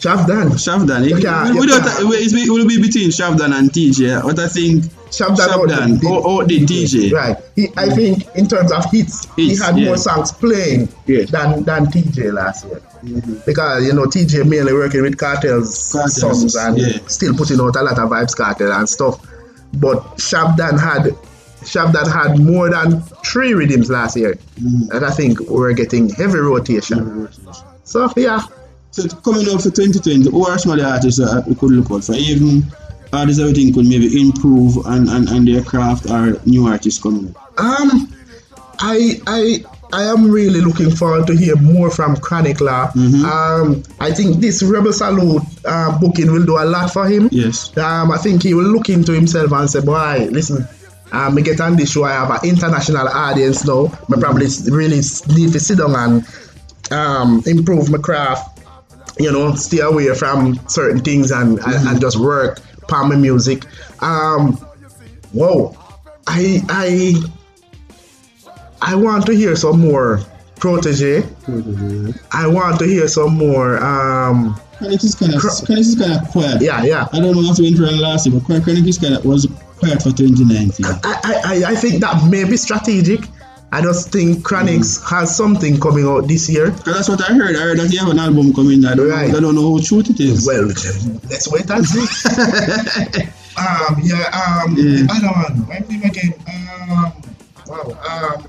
Shavdan. 0.04 0.48
Shavdan. 0.64 1.06
It, 1.06 1.22
Yeah, 1.22 1.50
we, 1.52 1.60
we 1.60 1.68
yeah. 1.72 1.78
don't, 1.78 2.12
it 2.12 2.50
will 2.50 2.68
be 2.68 2.80
between 2.80 3.08
Shavdan 3.10 3.56
and 3.58 3.70
TJ. 3.70 4.22
What 4.24 4.38
I 4.38 4.48
think 4.48 4.84
Shavdan, 5.10 5.36
Shavdan 5.48 6.00
did- 6.00 6.10
or, 6.10 6.26
or 6.26 6.44
the 6.44 6.60
TJ. 6.60 7.12
Right. 7.12 7.36
He, 7.56 7.68
I 7.76 7.88
think 7.88 8.26
in 8.34 8.46
terms 8.46 8.70
of 8.72 8.84
hits, 8.90 9.26
he 9.36 9.56
had 9.56 9.78
yeah. 9.78 9.86
more 9.86 9.96
songs 9.96 10.32
playing 10.32 10.88
than 11.06 11.62
than 11.64 11.86
TJ 11.86 12.32
last 12.32 12.66
year. 12.66 12.80
Mm-hmm. 13.04 13.34
Because 13.46 13.86
you 13.86 13.92
know 13.94 14.04
TJ 14.04 14.46
mainly 14.48 14.72
working 14.72 15.02
with 15.02 15.16
Kartel's 15.16 15.92
Kartel's, 15.94 16.20
songs 16.20 16.54
and 16.56 16.78
yeah. 16.78 16.98
still 17.06 17.34
putting 17.34 17.60
out 17.60 17.76
a 17.76 17.82
lot 17.82 17.98
of 17.98 18.10
Vybz 18.10 18.36
Kartel 18.36 18.72
and 18.72 18.88
stuff. 18.88 19.20
But 19.74 19.98
Shabdan 20.18 20.78
had 20.78 21.12
Shabdan 21.64 22.12
had 22.12 22.38
more 22.40 22.68
than 22.70 23.00
three 23.24 23.54
rhythms 23.54 23.88
last 23.90 24.16
year, 24.16 24.34
Mm-hmm. 24.60 24.96
and 24.96 25.04
I 25.04 25.10
think 25.10 25.40
we're 25.40 25.72
getting 25.72 26.08
heavy 26.10 26.38
rotation. 26.38 27.28
So 27.84 28.10
yeah, 28.16 28.40
So 28.94 29.08
coming 29.08 29.48
up 29.48 29.60
for 29.60 29.70
2020, 29.70 30.30
who 30.30 30.46
are 30.46 30.56
some 30.56 30.70
of 30.70 30.78
the 30.78 30.88
artists 30.88 31.18
that 31.18 31.44
we 31.48 31.56
could 31.56 31.72
look 31.72 31.90
out 31.90 32.04
for? 32.04 32.14
Even 32.14 32.62
artists 33.12 33.40
that 33.40 33.46
we 33.46 33.52
think 33.52 33.74
could 33.74 33.86
maybe 33.86 34.20
improve 34.20 34.76
and, 34.86 35.08
and, 35.08 35.28
and 35.30 35.48
their 35.48 35.64
craft 35.64 36.08
or 36.08 36.40
new 36.46 36.68
artists 36.68 37.02
coming 37.02 37.34
up. 37.34 37.58
Um, 37.58 38.14
I 38.78 39.20
I 39.26 39.64
I 39.92 40.04
am 40.04 40.30
really 40.30 40.60
looking 40.60 40.92
forward 40.92 41.26
to 41.26 41.36
hear 41.36 41.56
more 41.56 41.90
from 41.90 42.14
Chronic 42.18 42.60
Law. 42.60 42.92
Mm-hmm. 42.94 43.24
Um, 43.24 43.82
I 43.98 44.12
think 44.12 44.36
this 44.36 44.62
Rebel 44.62 44.92
Salute 44.92 45.42
uh, 45.64 45.98
booking 45.98 46.30
will 46.30 46.46
do 46.46 46.56
a 46.56 46.62
lot 46.64 46.92
for 46.92 47.08
him. 47.08 47.28
Yes. 47.32 47.76
Um, 47.76 48.12
I 48.12 48.18
think 48.18 48.44
he 48.44 48.54
will 48.54 48.62
look 48.62 48.90
into 48.90 49.10
himself 49.10 49.50
and 49.50 49.68
say, 49.68 49.80
"Boy, 49.80 50.28
listen, 50.30 50.68
um, 51.10 51.34
me 51.34 51.42
get 51.42 51.60
on 51.60 51.74
this 51.74 51.90
show, 51.90 52.04
I 52.04 52.12
have 52.12 52.30
an 52.30 52.48
international 52.48 53.08
audience 53.08 53.66
now. 53.66 53.86
Me 54.08 54.20
probably 54.20 54.46
really 54.70 55.02
need 55.34 55.52
to 55.52 55.58
sit 55.58 55.78
down 55.78 55.96
and 55.96 56.92
um, 56.92 57.42
improve 57.44 57.90
my 57.90 57.98
craft. 57.98 58.53
You 59.18 59.30
know, 59.30 59.54
stay 59.54 59.80
away 59.80 60.12
from 60.14 60.58
certain 60.68 61.00
things 61.00 61.30
and, 61.30 61.58
and, 61.60 61.88
and 61.88 62.00
just 62.00 62.18
work 62.18 62.60
on 62.92 63.08
my 63.08 63.16
music. 63.16 63.64
Um, 64.02 64.54
whoa, 65.32 65.76
I 66.26 66.60
I 66.68 67.14
I 68.82 68.94
want 68.94 69.26
to 69.26 69.34
hear 69.34 69.56
some 69.56 69.80
more 69.80 70.20
Protoje. 70.56 71.24
I 72.32 72.46
want 72.46 72.78
to 72.78 72.86
hear 72.86 73.08
some 73.08 73.36
more. 73.36 73.82
Um, 73.82 74.58
Chronic 74.78 75.04
is 75.04 75.14
kind 75.14 75.34
of 75.34 75.40
Chronic 75.40 75.78
is 75.78 75.94
kind 75.94 76.12
of 76.12 76.28
quiet. 76.30 76.60
Yeah, 76.60 76.82
yeah. 76.82 77.08
I 77.12 77.20
don't 77.20 77.34
know 77.34 77.50
if 77.50 77.58
we 77.58 77.64
went 77.64 77.76
for 77.76 77.84
last 77.84 78.26
year, 78.26 78.38
but 78.38 78.62
Chronic 78.62 78.86
is 78.86 78.98
kind 78.98 79.14
of 79.14 79.24
was 79.24 79.46
quiet 79.78 80.02
for 80.02 80.10
2019. 80.10 80.86
I, 80.86 81.42
I, 81.44 81.72
I 81.72 81.74
think 81.74 82.00
that 82.00 82.28
may 82.30 82.44
be 82.44 82.56
strategic. 82.56 83.20
I 83.74 83.82
just 83.82 84.12
think 84.12 84.38
Chronixx 84.46 85.02
has 85.10 85.34
something 85.36 85.80
coming 85.80 86.06
out 86.06 86.28
this 86.28 86.48
year. 86.48 86.70
That's 86.70 87.08
what 87.08 87.20
I 87.28 87.34
heard. 87.34 87.56
I 87.56 87.60
heard 87.60 87.78
that 87.80 87.92
you 87.92 87.98
have 87.98 88.08
an 88.08 88.20
album 88.20 88.54
coming. 88.54 88.84
I 88.84 88.94
don't, 88.94 89.08
Right. 89.10 89.28
know, 89.30 89.38
I 89.38 89.40
don't 89.40 89.54
know 89.56 89.76
how 89.76 89.82
true 89.82 89.98
it 89.98 90.20
is. 90.20 90.46
Well, 90.46 90.66
let's 91.28 91.50
wait 91.50 91.68
and 91.68 91.84
see. 91.84 92.06
um, 93.58 93.98
yeah, 94.00 94.30
um, 94.30 94.76
Yeah. 94.78 95.02
the 95.02 95.08
other 95.10 95.32
one. 95.42 95.66
My 95.68 95.78
name 95.88 96.02
again. 96.04 96.34
Um, 96.46 97.12
wow. 97.66 97.98
Um, 98.06 98.46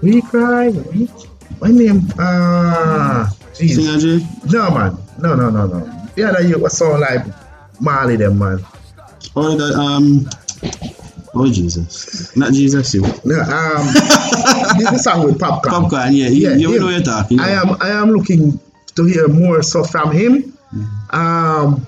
we 0.00 0.22
cry. 0.22 0.70
We, 0.70 1.10
my 1.60 1.68
name. 1.68 2.08
Uh, 2.18 3.28
jeez. 3.52 3.76
Singer 3.76 4.26
No, 4.50 4.70
man. 4.70 4.96
No, 5.18 5.34
no, 5.36 5.50
no, 5.50 5.66
no. 5.66 6.08
The 6.14 6.24
other 6.24 6.40
you 6.40 6.58
was 6.58 6.78
sound 6.78 7.00
like 7.00 7.26
Marley, 7.78 8.16
them 8.16 8.38
man. 8.38 8.64
Oh, 9.36 9.54
that 9.54 9.74
um. 9.76 10.28
Oh 11.34 11.50
Jesus! 11.50 12.36
Not 12.36 12.52
Jesus, 12.52 12.92
you. 12.94 13.00
No, 13.00 13.40
um, 13.40 13.86
this 14.78 14.92
is 14.92 15.04
song 15.04 15.24
with 15.24 15.38
Popcaan. 15.38 15.88
Popcaan, 15.88 16.10
yeah. 16.12 16.28
You, 16.28 16.50
you 16.60 16.72
him. 16.74 16.80
know 16.80 16.88
you're 16.90 17.00
talking. 17.02 17.40
I 17.40 17.50
am 17.50 17.76
I 17.80 17.88
am 17.90 18.10
looking 18.10 18.60
to 18.96 19.04
hear 19.06 19.28
more 19.28 19.62
stuff 19.62 19.90
from 19.90 20.12
him. 20.12 20.52
Um 21.10 21.86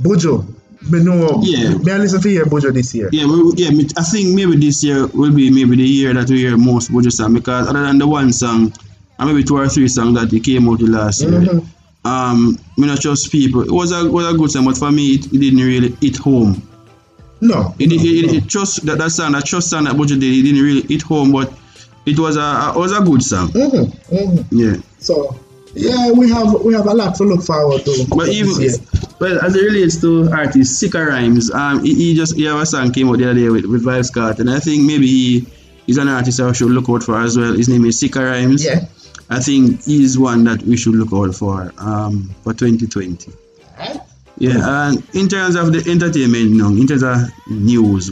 Buju. 0.00 0.46
Me 0.90 1.04
know 1.04 1.40
Yeah. 1.42 1.76
me 1.76 1.92
I 1.92 1.98
listen 1.98 2.22
to 2.22 2.28
hear 2.28 2.46
Buju 2.46 2.72
this 2.72 2.94
year. 2.94 3.10
Yeah, 3.12 3.26
we, 3.26 3.52
yeah. 3.56 3.68
me- 3.70 3.86
I 3.98 4.02
think 4.02 4.34
maybe 4.34 4.56
this 4.56 4.82
year 4.82 5.06
will 5.08 5.32
be 5.34 5.50
maybe 5.50 5.76
the 5.76 5.84
year 5.86 6.14
that 6.14 6.30
we 6.30 6.38
hear 6.38 6.56
most 6.56 6.90
Buju 6.90 7.12
song 7.12 7.34
because 7.34 7.68
other 7.68 7.82
than 7.82 7.98
the 7.98 8.06
one 8.06 8.32
song, 8.32 8.72
and 9.18 9.28
maybe 9.28 9.44
two 9.44 9.58
or 9.58 9.68
three 9.68 9.88
songs 9.88 10.18
that 10.18 10.30
he 10.30 10.40
came 10.40 10.68
out 10.70 10.80
with 10.80 10.88
last 10.88 11.20
year. 11.20 11.32
Mhm. 11.32 11.66
Um, 12.02 12.58
me 12.78 12.86
not 12.86 12.98
trust 13.02 13.30
people. 13.30 13.60
It 13.60 13.70
was 13.70 13.92
a 13.92 14.10
was 14.10 14.32
a 14.32 14.36
good 14.38 14.50
song, 14.50 14.64
but 14.64 14.78
for 14.78 14.90
me, 14.90 15.16
it, 15.16 15.26
it 15.26 15.38
didn't 15.38 15.60
really 15.60 15.94
hit 16.00 16.16
home. 16.16 16.62
No. 17.40 17.74
It, 17.78 17.92
it, 17.92 18.00
it, 18.02 18.34
it 18.34 18.46
just 18.46 18.84
that, 18.86 18.98
that 18.98 19.10
song, 19.10 19.32
that 19.32 19.44
trust 19.46 19.70
song 19.70 19.84
that 19.84 19.94
Buju 19.94 20.20
did, 20.20 20.24
it 20.24 20.42
didn't 20.42 20.62
really 20.62 20.82
hit 20.82 21.02
home, 21.02 21.32
but 21.32 21.52
it 22.06 22.18
was 22.18 22.36
a, 22.36 22.40
a 22.40 22.72
was 22.76 22.92
a 22.96 23.00
good 23.02 23.22
song. 23.22 23.48
Mhm, 23.48 23.86
mhm. 24.08 24.46
Yeah. 24.50 24.80
So 24.98 25.38
yeah, 25.74 26.10
we 26.10 26.28
have 26.30 26.52
we 26.62 26.74
have 26.74 26.86
a 26.86 26.92
lot 26.94 27.14
to 27.16 27.24
look 27.24 27.42
forward 27.42 27.84
to. 27.84 28.06
But 28.08 28.28
even 28.28 28.60
year. 28.60 28.72
well, 29.20 29.38
as 29.44 29.54
it 29.54 29.62
relates 29.62 30.00
to 30.00 30.28
artists, 30.32 30.78
Sikka 30.78 31.04
Rymes, 31.04 31.50
um, 31.52 31.82
he, 31.84 31.94
he 31.94 32.14
just 32.14 32.36
he 32.36 32.44
have 32.44 32.60
a 32.60 32.66
song 32.66 32.92
came 32.92 33.08
out 33.08 33.18
the 33.18 33.24
other 33.30 33.34
day 33.40 33.48
with, 33.48 33.64
with 33.66 33.84
Vibes 33.84 34.12
Cart, 34.12 34.38
and 34.38 34.50
I 34.50 34.58
think 34.58 34.82
maybe 34.84 35.06
he 35.06 35.46
is 35.86 35.96
an 35.98 36.08
artist 36.08 36.40
I 36.40 36.52
should 36.52 36.70
look 36.70 36.88
out 36.88 37.02
for 37.02 37.20
as 37.20 37.38
well. 37.38 37.54
His 37.54 37.68
name 37.68 37.84
is 37.84 37.98
Sikka 37.98 38.22
Rymes. 38.24 38.64
Yeah. 38.64 38.86
I 39.32 39.38
think 39.38 39.84
he's 39.84 40.18
one 40.18 40.42
that 40.44 40.60
we 40.62 40.76
should 40.76 40.94
look 40.96 41.12
out 41.12 41.34
for 41.34 41.72
um 41.78 42.34
for 42.42 42.52
2020. 42.52 43.32
Yeah, 44.40 44.88
and 44.88 45.06
in 45.14 45.28
terms 45.28 45.54
of 45.54 45.72
the 45.72 45.88
entertainment, 45.90 46.50
no, 46.50 46.68
in 46.68 46.86
terms 46.86 47.02
of 47.02 47.18
news, 47.46 48.10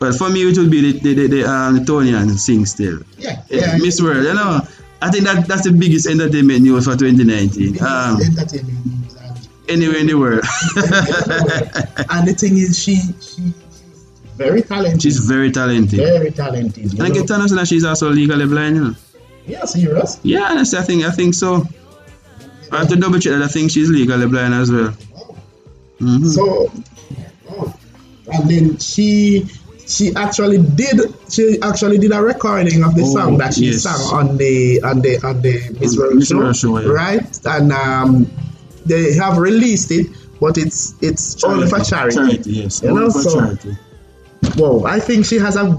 well, 0.00 0.12
for 0.12 0.28
me 0.28 0.42
it 0.48 0.56
would 0.56 0.70
be 0.70 0.92
the 0.92 0.98
the, 1.00 1.14
the, 1.14 1.26
the 1.26 1.50
um 1.50 1.84
Toni-Ann 1.84 2.30
Singh 2.36 2.66
still. 2.66 3.00
Yeah, 3.16 3.42
yeah, 3.48 3.76
Miss 3.78 4.00
World, 4.00 4.24
you 4.24 4.34
know. 4.34 4.60
I 5.00 5.10
think 5.10 5.24
that 5.24 5.46
that's 5.48 5.64
the 5.64 5.72
biggest 5.72 6.06
entertainment 6.06 6.62
news 6.62 6.84
for 6.84 6.96
2019. 6.96 7.82
Um, 7.82 8.20
entertainment 8.20 8.86
news 8.86 9.08
anywhere 9.68 9.98
in 9.98 10.06
the 10.06 10.14
world. 10.14 10.44
and 12.10 12.28
the 12.28 12.34
thing 12.34 12.56
is 12.56 12.78
she 12.78 12.96
she 13.20 13.52
very 14.36 14.62
talented. 14.62 15.02
She's 15.02 15.18
very 15.18 15.50
talented. 15.50 15.98
very 15.98 16.30
talented. 16.30 16.84
And 16.84 16.98
know. 16.98 17.10
get 17.10 17.26
to 17.28 17.34
understand 17.34 17.60
that 17.60 17.68
she's 17.68 17.84
also 17.84 18.10
legally 18.10 18.46
blind, 18.46 18.76
you 18.76 18.84
know. 18.84 18.94
Yeah, 19.46 19.64
serious. 19.64 20.20
Yeah, 20.22 20.50
honestly, 20.50 20.78
I 20.78 20.82
think 20.82 21.04
I 21.04 21.10
think 21.10 21.34
so. 21.34 21.66
I 22.70 22.80
have 22.80 22.88
to 22.88 22.96
double 22.96 23.18
check 23.18 23.32
that 23.32 23.42
I 23.42 23.48
think 23.48 23.70
she's 23.70 23.88
legally 23.88 24.26
blind 24.26 24.54
as 24.54 24.70
well. 24.70 24.94
Mhm. 26.00 26.26
So, 26.26 26.70
oh, 27.50 27.74
and 28.32 28.50
then 28.50 28.78
she 28.78 29.46
she 29.86 30.14
actually 30.14 30.58
did 30.58 31.00
she 31.30 31.58
actually 31.62 31.98
did 31.98 32.12
a 32.12 32.20
recording 32.22 32.84
of 32.84 32.94
the 32.94 33.02
Oh, 33.02 33.12
song 33.14 33.38
that 33.38 33.54
she 33.54 33.66
yes. 33.66 33.82
sang 33.82 34.00
on 34.16 34.36
the 34.36 34.80
on 34.82 35.00
the 35.00 35.18
on 35.26 35.40
the 35.42 35.76
Miss 35.80 35.96
World 35.96 36.24
show, 36.24 36.52
show, 36.52 36.78
yeah. 36.80 36.88
right? 36.88 37.40
And 37.46 37.72
um, 37.72 38.30
they 38.86 39.14
have 39.14 39.38
released 39.38 39.90
it, 39.90 40.06
but 40.40 40.56
it's 40.58 40.94
it's 41.00 41.42
only 41.44 41.66
for 41.68 41.80
charity. 41.80 42.16
Charity, 42.16 42.50
yes. 42.52 42.82
You 42.82 42.94
know, 42.94 43.10
for 43.10 43.22
so 43.22 43.40
charity. 43.40 43.76
whoa, 44.56 44.84
I 44.84 45.00
think 45.00 45.24
she 45.26 45.36
has 45.38 45.56
a 45.56 45.76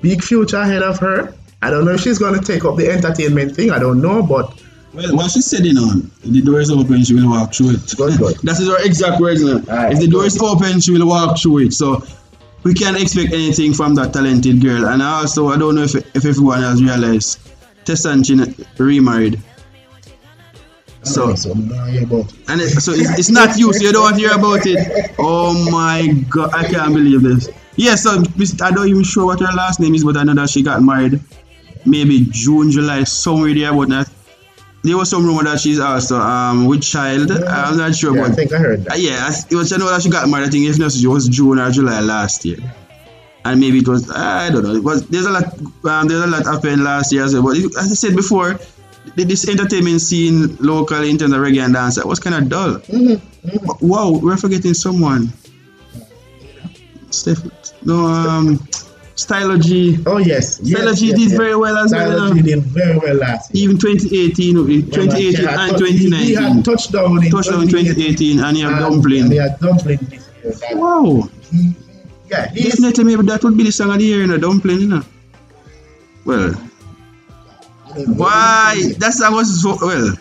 big 0.00 0.22
future 0.22 0.56
ahead 0.58 0.82
of 0.82 0.98
her. 0.98 1.34
I 1.62 1.70
don't 1.70 1.84
know 1.84 1.92
if 1.92 2.00
she's 2.00 2.18
gonna 2.18 2.40
take 2.42 2.64
up 2.64 2.76
the 2.76 2.88
entertainment 2.90 3.54
thing. 3.54 3.70
I 3.70 3.78
don't 3.78 4.00
know, 4.00 4.22
but 4.22 4.52
Well, 4.92 5.14
what 5.16 5.30
she 5.30 5.42
said, 5.42 5.66
you 5.66 5.74
know, 5.74 6.00
if 6.22 6.32
the 6.32 6.40
door 6.42 6.60
is 6.60 6.70
open, 6.70 7.04
she 7.04 7.14
will 7.14 7.28
walk 7.28 7.54
through 7.54 7.70
it. 7.72 7.94
Good, 7.96 8.18
good. 8.18 8.36
that 8.38 8.58
is 8.58 8.68
her 8.68 8.82
exact 8.84 9.20
words. 9.20 9.44
Alright, 9.44 9.92
if 9.92 10.00
the 10.00 10.08
door 10.08 10.24
is 10.24 10.40
open, 10.40 10.80
she 10.80 10.92
will 10.92 11.06
walk 11.06 11.38
through 11.38 11.66
it. 11.66 11.72
So 11.74 12.02
we 12.62 12.72
can't 12.72 13.00
expect 13.00 13.32
anything 13.32 13.74
from 13.74 13.94
that 13.96 14.12
talented 14.12 14.62
girl. 14.62 14.86
And 14.86 15.02
also, 15.02 15.48
I 15.48 15.58
don't 15.58 15.74
know 15.74 15.82
if, 15.82 15.94
if 15.94 16.24
everyone 16.24 16.62
has 16.62 16.82
realized 16.82 17.40
Tessanne 17.84 18.24
Chin 18.24 18.54
remarried. 18.78 19.42
So, 21.02 21.34
so 21.34 21.52
I'm 21.52 21.68
not 21.68 21.88
hear 21.90 22.02
about 22.02 22.32
it. 22.32 22.38
and 22.48 22.60
it, 22.60 22.70
so 22.70 22.92
it's, 22.92 23.16
it's 23.18 23.30
not 23.30 23.56
you, 23.56 23.72
so 23.72 23.84
you 23.84 23.92
don't 23.92 24.02
want 24.02 24.16
to 24.16 24.20
hear 24.22 24.34
about 24.34 24.66
it. 24.66 25.14
Oh 25.18 25.70
my 25.70 26.08
god, 26.28 26.52
I 26.52 26.66
can't 26.66 26.94
believe 26.94 27.22
this. 27.22 27.48
Yeah, 27.76 27.94
so 27.94 28.22
I 28.62 28.70
don't 28.72 28.88
even 28.88 29.04
sure 29.04 29.26
what 29.26 29.38
her 29.40 29.52
last 29.54 29.78
name 29.78 29.94
is, 29.94 30.02
but 30.02 30.16
I 30.16 30.24
know 30.24 30.34
that 30.34 30.50
she 30.50 30.62
got 30.62 30.82
married 30.82 31.20
maybe 31.86 32.26
June, 32.30 32.70
July, 32.70 33.04
somewhere 33.04 33.54
there, 33.54 33.72
but 33.72 33.88
not. 33.88 34.08
There 34.86 34.96
was 34.96 35.10
some 35.10 35.26
rumor 35.26 35.42
that 35.44 35.58
she's 35.60 35.80
also 35.80 36.16
um 36.20 36.66
with 36.66 36.82
child. 36.82 37.30
I'm 37.32 37.76
not 37.76 37.94
sure, 37.94 38.14
Yeah, 38.16 38.22
but 38.22 38.30
I 38.30 38.34
think 38.34 38.52
I 38.52 38.58
heard 38.58 38.84
that. 38.84 38.92
uh, 38.92 38.96
yeah, 38.96 39.30
it 39.50 39.54
was 39.54 39.72
I 39.72 39.76
know 39.78 39.88
that 39.90 40.02
she 40.02 40.10
got 40.10 40.28
married. 40.28 40.46
I 40.48 40.50
think 40.50 40.68
if 40.68 40.78
not, 40.78 40.94
it 40.94 41.06
was 41.06 41.28
June 41.28 41.58
or 41.58 41.70
July 41.70 42.00
last 42.00 42.44
year, 42.44 42.58
and 43.44 43.60
maybe 43.60 43.78
it 43.78 43.88
was 43.88 44.10
I 44.10 44.48
don't 44.50 44.62
know. 44.64 44.74
It 44.74 44.84
was 44.84 45.06
there's 45.08 45.26
a 45.26 45.30
lot 45.36 45.46
um, 45.90 46.08
there's 46.08 46.22
a 46.22 46.26
lot 46.34 46.44
happened 46.46 46.84
last 46.84 47.12
year 47.12 47.24
as 47.24 47.34
well. 47.34 47.42
But 47.42 47.56
as 47.82 47.90
I 47.90 47.96
said 48.04 48.14
before, 48.16 48.58
this 49.16 49.48
entertainment 49.48 50.00
scene 50.02 50.56
locally 50.60 51.10
in 51.10 51.18
terms 51.18 51.32
of 51.32 51.40
reggae 51.40 51.64
and 51.64 51.74
dance 51.74 52.02
was 52.04 52.20
kind 52.20 52.36
of 52.36 52.48
dull. 52.48 52.80
Wow, 53.80 54.10
we're 54.22 54.36
forgetting 54.36 54.74
someone. 54.74 55.32
Steph, 57.10 57.42
no, 57.84 58.04
um, 58.06 58.58
Stylo 59.26 59.58
G. 59.58 59.98
Oh 60.06 60.18
yes, 60.18 60.54
Stylo 60.62 60.90
yes, 60.90 61.00
G 61.00 61.06
yes, 61.08 61.18
did 61.18 61.28
yes. 61.30 61.36
very 61.36 61.56
well 61.56 61.76
as 61.78 61.90
Stylo 61.90 62.14
well. 62.14 62.34
G 62.34 62.42
did 62.42 62.62
very 62.62 62.96
well 62.98 63.16
last 63.16 63.52
year. 63.52 63.64
Even 63.64 63.76
2018, 63.76 64.56
uh, 64.56 64.60
2018 64.62 65.42
Yeah, 65.42 65.66
and 65.66 65.80
he- 65.84 66.26
He 66.26 66.34
had 66.34 66.64
touchdown 66.64 67.24
in 67.24 67.30
Touchdown 67.32 67.62
in 67.62 67.68
2018 67.68 68.38
and 68.38 68.56
he 68.56 68.62
had 68.62 68.78
dumpling. 68.78 69.22
And 69.24 69.32
he 69.32 69.38
had 69.38 69.58
dumpling 69.58 69.98
this 70.10 70.22
year. 70.44 70.52
That- 70.52 70.76
Wow. 70.76 71.28
Yeah, 72.30 72.50
he's 72.52 72.74
Definitely, 72.74 73.04
maybe 73.04 73.22
that 73.26 73.42
would 73.42 73.56
be 73.56 73.64
the 73.64 73.72
song 73.72 73.90
of 73.90 73.98
the 73.98 74.04
year, 74.04 74.20
you 74.20 74.26
know, 74.28 74.38
dumpling, 74.38 74.80
you 74.80 74.88
know. 74.88 75.02
Well, 76.24 76.52
why? 78.06 78.92
That 78.98 79.12
song 79.12 79.34
was 79.34 79.60
so, 79.60 79.76
well, 79.82 80.14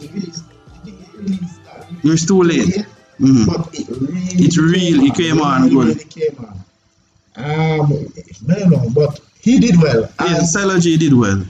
it's 2.04 2.26
too 2.26 2.42
late. 2.42 2.86
But 3.20 3.70
it 3.74 3.88
really 3.90 4.46
It's 4.46 4.58
real, 4.58 5.04
it 5.04 5.14
came 5.16 5.42
on 5.42 5.62
really, 5.64 5.76
good. 5.76 5.88
really 5.98 6.04
came 6.06 6.46
on. 6.46 6.65
Um, 7.38 8.08
I 8.50 8.60
don't 8.60 8.70
know, 8.72 8.90
but 8.94 9.20
he 9.40 9.60
did 9.60 9.82
well. 9.82 10.10
Yeah, 10.22 10.38
And 10.38 10.48
Stylo 10.48 10.80
G 10.80 10.98
did 10.98 11.14
well. 11.14 11.44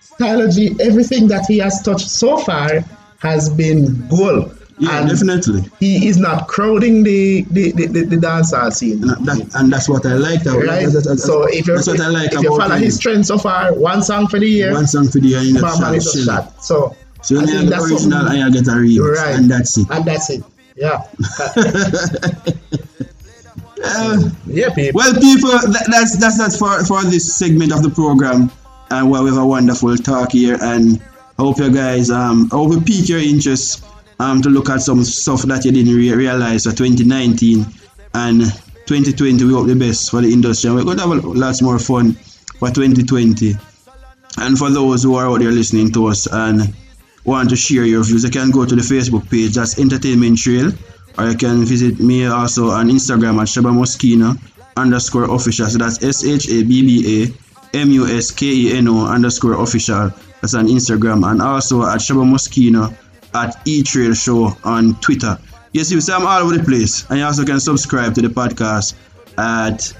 Stylo 0.00 0.50
G, 0.50 0.74
everything 0.80 1.28
that 1.28 1.46
he 1.46 1.58
has 1.58 1.82
touched 1.82 2.08
so 2.08 2.38
far 2.38 2.84
has 3.18 3.50
been 3.50 4.06
gold. 4.08 4.52
Yeah, 4.78 5.00
and 5.00 5.08
definitely. 5.08 5.62
He 5.80 6.06
is 6.06 6.18
not 6.18 6.48
crowding 6.48 7.02
the 7.02 7.42
the, 7.50 7.72
the, 7.72 7.86
the, 7.86 8.04
the 8.04 8.16
dancehall 8.16 8.70
scene. 8.72 9.02
And, 9.08 9.26
that, 9.26 9.50
and 9.54 9.72
that's 9.72 9.88
what 9.88 10.04
I 10.04 10.14
like. 10.14 10.42
That, 10.42 10.52
Right? 10.56 10.86
so 11.18 11.44
if, 11.44 11.66
you're, 11.66 11.76
that's 11.76 11.86
what 11.86 12.00
I 12.00 12.08
like 12.08 12.32
if 12.34 12.42
you 12.42 12.54
follow 12.58 12.76
his 12.76 12.98
trend 12.98 13.26
so 13.26 13.38
far, 13.38 13.72
one 13.74 14.02
song 14.02 14.26
for 14.28 14.38
the 14.38 14.46
year, 14.46 14.72
One 14.74 14.86
song 14.86 15.08
for 15.08 15.18
the 15.18 15.28
year, 15.28 15.38
and 15.38 15.56
it's 15.96 16.14
a 16.14 16.24
shot. 16.24 16.62
So 16.62 16.94
So 17.22 17.40
I 17.40 17.46
think 17.46 17.70
that's 17.70 17.90
original 17.90 18.26
and 18.28 18.38
you 18.38 18.62
get 18.62 18.68
a 18.68 18.76
remix, 18.76 19.16
Right. 19.16 19.34
and 19.36 19.50
that's 19.50 19.78
it. 19.78 19.86
and 19.90 20.04
that's 20.04 20.28
it. 20.30 20.44
Yeah. 20.76 21.02
Uh, 23.88 24.30
yeah, 24.46 24.74
people. 24.74 24.98
Well, 24.98 25.14
people, 25.14 25.50
that, 25.50 25.88
that's 25.90 26.16
that's 26.18 26.38
that 26.38 26.56
for 26.58 26.84
for 26.84 27.02
this 27.08 27.34
segment 27.36 27.72
of 27.72 27.82
the 27.82 27.90
program, 27.90 28.50
and 28.90 29.10
well, 29.10 29.24
we 29.24 29.30
have 29.30 29.38
a 29.38 29.46
wonderful 29.46 29.96
talk 29.96 30.32
here, 30.32 30.58
and 30.60 31.00
I 31.38 31.42
hope 31.42 31.58
you 31.58 31.70
guys 31.72 32.10
um 32.10 32.48
I 32.52 32.56
hope 32.56 32.70
we 32.70 32.80
pique 32.80 33.08
your 33.08 33.20
interest 33.20 33.84
um 34.18 34.42
to 34.42 34.48
look 34.48 34.70
at 34.70 34.80
some 34.80 35.04
stuff 35.04 35.42
that 35.42 35.64
you 35.64 35.72
didn't 35.72 35.94
re- 35.94 36.14
realize 36.14 36.64
for 36.64 36.72
2019, 36.72 37.66
and 38.14 38.42
2020 38.86 39.44
we 39.44 39.52
hope 39.52 39.66
the 39.66 39.74
best 39.74 40.10
for 40.10 40.20
the 40.22 40.32
industry 40.32 40.70
and 40.70 40.78
we're 40.78 40.94
to 40.94 41.00
have 41.00 41.24
lots 41.24 41.60
more 41.60 41.78
fun 41.78 42.12
for 42.12 42.70
2020 42.70 43.52
and 44.38 44.56
for 44.56 44.70
those 44.70 45.02
who 45.02 45.16
are 45.16 45.26
out 45.26 45.40
there 45.40 45.50
listening 45.50 45.92
to 45.92 46.06
us 46.06 46.26
and 46.30 46.72
want 47.24 47.50
to 47.50 47.56
share 47.56 47.84
your 47.84 48.04
views 48.04 48.22
you 48.22 48.30
can 48.30 48.50
go 48.52 48.64
to 48.64 48.76
the 48.76 48.82
facebook 48.82 49.28
page 49.28 49.54
that's 49.54 49.80
entertainment 49.80 50.38
trail 50.38 50.70
or 51.18 51.28
you 51.30 51.36
can 51.36 51.64
visit 51.64 52.00
me 52.00 52.26
also 52.26 52.70
on 52.70 52.88
instagram 52.88 53.40
at 53.40 53.48
shabba 53.48 53.72
muskeno 53.72 54.38
underscore 54.76 55.34
official 55.34 55.66
so 55.66 55.78
that's 55.78 56.02
s-h-a-b-b-a 56.02 57.32
m-u-s-k-e-n-o 57.76 59.06
underscore 59.06 59.60
official 59.62 60.10
that's 60.40 60.54
on 60.54 60.66
instagram 60.66 61.28
and 61.30 61.42
also 61.42 61.82
at 61.82 61.98
shabba 61.98 62.24
muskeno 62.24 62.94
at 63.34 63.56
e-trail 63.66 64.14
show 64.14 64.56
on 64.64 64.94
twitter 65.00 65.38
Yes, 65.76 65.90
you 65.90 66.00
see, 66.00 66.10
I'm 66.10 66.26
all 66.26 66.40
over 66.40 66.56
the 66.56 66.64
place. 66.64 67.04
And 67.10 67.18
you 67.18 67.24
also 67.26 67.44
can 67.44 67.60
subscribe 67.60 68.14
to 68.14 68.22
the 68.22 68.28
podcast 68.28 68.94
at 69.36 69.92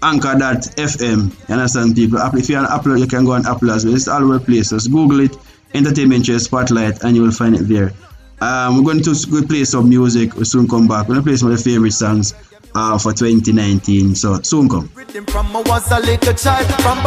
anchor.fm. 0.00 1.48
You 1.48 1.54
understand, 1.54 1.96
people? 1.96 2.20
If 2.34 2.48
you're 2.48 2.60
on 2.60 2.66
Apple, 2.66 2.96
you 2.96 3.08
can 3.08 3.24
go 3.24 3.32
on 3.32 3.44
Apple 3.44 3.72
as 3.72 3.84
well. 3.84 3.96
It's 3.96 4.06
all 4.06 4.22
over 4.22 4.38
the 4.38 4.44
place. 4.44 4.70
Just 4.70 4.92
Google 4.92 5.18
it, 5.18 5.36
Entertainment 5.74 6.26
Trail 6.26 6.38
Spotlight, 6.38 7.02
and 7.02 7.16
you 7.16 7.22
will 7.22 7.32
find 7.32 7.56
it 7.56 7.62
there. 7.62 7.92
Um, 8.40 8.76
we're 8.76 8.92
going 8.92 9.02
to 9.02 9.46
play 9.46 9.64
some 9.64 9.88
music. 9.88 10.34
We'll 10.34 10.44
soon 10.44 10.68
come 10.68 10.86
back. 10.86 11.08
We're 11.08 11.14
going 11.14 11.24
to 11.24 11.28
play 11.30 11.36
some 11.36 11.50
of 11.50 11.56
the 11.56 11.62
favorite 11.62 11.92
songs 11.92 12.34
uh, 12.78 12.98
for 12.98 13.12
2019. 13.12 14.14
So 14.14 14.40
soon 14.42 14.68
come. 14.68 14.88
From 15.28 15.56
I 15.56 15.60
was 15.62 15.90
a 15.90 15.98
little 16.00 16.34
child, 16.34 16.66
from 16.82 17.02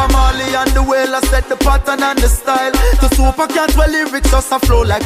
the 0.74 0.84
I 1.15 1.22
set 1.32 1.47
the 1.47 1.55
pattern 1.55 2.03
the 2.17 2.28
style. 2.28 2.74
Super 3.15 3.47
cat, 3.47 3.72
well, 3.78 3.89
lyrics 3.89 4.34
a 4.34 4.59
flow 4.59 4.82
like. 4.82 5.03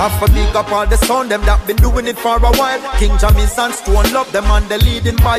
Half 0.00 0.22
a 0.22 0.26
up 0.56 0.70
all 0.72 0.86
the 0.86 0.96
sound, 0.96 1.30
them 1.30 1.42
that 1.42 1.66
been 1.66 1.76
doing 1.76 2.06
it 2.06 2.16
for 2.16 2.36
a 2.36 2.52
while. 2.56 2.80
King 2.98 3.16
love 4.12 4.30
them 4.32 4.44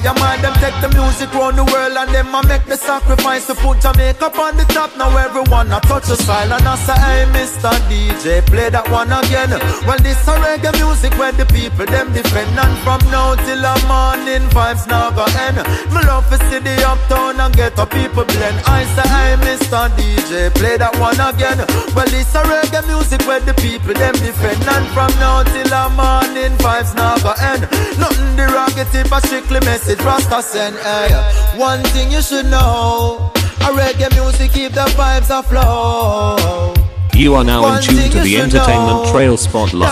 a 0.05 0.13
mind. 0.19 0.43
Them 0.43 0.53
take 0.59 0.77
the 0.81 0.89
music 0.93 1.33
round 1.33 1.57
the 1.57 1.63
world 1.63 1.95
and 1.95 2.11
them 2.13 2.35
a 2.35 2.43
make 2.43 2.65
the 2.65 2.77
sacrifice 2.77 3.47
to 3.47 3.55
put 3.55 3.79
Jamaica 3.81 4.27
on 4.35 4.57
the 4.57 4.65
top. 4.75 4.91
Now 4.97 5.15
everyone 5.17 5.71
a 5.71 5.79
touch 5.81 6.07
the 6.11 6.17
style 6.17 6.51
and 6.51 6.67
I 6.67 6.75
say, 6.75 6.99
hey, 6.99 7.23
Mr. 7.31 7.71
DJ, 7.87 8.45
play 8.45 8.69
that 8.69 8.89
one 8.91 9.11
again. 9.11 9.55
Well, 9.87 9.99
this 9.99 10.27
a 10.27 10.35
reggae 10.43 10.75
music 10.77 11.13
where 11.17 11.31
the 11.31 11.45
people 11.47 11.85
them 11.85 12.11
defend 12.13 12.59
and 12.59 12.75
from 12.83 12.99
now 13.09 13.35
till 13.47 13.61
the 13.61 13.75
morning 13.87 14.34
vibes 14.43 14.87
now 14.87 15.11
go 15.11 15.25
end. 15.39 15.57
Me 15.93 16.01
love 16.03 16.27
to 16.29 16.37
see 16.49 16.59
the 16.59 16.75
uptown 16.87 17.39
and 17.39 17.55
get 17.55 17.75
the 17.75 17.85
people 17.85 18.25
blend. 18.25 18.57
I 18.65 18.83
say, 18.95 19.07
hey, 19.07 19.35
Mr. 19.45 19.89
DJ, 19.95 20.53
play 20.55 20.77
that 20.77 20.97
one 20.99 21.19
again. 21.19 21.59
Well, 21.95 22.11
it's 22.11 22.35
a 22.35 22.43
reggae 22.43 22.85
music 22.87 23.21
where 23.27 23.39
the 23.39 23.53
people 23.55 23.93
them 23.93 24.13
defend. 24.15 24.61
And 24.67 24.87
from 24.93 25.11
now 25.19 25.43
till 25.43 25.67
the 25.67 25.89
morning, 25.95 26.57
vibes 26.57 26.95
now 26.95 27.17
go 27.19 27.33
end. 27.39 27.63
Nothing 27.99 28.35
derogative, 28.35 29.09
but 29.09 29.25
strictly 29.25 29.59
message 29.61 29.99
Rasta 30.01 30.41
send. 30.41 30.75
Hey, 30.77 31.13
one 31.57 31.83
thing 31.95 32.11
you 32.11 32.21
should 32.21 32.47
know. 32.47 33.31
A 33.61 33.69
reggae 33.73 34.11
music 34.15 34.51
keep 34.51 34.73
the 34.73 34.85
vibes 34.99 35.31
aflow. 35.31 36.75
You 37.15 37.35
are 37.35 37.45
now 37.45 37.61
One 37.61 37.77
in 37.77 37.83
tune 37.83 38.11
to 38.11 38.19
the 38.19 38.37
Entertainment 38.37 39.05
know. 39.05 39.11
Trail 39.11 39.37
Spotlight. 39.37 39.89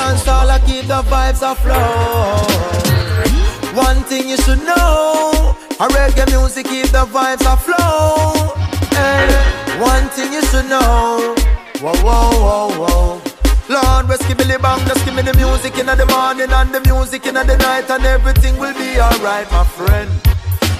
One 3.74 4.03
thing 4.03 4.30
you 4.30 4.38
should 4.38 4.59
know, 4.59 5.55
a 5.80 5.88
reggae 5.89 6.30
music 6.30 6.67
keep 6.67 6.88
the 6.88 7.05
vibes 7.05 7.41
aflow. 7.41 8.53
Hey, 8.93 9.80
one 9.82 10.07
thing 10.09 10.32
you 10.32 10.43
should 10.43 10.69
know, 10.69 11.34
whoa, 11.82 11.93
whoa, 12.05 12.30
whoa, 12.45 12.69
whoa. 12.78 13.21
Lord, 13.69 14.09
rescue 14.09 14.36
Billy 14.36 14.57
Bang, 14.61 14.86
just 14.88 15.03
give 15.05 15.15
me 15.15 15.24
the 15.24 15.34
music 15.34 15.78
in 15.80 15.88
the 15.88 16.05
morning 16.05 16.51
and 16.51 16.71
the 16.71 16.82
music 16.82 17.26
in 17.26 17.34
the 17.34 17.57
night, 17.57 17.89
and 17.89 18.05
everything 18.05 18.57
will 18.57 18.74
be 18.76 18.99
alright, 18.99 19.51
my 19.51 19.63
friend. 19.63 20.11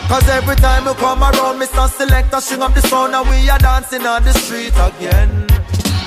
Cause 0.08 0.30
every 0.30 0.56
time 0.58 0.86
you 0.86 0.94
come 0.94 1.24
around, 1.24 1.60
Mr. 1.60 1.90
Selector, 1.90 2.42
string 2.42 2.62
up 2.62 2.76
the 2.76 2.82
sound, 2.82 3.16
and 3.16 3.28
we 3.28 3.50
are 3.50 3.58
dancing 3.58 4.06
on 4.06 4.24
the 4.24 4.34
street 4.34 4.74
again. 4.78 5.48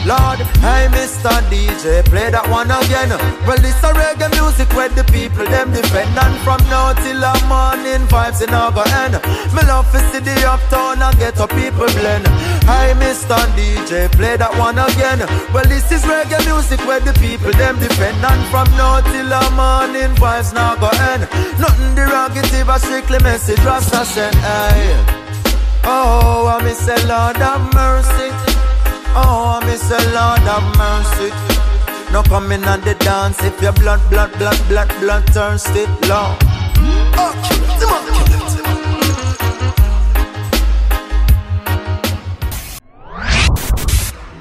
Lord, 0.06 0.38
hey 0.62 0.86
Mr. 0.94 1.34
DJ, 1.50 2.06
play 2.06 2.30
that 2.30 2.46
one 2.46 2.70
again. 2.70 3.10
Well, 3.42 3.58
this 3.58 3.74
a 3.82 3.90
reggae 3.90 4.30
music 4.38 4.70
where 4.78 4.86
the 4.86 5.02
people 5.10 5.42
them 5.50 5.74
defend. 5.74 6.14
And 6.14 6.38
from 6.46 6.62
now 6.70 6.94
till 6.94 7.18
the 7.18 7.34
morning, 7.50 8.06
vibes 8.06 8.38
in 8.38 8.54
our 8.54 8.70
end. 9.02 9.18
Me 9.50 9.66
love 9.66 9.90
to 9.90 9.98
see 10.14 10.22
the 10.22 10.38
uptown 10.46 11.02
and 11.02 11.18
get 11.18 11.34
a 11.42 11.50
people 11.50 11.90
blend. 11.98 12.22
Hey 12.70 12.94
Mr. 12.94 13.34
DJ, 13.58 14.06
play 14.14 14.38
that 14.38 14.54
one 14.54 14.78
again. 14.78 15.26
Well, 15.50 15.66
this 15.66 15.90
is 15.90 16.06
reggae 16.06 16.38
music 16.46 16.78
where 16.86 17.02
the 17.02 17.10
people 17.18 17.50
them 17.58 17.74
defend. 17.82 18.22
And 18.22 18.42
from 18.46 18.70
now 18.78 19.02
till 19.02 19.26
the 19.26 19.42
morning, 19.58 20.14
vibes 20.22 20.54
now 20.54 20.78
go 20.78 20.86
end. 21.10 21.26
Nothing 21.58 21.98
derogative, 21.98 22.70
a 22.70 22.78
strictly 22.78 23.18
message 23.26 23.58
Rasta 23.66 24.06
send. 24.06 24.38
Hey. 24.38 25.02
Oh, 25.82 26.46
I 26.46 26.62
miss 26.62 26.86
a 26.86 26.94
Lord 27.10 27.42
of 27.42 27.74
mercy. 27.74 28.65
Oh, 29.18 29.60
say 29.76 29.96
Lord 30.12 30.40
have 30.44 30.66
mercy. 30.76 31.32
No 32.12 32.22
coming 32.22 32.64
on 32.64 32.80
the 32.82 32.94
dance 32.94 33.42
if 33.42 33.60
your 33.62 33.72
blood, 33.72 34.00
blood, 34.10 34.32
blood, 34.38 34.60
blood, 34.68 34.88
blood 35.00 35.24
thirsty, 35.30 35.86
Lord. 36.08 36.36
Oh, 37.18 37.32
kill 37.44 37.64
it, 37.64 38.28
kill 38.28 38.42
it. 38.42 38.45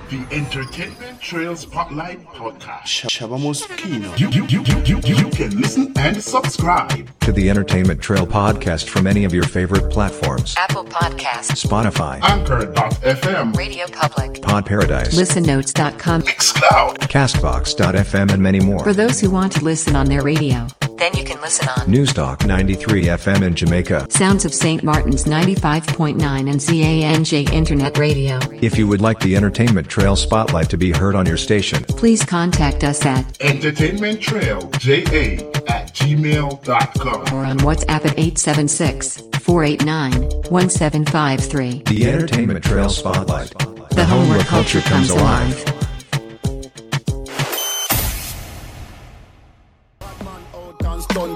The 0.09 0.27
Entertainment 0.31 1.19
Trail 1.19 1.55
Spotlight 1.55 2.23
Podcast. 2.27 2.83
Shabba 2.83 3.39
Muskeno. 3.39 4.19
You, 4.19 4.29
you, 4.29 4.45
you, 4.45 4.61
you, 4.63 5.01
you, 5.03 5.15
you 5.15 5.29
can 5.31 5.59
listen 5.59 5.91
and 5.97 6.21
subscribe 6.21 7.09
to 7.21 7.31
the 7.31 7.49
Entertainment 7.49 8.01
Trail 8.01 8.27
Podcast 8.27 8.87
from 8.87 9.07
any 9.07 9.25
of 9.25 9.33
your 9.33 9.45
favorite 9.45 9.91
platforms. 9.91 10.53
Apple 10.57 10.85
Podcasts, 10.85 11.65
Spotify, 11.65 12.21
Anchor.fm, 12.21 13.55
Radio 13.55 13.87
Public, 13.87 14.43
Pod 14.43 14.67
Paradise, 14.67 15.17
ListenNotes.com, 15.17 16.21
Mixcloud, 16.21 16.97
Castbox.fm, 16.99 18.31
and 18.31 18.43
many 18.43 18.59
more. 18.59 18.83
For 18.83 18.93
those 18.93 19.19
who 19.19 19.31
want 19.31 19.53
to 19.53 19.63
listen 19.63 19.95
on 19.95 20.05
their 20.05 20.21
radio, 20.21 20.67
then 20.97 21.15
you 21.15 21.23
can 21.23 21.39
listen 21.41 21.67
on 21.67 21.87
Newstalk 21.87 22.45
93 22.45 23.03
FM 23.05 23.41
in 23.43 23.55
Jamaica, 23.55 24.07
Sounds 24.09 24.45
of 24.45 24.53
St. 24.53 24.83
Martin's 24.83 25.25
95.9 25.25 26.15
and 26.21 26.59
ZANJ 26.59 27.51
Internet 27.51 27.97
Radio. 27.97 28.39
If 28.61 28.77
you 28.77 28.87
would 28.87 29.01
like 29.01 29.19
the 29.19 29.35
Entertainment 29.35 29.87
Trail 29.89 30.15
Spotlight 30.15 30.69
to 30.69 30.77
be 30.77 30.91
heard 30.91 31.15
on 31.15 31.25
your 31.25 31.37
station, 31.37 31.83
please 31.83 32.23
contact 32.23 32.83
us 32.83 33.05
at 33.05 33.41
Entertainment 33.41 34.21
Trail 34.21 34.61
JA 34.79 35.37
at 35.67 35.93
gmail.com 35.93 37.33
or 37.33 37.45
on 37.45 37.57
WhatsApp 37.59 38.05
at 38.05 38.17
876 38.17 39.17
489 39.41 40.13
1753. 40.49 41.83
The 41.85 42.05
Entertainment 42.05 42.63
Trail 42.63 42.89
Spotlight. 42.89 43.49
The, 43.57 43.95
the 43.95 44.05
home 44.05 44.29
where 44.29 44.43
culture 44.43 44.81
comes 44.81 45.09
alive. 45.09 45.74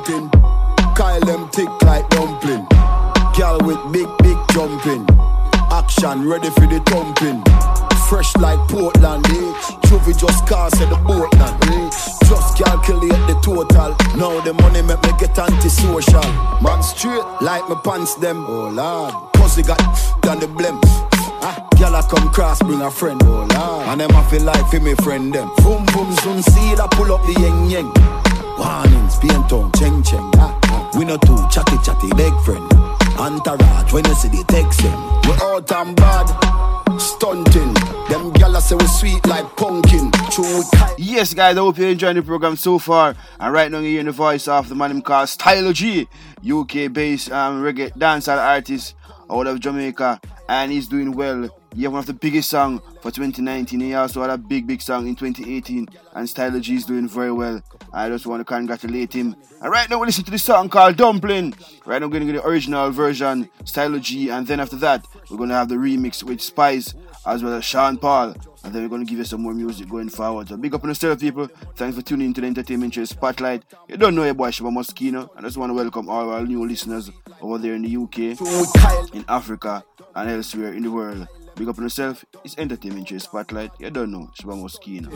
Stunting, 0.10 0.30
Kyle 0.95 1.20
them 1.22 1.49
tick 1.49 1.70
like 1.84 2.10
dumpling. 2.10 2.66
Girl 3.38 3.60
with 3.62 3.80
big, 3.93 4.07
big 4.24 4.38
jumping. 4.51 5.05
Action 5.72 6.28
ready 6.28 6.49
for 6.49 6.66
the 6.66 6.82
thumping 6.88 7.43
fresh 8.10 8.36
like 8.38 8.57
Portland, 8.70 9.24
eh? 9.28 9.53
Just 10.18 10.47
cast 10.47 10.82
at 10.82 10.89
the 10.89 10.95
boatland, 11.05 11.64
eh? 11.70 11.89
Just 12.28 12.57
calculate 12.57 13.12
the 13.28 13.39
total. 13.43 13.95
Now 14.18 14.39
the 14.41 14.53
money 14.53 14.82
make 14.82 15.01
me 15.03 15.12
get 15.20 15.38
antisocial. 15.38 16.26
Man 16.60 16.82
straight 16.82 17.24
like 17.41 17.70
my 17.70 17.80
pants 17.84 18.16
them, 18.16 18.45
oh 18.47 18.70
lord. 18.70 19.14
Pussy 19.34 19.62
got 19.62 19.78
done 20.22 20.39
the 20.39 20.47
blem. 20.47 20.80
Ah, 21.41 21.68
girl 21.78 21.95
I 21.95 22.01
come 22.01 22.30
cross, 22.34 22.60
bring 22.64 22.82
a 22.82 22.89
friend, 22.89 23.22
oh 23.26 23.45
lord. 23.45 23.88
And 23.89 24.01
them 24.01 24.12
I 24.16 24.24
feel 24.32 24.41
like 24.41 24.66
for 24.72 24.80
me 24.80 24.95
friend 24.95 25.32
them. 25.32 25.51
Boom 25.57 25.86
boom 25.93 26.12
soon 26.24 26.41
see 26.41 26.74
I 26.74 26.88
pull 26.91 27.14
up 27.14 27.22
the 27.28 27.34
yeng 27.34 27.70
yeng. 27.70 28.29
Warnings, 28.60 29.18
paint 29.20 29.51
on, 29.53 29.72
cheng 29.74 30.03
cheng. 30.03 30.32
We 30.97 31.05
no 31.05 31.18
too 31.18 31.38
chatty 31.49 31.78
chatty, 31.84 32.10
big 32.16 32.34
friend. 32.41 32.72
Entourage, 33.18 33.93
when 33.93 34.05
you 34.05 34.16
see 34.16 34.28
the 34.28 34.43
them. 34.82 34.99
We 35.24 35.34
out 35.41 35.72
and 35.72 35.95
bad 35.95 36.28
stunting. 36.99 37.74
Them 38.10 38.34
gyal 38.34 38.60
say 38.62 38.76
we 38.76 38.86
sweet 38.88 39.26
like 39.28 39.45
pumpkin. 39.55 40.12
Yes, 40.97 41.34
guys, 41.34 41.57
I 41.57 41.60
hope 41.60 41.78
you're 41.78 41.89
enjoying 41.89 42.16
the 42.16 42.22
program 42.22 42.55
so 42.55 42.80
far. 42.80 43.16
And 43.39 43.53
right 43.53 43.72
now, 43.72 43.80
you're 43.80 43.91
hearing 43.91 44.05
the 44.07 44.12
voice 44.12 44.47
of 44.47 44.70
the 44.70 44.76
man 44.76 44.91
him 44.91 45.01
called 45.01 45.30
Stylo 45.30 45.74
G, 45.74 46.07
UK 46.47 46.91
based 46.91 47.32
um, 47.32 47.62
reggae 47.64 47.91
dancehall 47.97 48.38
artist 48.38 48.95
out 49.30 49.47
of 49.47 49.60
Jamaica, 49.60 50.20
and 50.47 50.72
he's 50.72 50.88
doing 50.88 51.12
well. 51.12 51.49
He 51.76 51.84
had 51.84 51.92
one 51.92 52.00
of 52.00 52.06
the 52.06 52.14
biggest 52.14 52.50
song 52.50 52.82
for 53.02 53.12
2019. 53.12 53.80
He 53.80 53.94
also 53.94 54.22
had 54.22 54.30
a 54.30 54.38
big, 54.38 54.68
big 54.68 54.82
song 54.82 55.08
in 55.08 55.16
2018, 55.16 55.88
and 56.14 56.30
Stylo 56.30 56.60
G 56.60 56.76
is 56.76 56.86
doing 56.86 57.08
very 57.08 57.32
well. 57.32 57.62
I 57.94 58.10
just 58.10 58.26
want 58.26 58.42
to 58.42 58.46
congratulate 58.46 59.14
him. 59.14 59.36
And 59.62 59.72
right 59.72 59.90
now, 59.90 60.00
we 60.00 60.08
listen 60.08 60.24
to 60.26 60.32
the 60.32 60.40
song 60.40 60.70
called 60.70 60.98
Dumpling. 60.98 61.54
Right 61.86 62.00
now, 62.00 62.08
we're 62.08 62.14
going 62.14 62.28
to 62.28 62.34
get 62.34 62.42
the 62.42 62.48
original 62.48 62.90
version, 62.92 63.50
Stylo 63.66 64.00
G, 64.00 64.30
and 64.30 64.48
then 64.48 64.60
after 64.60 64.78
that, 64.78 65.06
we're 65.30 65.38
going 65.38 65.50
to 65.50 65.56
have 65.56 65.70
the 65.70 65.76
remix 65.76 66.24
with 66.24 66.42
Spice 66.42 66.94
as 67.26 67.44
well 67.44 67.54
as 67.54 67.66
Sean 67.66 67.98
Paul 67.98 68.36
and 68.64 68.74
then 68.74 68.82
we're 68.84 68.90
going 68.90 69.06
to 69.06 69.10
give 69.10 69.18
you 69.18 69.24
some 69.24 69.42
more 69.42 69.54
music 69.54 69.88
going 69.90 70.10
forward. 70.10 70.50
So 70.50 70.58
big 70.58 70.74
up 70.74 70.84
on 70.84 70.90
yourself, 70.90 71.20
people. 71.20 71.48
Thanks 71.76 71.96
for 71.96 72.02
tuning 72.02 72.28
into 72.28 72.42
the 72.42 72.48
Entertainment 72.48 72.94
Show 72.94 73.06
Spotlight. 73.06 73.64
You 73.88 73.98
don't 73.98 74.16
know 74.16 74.24
your 74.24 74.34
boy 74.34 74.50
Shabba 74.50 74.72
Muskeno. 74.72 75.30
I 75.36 75.42
just 75.42 75.58
want 75.58 75.70
to 75.70 75.74
welcome 75.74 76.10
all 76.10 76.30
our 76.30 76.46
new 76.46 76.68
listeners 76.68 77.10
over 77.42 77.58
there 77.58 77.74
in 77.74 77.84
the 77.84 77.96
UK, 77.96 79.14
in 79.16 79.24
Africa, 79.28 79.84
and 80.16 80.30
elsewhere 80.30 80.74
in 80.74 80.84
the 80.84 80.92
world. 80.92 81.28
Big 81.60 81.68
up 81.68 81.78
on 81.78 81.84
yourself. 81.84 82.24
It's 82.45 82.57
Entertainment 82.57 83.10
Trail 83.10 83.20
Spotlight. 83.20 83.72
You 83.80 83.89
don't 83.89 84.12
know 84.12 84.32
Shabba 84.39 84.55
Muskeno. 84.55 85.10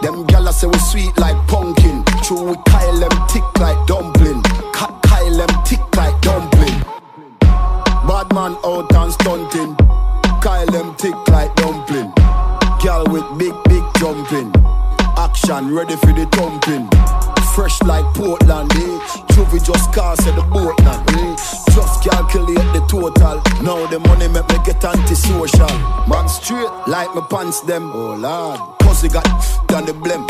Them 0.00 0.26
gyal 0.28 0.50
say 0.50 0.66
we 0.66 0.78
sweet 0.78 1.14
like 1.18 1.36
pumpkin. 1.46 2.02
True 2.24 2.42
we 2.42 2.56
Kyle 2.66 2.98
them 3.00 3.10
tick 3.28 3.42
like 3.60 3.86
dumpling. 3.86 4.42
Cut 4.72 4.98
Kyle 5.02 5.36
them 5.36 5.64
tick 5.66 5.78
like 5.96 6.18
dumpling. 6.22 6.80
Bad 7.42 8.32
man 8.32 8.56
out 8.64 8.90
and 8.94 9.12
stunting. 9.12 9.76
Kyle 10.40 10.64
them 10.68 10.94
tick 10.96 11.12
like 11.28 11.54
dumpling. 11.56 12.10
Girl 12.82 13.04
with 13.12 13.28
big, 13.38 13.52
big 13.64 13.84
jumping. 13.98 14.50
Action 15.18 15.74
ready 15.74 15.96
for 15.96 16.14
the 16.14 16.24
thumping. 16.32 16.88
Fresh 17.54 17.82
like 17.82 18.04
Portland, 18.14 18.72
eh? 18.72 18.98
Juvie 19.32 19.64
just 19.64 19.92
cast 19.92 20.26
at 20.26 20.34
the 20.36 20.42
boat 20.42 20.78
now, 20.80 21.02
eh? 21.18 21.36
Just 21.74 22.02
calculate 22.02 22.56
the 22.72 22.80
total. 22.88 23.42
Now 23.62 23.86
the 23.86 23.98
money 23.98 24.28
make 24.28 24.48
me 24.48 24.56
get 24.64 24.84
antisocial. 24.84 25.68
Man 26.08 26.28
straight 26.28 26.70
like 26.86 27.12
my 27.14 27.26
pants 27.28 27.60
them. 27.62 27.90
Oh 27.92 28.14
lord, 28.14 28.60
pussy 28.78 29.08
got 29.08 29.24
done 29.66 29.86
the 29.86 29.92
blem. 29.92 30.24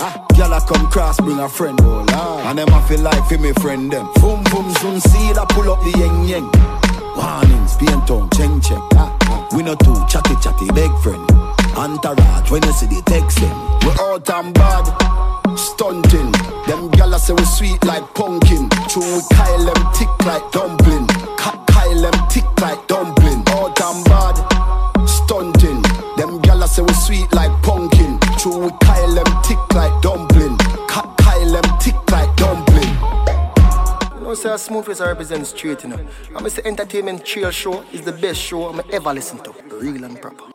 Ah, 0.00 0.24
I 0.30 0.60
come 0.66 0.88
cross, 0.90 1.20
bring 1.20 1.40
a 1.40 1.48
friend. 1.48 1.78
Oh 1.82 2.04
lord, 2.08 2.46
and 2.46 2.58
them 2.58 2.68
I 2.70 2.80
feel 2.88 3.00
like 3.00 3.24
for 3.28 3.38
me 3.38 3.52
friend 3.54 3.90
them. 3.90 4.08
Boom 4.14 4.42
boom 4.44 4.70
soon 4.76 5.00
see 5.00 5.32
that 5.32 5.48
pull 5.50 5.70
up 5.70 5.80
the 5.84 5.90
yeng 5.90 6.26
yeng. 6.28 6.48
Warnings, 7.16 7.76
paint 7.76 8.10
on, 8.10 8.30
cheng 8.30 8.60
cheng. 8.60 8.80
Ah. 8.94 9.21
We 9.54 9.62
no 9.62 9.74
too 9.74 9.94
chatty 10.08 10.34
chatty, 10.40 10.66
big 10.72 10.90
friend. 11.00 11.30
Entourage, 11.76 12.50
when 12.50 12.62
you 12.62 12.72
see 12.72 12.86
the 12.86 13.02
text 13.04 13.38
them. 13.38 13.52
We 13.84 13.92
out 14.00 14.28
and 14.30 14.54
bad, 14.54 14.84
stunting. 15.58 16.32
Them 16.66 16.90
gyal 16.92 17.18
say 17.18 17.34
we 17.34 17.44
sweet 17.44 17.84
like 17.84 18.02
pumpkin. 18.14 18.68
True, 18.88 19.04
we 19.04 19.22
Kyle 19.36 19.64
them 19.64 19.82
tick 19.92 20.08
like 20.24 20.50
dumpling. 20.52 21.06
Kyle 21.36 22.00
them 22.00 22.28
tick 22.28 22.48
like 22.60 22.86
dumpling. 22.88 23.44
Out 23.48 23.80
and 23.80 24.04
bad, 24.04 24.36
stunting. 25.06 25.82
Them 26.16 26.40
gyal 26.40 26.66
say 26.66 26.82
we 26.82 26.92
sweet 26.94 27.32
like 27.32 27.52
pumpkin. 27.62 28.18
True, 28.38 28.58
we 28.58 28.70
Kyle 28.80 29.14
them 29.14 29.28
tick 29.44 29.60
like 29.74 30.01
You 34.32 34.38
know, 34.38 34.42
say 34.44 34.54
a 34.54 34.56
smooth 34.56 34.86
face 34.86 35.00
I 35.02 35.08
represent 35.08 35.46
straight, 35.46 35.82
you 35.82 35.90
know. 35.90 36.08
I'm 36.34 36.48
say 36.48 36.62
entertainment 36.64 37.22
trail 37.22 37.50
show 37.50 37.82
is 37.92 38.00
the 38.00 38.12
best 38.12 38.40
show 38.40 38.66
I'm 38.66 38.80
ever 38.90 39.12
listen 39.12 39.36
to. 39.40 39.52
Real 39.76 40.04
and 40.04 40.18
proper. 40.18 40.50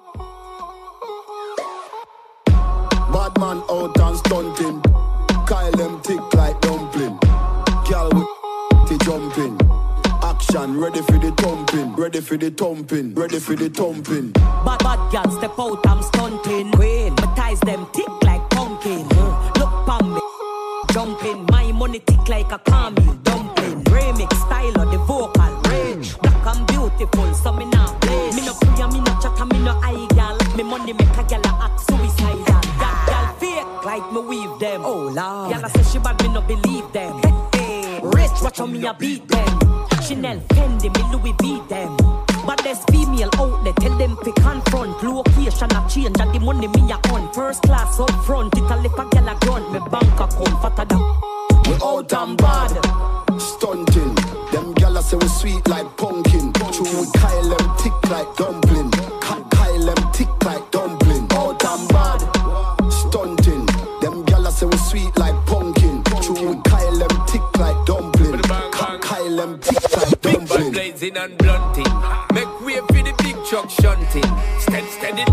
Bad 2.48 3.38
man 3.38 3.62
out 3.70 4.00
and 4.00 4.18
stunting. 4.18 4.82
Kyle 5.46 5.72
them 5.74 6.02
tick 6.02 6.34
like 6.34 6.60
dumpling. 6.60 7.20
Girl 7.88 8.10
with 8.16 8.90
the 8.90 8.98
jumping. 9.06 9.56
Action 10.24 10.80
ready 10.80 11.04
for 11.04 11.20
the 11.20 11.32
thumping. 11.38 11.94
Ready 11.94 12.22
for 12.22 12.36
the 12.36 12.50
thumping. 12.50 13.14
Ready 13.14 13.38
for 13.38 13.56
the 13.56 13.70
thumping. 13.70 14.32
Bad 14.32 14.80
bad 14.80 15.12
girl 15.12 15.38
step 15.38 15.60
out, 15.60 15.86
I'm 15.86 16.02
stunting. 16.02 16.72
Queen, 16.72 17.14
my 17.14 17.36
ties 17.36 17.60
them 17.60 17.86
tick 17.94 18.10
like 18.24 18.42
pumpkin. 18.50 19.08
Mm. 19.08 19.58
Look 19.60 19.70
pon 19.86 20.16
me, 20.16 20.22
jumping. 20.94 21.46
My 21.52 21.72
money 21.74 22.00
tick 22.00 22.28
like 22.28 22.52
a 22.52 22.58
caramel 22.58 23.27
so 27.48 27.54
me 27.54 27.66
not 27.66 28.02
play. 28.02 28.32
Me 28.36 28.42
no 28.46 28.54
free, 28.54 28.88
me 28.92 29.00
no 29.00 29.14
chat, 29.22 29.40
me 29.48 29.60
no 29.60 29.72
eye 29.82 30.08
gal. 30.16 30.38
Me 30.56 30.64
money 30.64 30.94
make 30.94 31.18
a 31.18 31.24
gal 31.24 31.42
a 31.50 31.52
act 31.66 31.80
suicidal. 31.88 32.62
That 32.82 32.96
gal 33.08 33.26
fake 33.40 33.86
like 33.86 34.08
me 34.12 34.20
weave 34.30 34.60
them. 34.60 34.82
Oh 34.84 35.08
lord, 35.18 35.52
gal 35.52 35.70
say 35.70 35.84
she 35.84 36.00
bad, 36.00 36.22
me 36.22 36.28
no 36.34 36.42
believe 36.42 36.92
them. 36.92 37.14
Hey, 37.24 37.34
hey. 37.56 38.00
Rich, 38.04 38.42
watch 38.42 38.58
how 38.58 38.66
me 38.66 38.86
a 38.86 38.94
beat 38.94 39.28
them. 39.30 39.60
Chanel, 40.04 40.40
Fendi, 40.56 40.90
me 40.96 41.04
Louis 41.12 41.36
V 41.40 41.62
them. 41.70 41.96
But 42.46 42.64
there's 42.64 42.84
female 42.92 43.30
out 43.36 43.64
there, 43.64 43.74
tell 43.74 43.98
them 43.98 44.18
to 44.24 44.32
confront. 44.34 45.04
Location 45.04 45.72
a 45.72 45.90
change, 45.90 46.20
and 46.20 46.34
the 46.34 46.40
money 46.40 46.68
me 46.68 46.92
a 46.92 46.98
on. 47.14 47.32
First 47.34 47.62
class 47.64 48.00
up 48.00 48.12
front, 48.26 48.58
it 48.58 48.72
a 48.72 48.76
lip 48.76 48.98
a 49.00 49.06
gal 49.10 49.30
a 49.30 49.36
grunt. 49.40 49.72
Me 49.72 49.80
bank 49.90 50.20
account 50.20 50.62
fatter 50.62 50.86
than. 50.86 51.00
We 51.68 51.74
out 51.84 52.14
and 52.14 52.38
bad, 52.38 53.40
stunting. 53.40 53.87
Say 55.08 55.16
we 55.16 55.28
sweet 55.30 55.68
like 55.70 55.88
pumpkin. 55.96 56.52
True, 56.52 56.84
we 56.84 57.08
Kyle 57.14 57.48
them 57.48 57.78
thick 57.78 58.10
like 58.10 58.36
dumpling. 58.36 58.92
Kyle 59.22 59.86
them 59.86 60.12
thick 60.12 60.44
like 60.44 60.70
dumpling. 60.70 61.26
Out 61.32 61.64
and 61.64 61.88
bad, 61.88 62.20
stunting. 62.92 63.66
Them 64.02 64.26
gyal 64.26 64.52
say 64.52 64.66
we 64.66 64.76
sweet 64.76 65.18
like 65.18 65.46
pumpkin. 65.46 66.04
True, 66.22 66.50
we 66.50 66.62
Kyle 66.64 66.98
them 66.98 67.26
thick 67.26 67.58
like 67.58 67.86
dumpling. 67.86 68.42
Kyle 68.42 69.36
them 69.38 69.60
thick 69.60 69.82
like 69.96 70.22
Big 70.22 70.40
bad 70.40 70.48
dumpling. 70.50 70.72
blazing 70.74 71.16
and 71.16 71.38
blunting. 71.38 71.94
Make 72.34 72.62
way 72.66 72.76
for 72.76 73.02
the 73.08 73.16
big 73.24 73.38
truck 73.46 73.70
shunting. 73.70 74.28
Steady, 74.60 74.88
steady. 74.88 75.24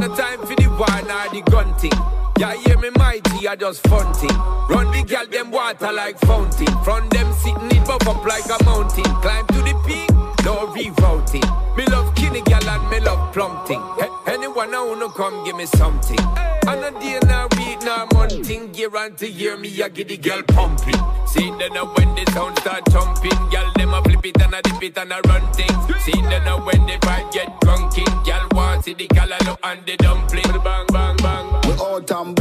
No 0.00 0.08
time 0.16 0.40
for 0.46 0.56
the 0.56 0.68
war 0.78 1.02
nor 1.06 1.28
the 1.34 1.42
gun 1.50 1.74
thing. 1.74 1.92
Yeah, 2.38 2.54
hear 2.54 2.78
me 2.78 2.88
mighty, 2.96 3.19
I 3.50 3.56
just 3.56 3.84
funting. 3.88 4.30
Run 4.70 4.92
the 4.92 5.02
gal 5.04 5.26
them 5.26 5.50
water 5.50 5.90
like 5.92 6.16
fountain. 6.20 6.68
From 6.84 7.08
them 7.08 7.32
sitting 7.32 7.66
it 7.76 7.84
buff 7.84 8.06
up 8.06 8.24
like 8.24 8.46
a 8.46 8.62
mountain. 8.62 9.02
Climb 9.22 9.44
to 9.48 9.58
the 9.66 9.74
peak, 9.84 10.08
no 10.44 10.70
rerouting. 10.70 11.76
Me 11.76 11.84
love 11.86 12.14
kinny 12.14 12.42
gal 12.42 12.62
and 12.68 12.88
me 12.88 13.00
love 13.00 13.32
plumping. 13.32 13.82
He- 13.98 14.30
anyone 14.32 14.72
I 14.72 14.84
wanna 14.84 15.08
come 15.08 15.42
give 15.44 15.56
me 15.56 15.66
something. 15.66 16.20
And 16.68 16.84
a 16.84 16.92
day 17.00 17.18
now 17.26 17.48
week 17.58 17.82
now 17.82 18.06
monthing. 18.14 18.72
Year 18.72 18.96
on 18.96 19.16
to 19.16 19.28
year 19.28 19.56
me 19.56 19.82
I 19.82 19.88
get 19.88 20.06
the 20.06 20.16
girl 20.16 20.42
pumping. 20.44 21.02
See 21.26 21.50
then 21.58 21.74
now 21.74 21.86
when 21.96 22.14
the 22.14 22.30
sound 22.30 22.56
start 22.60 22.84
jumping, 22.92 23.38
gal 23.50 23.68
them 23.74 23.94
a 23.94 24.00
flip 24.04 24.26
it 24.26 24.40
and 24.40 24.54
a 24.54 24.62
dip 24.62 24.80
it 24.80 24.96
and 24.96 25.12
a 25.12 25.20
run 25.26 25.42
things. 25.52 25.74
See 26.04 26.22
then 26.30 26.44
now 26.44 26.64
when 26.64 26.86
the 26.86 26.98
vibe 27.02 27.32
get 27.32 27.60
drunken, 27.62 28.06
gal 28.24 28.46
want 28.52 28.84
see 28.84 28.94
the 28.94 29.08
gal 29.08 29.26
look 29.44 29.58
and 29.64 29.84
the 29.86 29.96
dumpling. 29.96 30.44
Bang 30.62 30.86
bang 30.92 31.16
bang. 31.16 31.46
We 31.66 31.72
all 31.82 31.96
and 31.98 32.36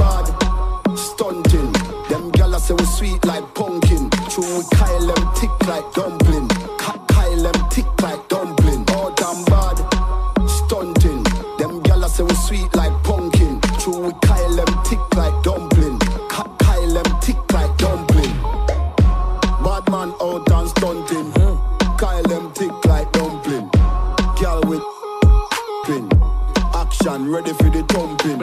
Ready 27.29 27.53
for 27.53 27.69
the 27.69 27.83
thumping. 27.89 28.41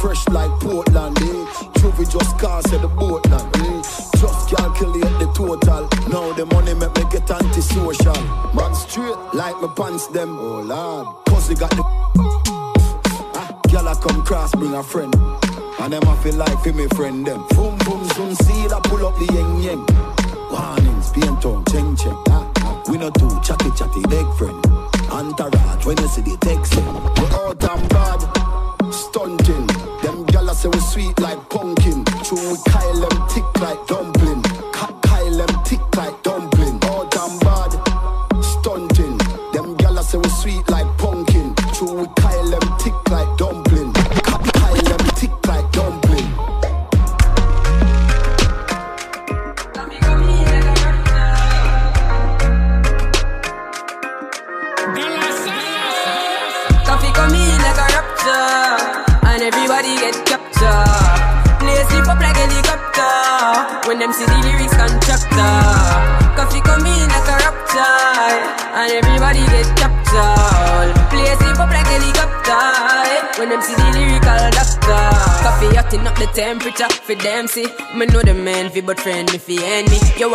Fresh 0.00 0.26
like 0.30 0.50
Portland, 0.58 1.16
eh? 1.18 1.46
Juvie 1.78 2.10
just 2.10 2.36
cast 2.36 2.72
at 2.72 2.82
the 2.82 2.88
boat 2.88 3.24
now, 3.30 3.38
eh? 3.38 3.82
Just 4.18 4.50
calculate 4.50 5.14
the 5.22 5.30
total. 5.36 5.86
Now 6.10 6.32
the 6.32 6.44
money 6.46 6.74
make 6.74 6.92
me 6.96 7.04
get 7.12 7.30
antisocial. 7.30 8.20
Man 8.54 8.74
straight 8.74 9.14
like 9.34 9.54
my 9.62 9.72
pants 9.76 10.08
them. 10.08 10.36
Oh 10.36 10.62
lord, 10.62 11.06
pussy 11.26 11.54
got 11.54 11.70
the. 11.70 11.84
Ah, 13.38 13.60
girl 13.70 13.86
I 13.86 13.94
come 13.94 14.24
cross, 14.24 14.52
bring 14.52 14.74
a 14.74 14.82
friend. 14.82 15.14
And 15.78 15.92
them 15.92 16.02
I 16.08 16.16
feel 16.16 16.34
like 16.34 16.58
for 16.58 16.72
me 16.72 16.88
friend 16.88 17.24
them. 17.24 17.46
Boom 17.50 17.78
boom 17.86 18.04
soon 18.10 18.34
see 18.34 18.66
that 18.66 18.82
pull 18.82 19.06
up 19.06 19.14
the 19.20 19.26
yeng 19.26 19.62
yeng. 19.62 19.86
Warnings, 20.50 21.12
paint 21.12 21.44
on, 21.44 21.64
cheng 21.66 21.94
cheng. 21.94 22.18
Ah, 22.30 22.50
ah. 22.62 22.82
We 22.90 22.98
no 22.98 23.10
too 23.10 23.30
chatty 23.44 23.70
chatty, 23.78 24.02
big 24.10 24.26
friend. 24.34 24.58
Entourage, 25.18 25.84
when 25.84 25.98
you 25.98 26.06
see 26.06 26.20
the 26.22 26.36
text. 26.36 26.74
Eh? 26.74 26.80
Oh, 26.80 27.10
we 27.18 27.26
out 27.34 27.64
and 27.74 27.88
bad, 27.88 28.20
stunting. 28.94 29.66
Them 30.00 30.24
gyal 30.26 30.54
say 30.54 30.68
we 30.68 30.78
sweet 30.78 31.18
like 31.18 31.50
pumpkin. 31.50 32.04
True, 32.22 32.52
we 32.52 32.58
Kyle 32.70 33.00
them 33.02 33.27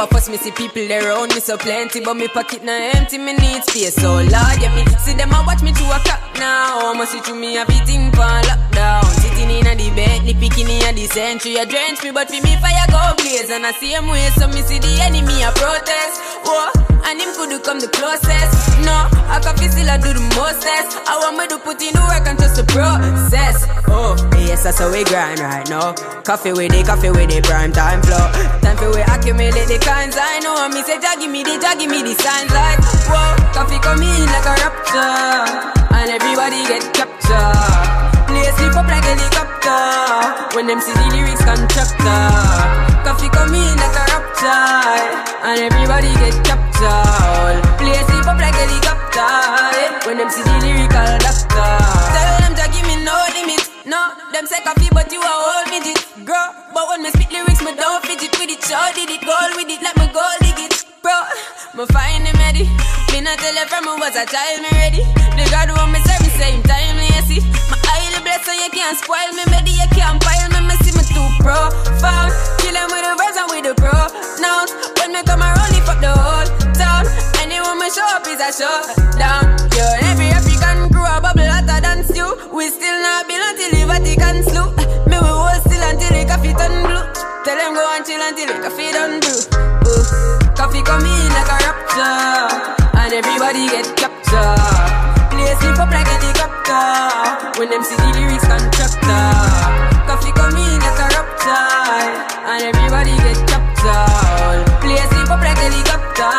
I 0.04 0.08
first 0.08 0.30
me 0.30 0.36
see 0.36 0.52
people 0.52 0.84
around 0.92 1.32
me 1.32 1.40
so 1.40 1.56
plenty, 1.56 2.04
but 2.04 2.16
me 2.16 2.28
pocket 2.28 2.62
na 2.62 2.76
empty. 2.92 3.18
Me 3.18 3.32
need 3.40 3.64
space, 3.64 3.96
so 3.96 4.20
Lord, 4.20 4.60
yeah 4.60 4.76
me 4.76 4.84
see 5.00 5.16
them 5.16 5.32
a 5.32 5.40
watch 5.48 5.64
me 5.64 5.72
to 5.72 5.86
a 5.96 5.98
clock 6.04 6.20
now. 6.36 6.92
Must 6.92 7.14
see 7.14 7.22
through 7.22 7.40
me 7.40 7.56
everything 7.56 8.12
for 8.12 8.28
lockdown. 8.44 9.08
Sitting 9.24 9.48
in 9.48 9.64
a 9.64 9.72
the 9.80 9.88
the 10.28 10.34
picking 10.36 10.68
in 10.68 10.96
the 10.96 11.08
century. 11.08 11.56
You 11.56 11.66
drench 11.66 12.04
me, 12.04 12.12
but 12.12 12.28
for 12.28 12.36
me 12.36 12.52
fire 12.60 12.84
go 12.92 13.16
blaze. 13.16 13.48
And 13.50 13.66
I 13.66 13.72
see 13.80 13.96
him 13.96 14.12
way, 14.12 14.28
so 14.36 14.52
me 14.52 14.60
see 14.68 14.80
the 14.84 14.92
enemy 15.08 15.40
a 15.40 15.56
protest. 15.56 16.20
Whoa, 16.44 16.68
and 17.08 17.22
him 17.24 17.32
could 17.40 17.64
come 17.64 17.80
the 17.80 17.88
closest. 17.88 18.52
No, 18.84 19.08
I 19.32 19.40
can 19.40 19.56
feel 19.56 19.72
still 19.72 19.88
I 19.88 19.96
do 20.04 20.12
the 20.12 20.20
mostest. 20.36 21.00
I 21.08 21.16
want 21.24 21.40
me 21.40 21.48
to 21.48 21.58
put 21.64 21.80
in 21.80 21.96
the 21.96 22.04
work 22.12 22.28
and 22.28 22.36
trust 22.36 22.60
the 22.60 22.68
process. 22.68 23.64
Oh, 23.88 24.20
yes, 24.36 24.64
that's 24.64 24.80
how 24.80 24.92
we 24.92 25.06
grind 25.06 25.40
right 25.40 25.64
now. 25.70 25.94
Koffee 26.28 26.52
with 26.52 26.74
it, 26.74 26.86
Koffee 26.86 27.14
with 27.14 27.32
it, 27.32 27.44
prime 27.46 27.72
time 27.72 28.02
flow. 28.04 28.28
Time 28.60 28.76
for 28.76 28.92
we 28.92 29.02
accumulate 29.02 29.68
the 29.68 29.78
kinds 29.94 30.18
I 30.18 30.42
know. 30.42 30.58
Me 30.74 30.82
say, 30.82 30.98
Jah 30.98 31.14
give 31.20 31.30
me 31.30 31.46
the, 31.46 31.54
Jah 31.62 31.78
give 31.78 31.90
me 31.90 32.02
the 32.02 32.14
signs 32.18 32.50
like, 32.50 32.82
whoa, 33.06 33.38
Koffee 33.54 33.78
come 33.86 34.02
in 34.02 34.26
like 34.34 34.48
a 34.50 34.54
rapture, 34.66 35.46
and 35.94 36.10
everybody 36.10 36.66
get 36.66 36.84
captured. 36.98 38.10
Play 38.26 38.50
sleep 38.58 38.74
up 38.74 38.90
like 38.90 39.06
helicopter 39.06 40.58
when 40.58 40.66
them 40.66 40.82
see 40.82 40.96
the 40.98 41.08
lyrics 41.14 41.46
constructor. 41.46 42.26
Koffee 43.06 43.30
come 43.30 43.54
in 43.54 43.74
like 43.78 43.98
a 44.02 44.06
rapture, 44.10 44.66
and 45.46 45.60
everybody 45.70 46.10
get 46.18 46.36
captured. 46.42 47.62
Play 47.78 48.00
sleep 48.10 48.26
up 48.26 48.40
like 48.42 48.58
helicopter 48.58 49.30
when 50.10 50.18
them 50.18 50.30
see 50.34 50.42
the 50.42 50.56
lyrical 50.66 51.12
doctor. 51.22 52.43
No, 53.94 54.10
them 54.34 54.50
say 54.50 54.58
Koffee, 54.66 54.90
but 54.90 55.14
you 55.14 55.22
are 55.22 55.30
all 55.30 55.70
midget. 55.70 56.02
Girl, 56.26 56.50
but 56.74 56.90
when 56.90 57.06
me 57.06 57.14
spit 57.14 57.30
lyrics, 57.30 57.62
me 57.62 57.78
don't 57.78 58.02
fidget 58.02 58.34
with 58.42 58.50
it. 58.50 58.58
Sure 58.66 58.90
did 58.98 59.06
it, 59.06 59.22
goal 59.22 59.54
with 59.54 59.70
it, 59.70 59.86
let 59.86 59.94
me 60.02 60.10
go 60.10 60.26
dig 60.42 60.66
it. 60.66 60.82
Bro, 61.06 61.14
me 61.78 61.86
find 61.94 62.26
him 62.26 62.34
ready. 62.42 62.66
Me 63.14 63.22
not 63.22 63.38
tell 63.38 63.54
you 63.54 63.70
from 63.70 63.86
me 63.86 63.94
was 64.02 64.18
a 64.18 64.26
child, 64.26 64.66
me 64.66 64.72
ready. 64.82 65.06
The 65.38 65.46
God 65.54 65.70
who 65.70 65.78
me 65.94 66.02
serve 66.10 66.26
me 66.26 66.34
same 66.42 66.66
time, 66.66 66.98
me 66.98 67.06
see. 67.30 67.46
My 67.70 67.78
highly 67.86 68.18
blessed, 68.26 68.50
so 68.50 68.54
you 68.58 68.66
can't 68.74 68.98
spoil 68.98 69.30
me, 69.38 69.46
ready. 69.54 69.78
You 69.78 69.86
can't 69.94 70.18
pile 70.18 70.50
me, 70.50 70.74
me 70.74 70.76
see 70.82 70.98
me 70.98 71.06
too 71.06 71.30
profound. 71.46 72.34
Kill 72.66 72.74
them 72.74 72.90
with 72.90 73.06
the 73.06 73.14
verse 73.14 73.38
and 73.38 73.50
with 73.54 73.62
the 73.70 73.78
pronouns. 73.78 74.74
When 74.98 75.14
me 75.14 75.22
come 75.22 75.46
around, 75.46 75.70
lift 75.70 75.86
up 75.86 76.02
the 76.02 76.10
whole 76.10 76.50
town. 76.74 77.06
Anyone 77.46 77.78
me 77.78 77.94
show 77.94 78.10
up 78.10 78.26
is 78.26 78.42
a 78.42 78.50
showdown. 78.50 79.13
Go 87.74 87.82
and 87.90 88.06
chill 88.06 88.22
until 88.22 88.46
the 88.54 88.62
coffee 88.62 88.94
done 88.94 89.18
brew. 89.18 89.34
Ooh. 89.90 90.06
Koffee 90.54 90.86
come 90.86 91.02
in 91.02 91.30
like 91.34 91.50
a 91.50 91.58
rapture, 91.66 92.46
and 93.02 93.14
everybody 93.18 93.66
get 93.66 93.90
captured. 93.98 95.34
Play 95.34 95.50
sleep 95.58 95.82
up 95.82 95.90
like 95.90 96.06
helicopter 96.06 97.58
when 97.58 97.74
them 97.74 97.82
see 97.82 97.98
the 97.98 98.14
lyrics 98.14 98.46
constructor. 98.46 99.26
Koffee 100.06 100.30
come 100.38 100.54
in 100.54 100.78
like 100.86 101.02
a 101.02 101.08
rapture, 101.18 102.14
and 102.46 102.62
everybody 102.62 103.18
get 103.26 103.42
captured. 103.50 104.62
Play 104.86 105.02
sleep 105.10 105.34
up 105.34 105.42
like 105.42 105.58
helicopter 105.58 106.30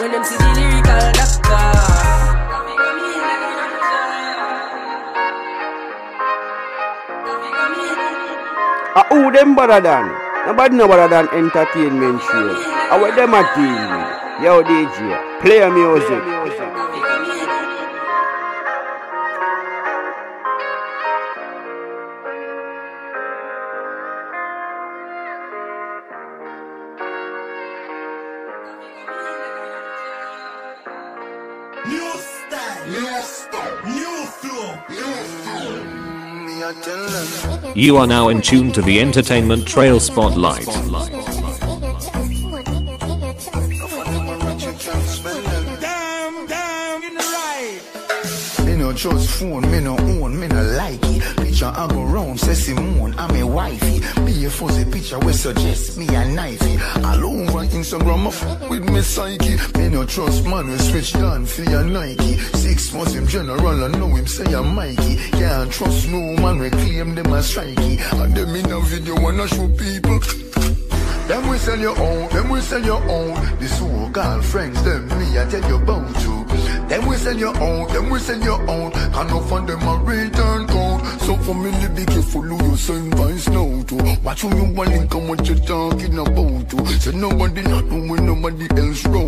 when 0.00 0.16
them 0.16 0.24
see 0.24 0.40
the 0.40 0.48
lyrical 0.56 1.12
doctor. 1.12 1.60
A 8.96 9.04
Ah, 9.04 9.06
who 9.10 9.30
them 9.30 9.54
better 9.54 9.80
than? 9.80 10.23
Nobody 10.46 10.76
no 10.76 10.86
better 10.86 11.08
than 11.08 11.28
entertainment 11.32 12.20
show. 12.20 12.52
How 12.90 13.00
what 13.00 13.16
them 13.16 13.32
a 13.32 13.40
with? 13.40 14.44
Yo, 14.44 14.62
DJ, 14.62 15.40
play 15.40 15.58
your 15.58 15.72
music. 15.72 16.83
You 37.76 37.96
are 37.96 38.06
now 38.06 38.28
in 38.28 38.40
tune 38.40 38.70
to 38.72 38.82
the 38.82 39.00
Entertainment 39.00 39.66
Trail 39.66 39.98
Spotlight. 39.98 40.68
Trust 48.96 49.40
phone, 49.40 49.70
me 49.72 49.80
no 49.80 49.98
own, 49.98 50.38
me 50.38 50.46
no 50.46 50.62
like 50.62 51.00
it. 51.02 51.36
Picture 51.36 51.66
I 51.66 51.86
go 51.88 52.04
round, 52.04 52.38
say 52.38 52.54
Simone, 52.54 53.12
I'm 53.18 53.34
a 53.36 53.44
wifey. 53.44 54.00
Be 54.24 54.44
a 54.46 54.50
fuzzy 54.50 54.84
picture 54.90 55.18
we 55.18 55.32
suggest 55.32 55.98
me 55.98 56.06
a 56.06 56.22
knifey. 56.24 56.78
All 57.04 57.24
over 57.26 57.66
Instagram, 57.66 58.32
fuck 58.32 58.70
with 58.70 58.88
me 58.88 59.02
psyche. 59.02 59.56
Me 59.76 59.88
no 59.88 60.06
trust 60.06 60.46
man, 60.46 60.68
we 60.68 60.78
switch 60.78 61.12
down 61.12 61.44
for 61.44 61.64
your 61.64 61.84
Nike. 61.84 62.36
Months 62.74 63.14
him 63.14 63.26
general, 63.26 63.84
I 63.84 63.88
know 63.88 64.08
him 64.14 64.26
say 64.26 64.52
I'm 64.52 64.74
Mikey. 64.74 65.16
Can't 65.30 65.70
trust 65.70 66.08
no 66.08 66.20
man, 66.42 66.58
we 66.58 66.70
claim 66.70 67.14
them 67.14 67.32
as 67.32 67.52
strikey. 67.52 67.98
And 68.20 68.34
them 68.34 68.54
in 68.54 68.70
a 68.70 68.80
video 68.80 69.14
wanna 69.20 69.46
show 69.46 69.68
people. 69.68 70.18
Them 71.28 71.48
we 71.48 71.56
sell 71.58 71.78
your 71.78 71.98
own, 71.98 72.28
them 72.30 72.48
we 72.50 72.60
sell 72.60 72.84
your 72.84 73.02
own. 73.08 73.34
The 73.58 73.68
so-called 73.68 74.44
friends, 74.44 74.82
them 74.84 75.08
me 75.08 75.38
I 75.38 75.44
tell 75.46 75.68
you 75.68 75.76
about 75.76 76.22
you. 76.22 76.44
Them 76.88 77.06
we 77.06 77.16
sell 77.16 77.36
your 77.36 77.56
own, 77.60 77.92
them 77.92 78.10
we 78.10 78.18
sell 78.18 78.40
your 78.40 78.60
own. 78.70 78.92
And 78.92 79.30
no 79.30 79.40
for 79.40 79.60
them 79.60 79.82
a 79.82 79.96
return 80.04 80.66
code. 80.66 81.20
So 81.22 81.36
for 81.38 81.54
me, 81.54 81.70
be 81.96 82.04
careful 82.04 82.42
who 82.42 82.70
you 82.70 82.76
send 82.76 83.14
vice 83.14 83.48
now 83.48 83.82
to. 83.84 84.18
Watch 84.22 84.42
who 84.42 84.54
you 84.54 84.74
want 84.74 84.90
and 84.90 85.10
come 85.10 85.28
what 85.28 85.48
you 85.48 85.54
talking 85.54 86.18
about 86.18 86.68
to. 86.70 86.86
Say 87.00 87.12
nobody 87.12 87.62
not 87.62 87.88
doing 87.88 88.26
nobody 88.26 88.68
else 88.76 89.06
road. 89.06 89.23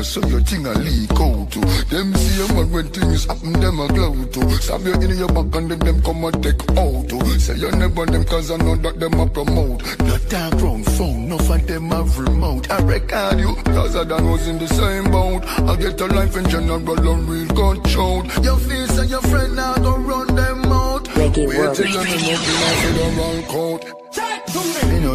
In 0.00 0.06
a 0.06 0.06
chat, 0.06 0.06
so 0.06 0.28
your 0.28 0.40
thing 0.40 0.66
a 0.66 0.72
leak 0.72 1.10
out 1.12 1.52
to. 1.52 1.60
Them 1.90 2.14
see 2.14 2.42
a 2.42 2.54
man 2.54 2.72
when 2.72 2.88
things 2.88 3.26
happen, 3.26 3.52
them 3.52 3.80
a 3.80 3.88
glow 3.88 4.24
to. 4.24 4.50
Stab 4.60 4.86
you 4.86 4.94
in 4.94 5.18
your 5.18 5.28
back 5.28 5.54
and 5.54 5.70
then 5.70 5.78
them 5.78 6.02
come 6.02 6.24
and 6.24 6.42
take 6.42 6.62
out 6.78 7.08
to. 7.08 7.38
Say 7.38 7.56
you 7.56 7.70
never 7.72 8.06
them 8.06 8.24
cause 8.24 8.50
I 8.50 8.56
know 8.56 8.76
that 8.76 8.98
them 8.98 9.20
a 9.20 9.26
promote. 9.26 9.80
The 9.98 10.26
dark 10.28 10.62
round 10.62 10.86
phone, 10.86 11.28
no 11.28 11.38
for 11.38 11.58
them 11.58 11.90
have 11.90 12.18
remote. 12.18 12.70
I 12.70 12.80
record 12.82 13.40
you, 13.40 13.54
cause 13.64 13.96
I 13.96 14.04
done 14.04 14.30
was 14.30 14.48
in 14.48 14.58
the 14.58 14.68
same 14.68 15.10
boat. 15.10 15.44
I 15.44 15.76
get 15.76 16.00
a 16.00 16.06
life 16.06 16.36
in 16.36 16.48
general 16.48 17.08
and 17.08 17.28
real 17.28 17.48
control. 17.48 18.24
Your 18.42 18.56
face 18.56 18.98
and 18.98 19.10
your 19.10 19.22
friend 19.22 19.56
now 19.56 19.74
go 19.76 19.96
run 19.98 20.34
them 20.34 20.64
out. 20.72 21.08
Wait 21.16 21.34
till 21.36 21.46
me 21.46 22.36
for 22.80 22.92
the 22.96 23.14
wrong 23.18 23.42
coat. 23.44 24.00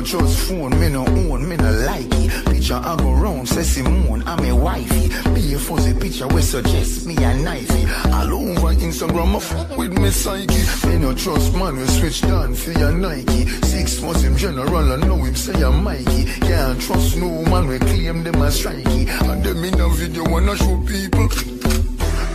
Trust 0.05 0.47
phone, 0.47 0.79
me 0.79 0.87
no 0.89 1.03
own, 1.03 1.49
me 1.49 1.55
no 1.57 1.71
like 1.71 2.05
it. 2.11 2.45
Picture 2.45 2.75
I 2.75 2.95
go 2.95 3.11
round, 3.13 3.49
say 3.49 3.63
Simone, 3.63 4.21
I'm 4.27 4.45
a 4.45 4.55
wifey. 4.55 5.09
Be 5.33 5.55
a 5.55 5.57
fuzzy 5.57 5.95
picture 5.95 6.27
we 6.27 6.43
suggest 6.43 7.07
me 7.07 7.15
a 7.15 7.33
knifey. 7.33 7.83
All 8.13 8.31
over 8.31 8.75
Instagram, 8.75 9.35
I 9.35 9.39
fuck 9.39 9.75
with 9.75 9.97
me 9.97 10.11
psyche. 10.11 10.87
Me 10.87 10.99
no 10.99 11.15
trust 11.15 11.55
man, 11.55 11.77
we 11.77 11.87
switch 11.87 12.21
down 12.21 12.53
for 12.53 12.71
your 12.73 12.91
Nike. 12.91 13.47
Six 13.65 13.99
months 14.03 14.23
in 14.23 14.37
general, 14.37 14.93
I 14.93 14.97
know 14.97 15.17
him 15.23 15.35
say 15.35 15.59
I'm 15.63 15.83
Mikey. 15.83 16.25
Can't 16.41 16.79
trust 16.79 17.17
no 17.17 17.43
man, 17.45 17.65
we 17.65 17.79
claim 17.79 18.23
them 18.23 18.35
as 18.43 18.61
strikey. 18.61 19.07
And 19.27 19.43
them 19.43 19.63
in 19.63 19.79
a 19.79 19.89
video 19.89 20.23
wanna 20.29 20.55
show 20.55 20.77
people. 20.85 21.27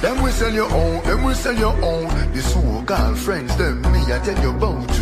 Them 0.00 0.22
we 0.22 0.32
sell 0.32 0.52
your 0.52 0.72
own, 0.72 1.04
them 1.04 1.22
we 1.22 1.34
sell 1.34 1.56
your 1.56 1.76
own. 1.84 2.08
The 2.32 2.42
so-called 2.42 3.16
friends, 3.16 3.56
them 3.56 3.80
me 3.92 4.00
I 4.12 4.18
tell 4.24 4.42
you 4.42 4.50
about. 4.50 4.99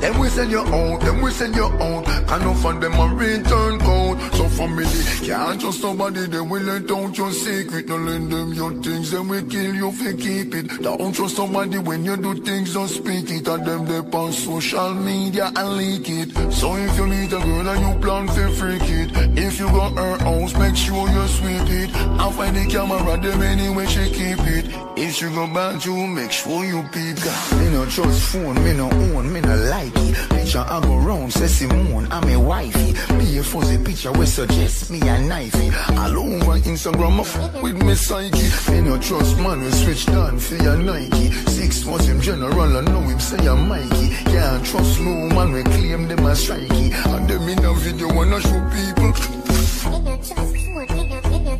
Them 0.00 0.18
we 0.20 0.28
send 0.28 0.50
your 0.50 0.66
own, 0.72 1.00
them 1.00 1.20
we 1.22 1.30
send 1.32 1.54
your 1.56 1.72
own. 1.82 2.04
Can 2.04 2.40
no 2.42 2.54
find 2.54 2.80
them 2.82 2.94
a 2.94 3.14
return 3.14 3.80
code. 3.80 4.20
So 4.34 4.48
family 4.48 4.84
can't 5.26 5.60
trust 5.60 5.80
somebody, 5.80 6.26
they 6.26 6.40
will 6.40 6.62
let 6.62 6.90
out 6.90 7.16
your 7.18 7.32
secret. 7.32 7.88
Don't 7.88 8.06
lend 8.06 8.30
them 8.30 8.52
your 8.52 8.72
things, 8.82 9.10
then 9.10 9.28
we 9.28 9.42
kill 9.42 9.74
you 9.74 9.88
if 9.88 10.00
you 10.00 10.14
keep 10.16 10.54
it. 10.54 10.82
Don't 10.82 11.12
trust 11.12 11.36
somebody 11.36 11.78
when 11.78 12.04
you 12.04 12.16
do 12.16 12.34
things, 12.42 12.74
don't 12.74 12.88
speak 12.88 13.30
it. 13.30 13.48
And 13.48 13.66
them 13.66 13.86
they 13.86 13.98
on 14.16 14.32
social 14.32 14.94
media 14.94 15.50
and 15.54 15.76
leak 15.76 16.08
it. 16.08 16.52
So 16.52 16.76
if 16.76 16.96
you 16.96 17.06
meet 17.06 17.32
a 17.32 17.38
girl 17.38 17.68
and 17.68 17.80
you 17.86 18.00
plan 18.00 18.26
to 18.28 18.48
freak 18.52 18.82
it, 18.82 19.10
if 19.36 19.58
you 19.58 19.66
got 19.66 19.96
her 19.96 20.18
house, 20.18 20.54
make 20.56 20.76
sure 20.76 21.08
you 21.08 21.26
sweep 21.28 21.68
it. 21.82 21.90
I 21.94 22.30
find 22.32 22.56
the 22.56 22.66
camera, 22.66 23.16
them 23.20 23.42
anyway 23.42 23.86
she 23.86 24.04
keep 24.10 24.40
it. 24.46 24.66
If 24.96 25.14
she 25.14 25.26
go 25.26 25.46
back 25.46 25.84
you, 25.84 26.06
make 26.06 26.32
sure 26.32 26.64
you 26.64 26.82
peep. 26.92 27.16
Me 27.58 27.70
no 27.70 27.86
trust 27.86 28.22
phone, 28.32 28.62
me 28.64 28.74
no 28.74 28.90
own, 28.90 29.32
me 29.32 29.40
no 29.40 29.56
like 29.56 29.87
Nike. 29.94 30.14
Picture 30.34 30.64
I 30.66 30.80
go 30.80 30.96
round, 30.96 31.32
say 31.32 31.46
Simone, 31.46 32.08
I'm 32.10 32.28
a 32.28 32.40
wifey. 32.40 32.92
Me 33.14 33.38
a 33.38 33.42
fuzzy 33.42 33.78
picture 33.78 34.12
we 34.12 34.26
suggest 34.26 34.90
me 34.90 35.00
a 35.00 35.16
knifey. 35.18 35.72
All 35.98 36.18
over 36.18 36.58
Instagram, 36.60 37.20
I 37.20 37.24
fuck 37.24 37.62
with 37.62 37.82
me 37.82 37.94
psyche. 37.94 38.72
Me 38.72 38.80
no 38.80 38.98
trust 38.98 39.38
man, 39.38 39.60
we 39.60 39.70
switch 39.70 40.06
down 40.06 40.38
for 40.38 40.56
your 40.56 40.76
Nike. 40.76 41.30
Six 41.50 41.84
was 41.84 42.06
him 42.08 42.20
general, 42.20 42.76
I 42.76 42.80
know 42.80 43.00
him 43.00 43.20
say 43.20 43.46
I'm 43.46 43.68
Mikey. 43.68 44.08
Can't 44.24 44.64
trust 44.64 45.00
no 45.00 45.28
man, 45.28 45.52
we 45.52 45.62
claim 45.64 46.08
them 46.08 46.26
as 46.26 46.46
strikey. 46.46 46.92
And 47.14 47.28
them 47.28 47.48
in 47.48 47.64
a 47.64 47.74
video 47.74 48.12
wanna 48.14 48.40
show 48.40 48.60
people. 48.70 49.12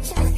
Then 0.08 0.34
we 0.34 0.37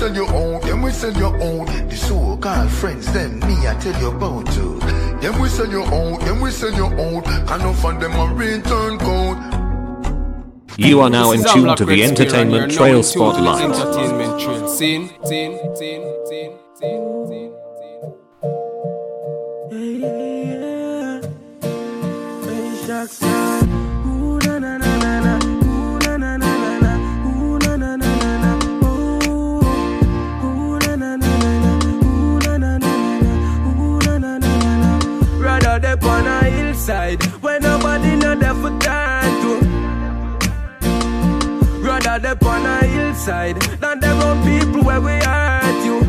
sell 0.00 0.14
your 0.14 0.32
own, 0.32 0.60
then 0.62 0.80
we 0.80 0.90
sell 0.92 1.12
your 1.12 1.36
own. 1.42 1.66
The 1.66 1.94
so-called 1.94 2.70
friends, 2.70 3.12
them 3.12 3.38
me 3.40 3.68
I 3.68 3.74
tell 3.78 4.00
you 4.00 4.08
about 4.08 4.46
too. 4.54 4.78
Then 5.20 5.38
we 5.38 5.48
sell 5.50 5.70
your 5.70 5.86
own, 5.92 6.18
then 6.20 6.40
we 6.40 6.50
sell 6.50 6.72
your 6.72 6.92
own. 6.98 7.22
Can 7.22 7.60
of 7.60 7.78
find 7.78 8.00
them 8.00 8.14
a 8.14 8.32
return 8.32 8.98
code. 8.98 9.38
You 10.78 11.00
are 11.02 11.10
now 11.10 11.32
in 11.32 11.44
tune 11.44 11.76
to 11.76 11.84
the 11.84 12.02
Entertainment 12.02 12.72
Trail 12.72 13.02
Spotlight. 13.02 13.62
Entertainment 13.62 14.40
Trail. 14.40 14.68
Scene, 14.68 15.10
scene, 15.26 15.58
scene, 15.76 16.02
scene, 16.26 16.56
scene, 16.78 17.26
scene. 17.28 17.52
Rather 22.88 23.39
a 36.88 36.92
hillside 36.92 37.22
where 37.42 37.60
nobody 37.60 38.16
know 38.16 38.34
there 38.34 38.54
for 38.54 38.70
turn 38.80 39.40
to. 39.42 39.60
Rather 41.82 42.18
dep 42.18 42.44
on 42.44 42.66
a 42.66 42.84
hillside 42.86 43.60
than 43.80 44.00
them 44.00 44.20
on 44.20 44.42
people 44.42 44.82
where 44.82 45.00
we 45.00 45.12
hurt 45.12 45.84
you. 45.84 46.00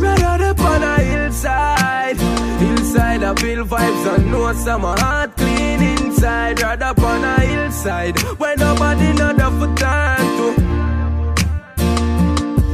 Rather 0.00 0.38
dep 0.44 0.60
on 0.60 0.82
a 0.82 0.98
hillside, 1.00 2.16
hillside 2.60 3.22
I 3.22 3.34
feel 3.34 3.64
vibes 3.64 4.16
and 4.16 4.30
know 4.30 4.52
some 4.52 4.82
heart 4.82 5.36
clean 5.36 5.82
inside. 5.82 6.62
Rather 6.62 6.94
on 7.04 7.24
a 7.24 7.40
hillside 7.40 8.18
where 8.38 8.56
nobody 8.56 9.12
know 9.12 9.32
there 9.32 9.50
for 9.50 9.74
turn 9.76 10.26
to. 10.38 10.48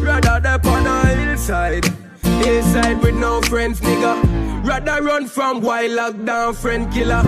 Rather 0.04 0.40
dep 0.40 0.66
on 0.66 0.86
a 0.86 1.06
hillside. 1.06 2.01
Hillside 2.42 3.00
with 3.02 3.14
no 3.14 3.40
friends, 3.42 3.80
nigga. 3.80 4.64
Rather 4.64 5.02
run 5.02 5.26
from 5.26 5.60
wild 5.60 5.92
lockdown, 5.92 6.54
friend 6.54 6.92
killer. 6.92 7.22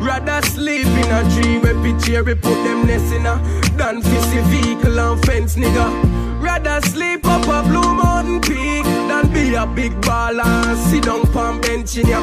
Rather 0.00 0.40
sleep 0.48 0.86
in 0.86 1.10
a 1.10 1.22
tree 1.34 1.58
where 1.58 1.80
picture 1.82 2.24
we 2.24 2.34
put 2.34 2.54
them 2.64 2.86
nest 2.86 3.12
in 3.14 3.26
a 3.26 3.36
than 3.76 4.02
fist 4.02 4.28
vehicle 4.50 4.98
and 4.98 5.24
fence, 5.24 5.56
nigga. 5.56 6.42
Rather 6.42 6.80
sleep 6.88 7.24
up 7.24 7.42
a 7.42 7.68
blue 7.68 7.94
mountain 7.94 8.40
peak 8.40 8.84
than 8.84 9.32
be 9.32 9.54
a 9.54 9.66
big 9.66 9.92
baller 10.02 10.44
and 10.44 10.78
sit 10.90 11.04
down 11.04 11.22
palm 11.32 11.60
bench 11.60 11.96
in 11.96 12.08
ya. 12.08 12.20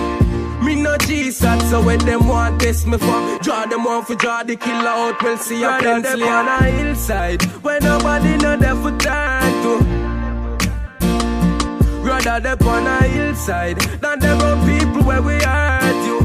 Me 0.61 0.75
no 0.75 0.97
Jesus, 0.97 1.69
so 1.69 1.81
when 1.81 1.99
them 1.99 2.27
want 2.27 2.59
test 2.59 2.85
me 2.85 2.97
for 2.97 3.39
Draw 3.41 3.67
them 3.67 3.85
one 3.85 4.03
for 4.03 4.15
draw 4.15 4.43
the 4.43 4.57
killer 4.57 4.89
out, 4.89 5.23
we'll 5.23 5.37
see 5.37 5.63
a 5.63 5.69
pencil 5.79 6.21
on 6.25 6.47
a 6.49 6.63
hillside 6.69 7.41
Where 7.63 7.79
nobody 7.79 8.35
know 8.35 8.57
there 8.57 8.75
for 8.75 8.91
turn 8.97 9.53
to 9.63 10.08
On 12.27 12.85
a 12.85 13.03
hillside 13.03 13.79
than 14.01 14.19
them 14.19 14.39
people 14.67 15.03
where 15.07 15.21
we 15.21 15.33
hurt 15.35 16.05
you. 16.05 16.19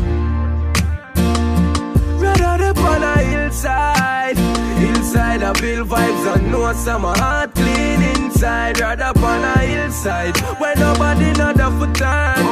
Rather 2.21 2.79
on 2.81 3.03
a 3.03 3.19
hillside, 3.19 4.37
hillside 4.37 5.43
I 5.43 5.53
feel 5.55 5.85
vibes 5.85 6.35
and 6.35 6.51
know 6.51 6.73
some 6.73 7.03
heart 7.03 7.55
clean 7.55 8.03
inside. 8.03 8.81
Rather 8.81 9.19
on 9.19 9.45
a 9.45 9.59
hillside 9.61 10.37
where 10.59 10.75
nobody 10.77 11.33
know 11.39 11.53
the 11.53 11.71
for 11.79 11.93
turn 11.95 12.45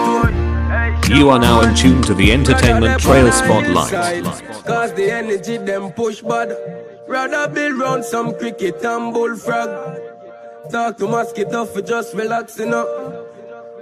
to. 1.07 1.15
You 1.15 1.31
are 1.31 1.39
now 1.41 1.61
in 1.63 1.75
tune 1.75 2.01
to 2.03 2.15
the 2.15 2.33
Entertainment 2.33 3.01
Trail 3.01 3.31
Spotlight. 3.33 4.25
Cause 4.65 4.95
the 4.95 5.11
energy 5.11 5.57
them 5.59 5.93
push 5.93 6.23
bad. 6.23 6.57
Rather 7.09 7.53
build 7.53 7.79
round 7.79 8.05
some 8.05 8.35
cricket 8.39 8.83
and 8.85 9.13
bullfrog. 9.13 9.99
Talk 10.71 10.97
to 10.99 11.09
mosquito 11.09 11.67
for 11.67 11.83
just 11.83 12.15
relaxing 12.15 12.73
up. 12.73 12.89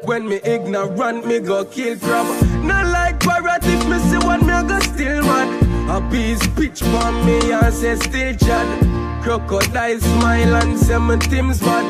When 0.05 0.29
me 0.29 0.41
ignorant, 0.43 1.27
me 1.27 1.41
go 1.41 1.65
kill 1.65 1.99
crab. 1.99 2.27
Not 2.65 2.87
like 2.87 3.21
parrot 3.21 3.63
if 3.65 3.87
me 3.87 3.99
see 3.99 4.19
one, 4.27 4.41
me 4.47 4.69
go 4.69 4.79
still 4.81 5.23
mad. 5.23 5.49
A 5.91 6.11
piece 6.11 6.47
pitch 6.57 6.81
for 6.81 7.13
me 7.25 7.53
and 7.53 7.75
say 7.75 7.97
still 7.97 8.35
chat. 8.37 8.83
Crocodile 9.23 10.01
smile 10.01 10.57
and 10.57 10.79
say 10.79 10.97
my 10.99 11.17
team's 11.17 11.61
bad. 11.61 11.85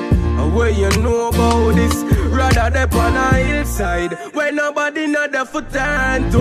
Where 0.54 0.70
you 0.70 0.90
know 1.02 1.28
about 1.28 1.76
this? 1.76 1.94
Rather 2.32 2.70
dep 2.70 2.94
on 2.94 3.16
a 3.16 3.34
hillside 3.34 4.12
where 4.34 4.52
nobody 4.52 5.06
know 5.06 5.28
the 5.28 5.44
for 5.44 5.62
turn 5.62 6.30
to. 6.32 6.40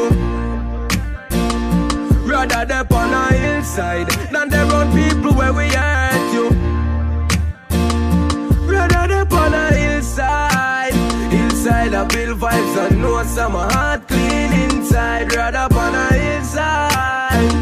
Rather 2.26 2.66
dep 2.66 2.92
on 2.92 3.14
a 3.14 3.34
hillside 3.34 4.10
than 4.32 4.50
there 4.50 4.66
on 4.66 4.88
people 4.92 5.34
where 5.34 5.54
we 5.54 5.68
hurt 5.68 6.09
I 12.00 12.06
build 12.06 12.40
vibes 12.40 12.78
and 12.78 13.02
know 13.02 13.22
some 13.24 13.52
heart 13.52 14.08
clean 14.08 14.54
inside. 14.54 15.36
Rather 15.36 15.68
on 15.76 15.96
a 15.96 16.14
hillside, 16.14 17.54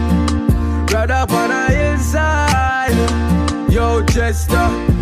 rather 0.94 1.34
on 1.34 1.52
a 1.52 1.72
hillside. 1.72 2.94
Yo, 3.74 4.06
Chester. 4.06 4.97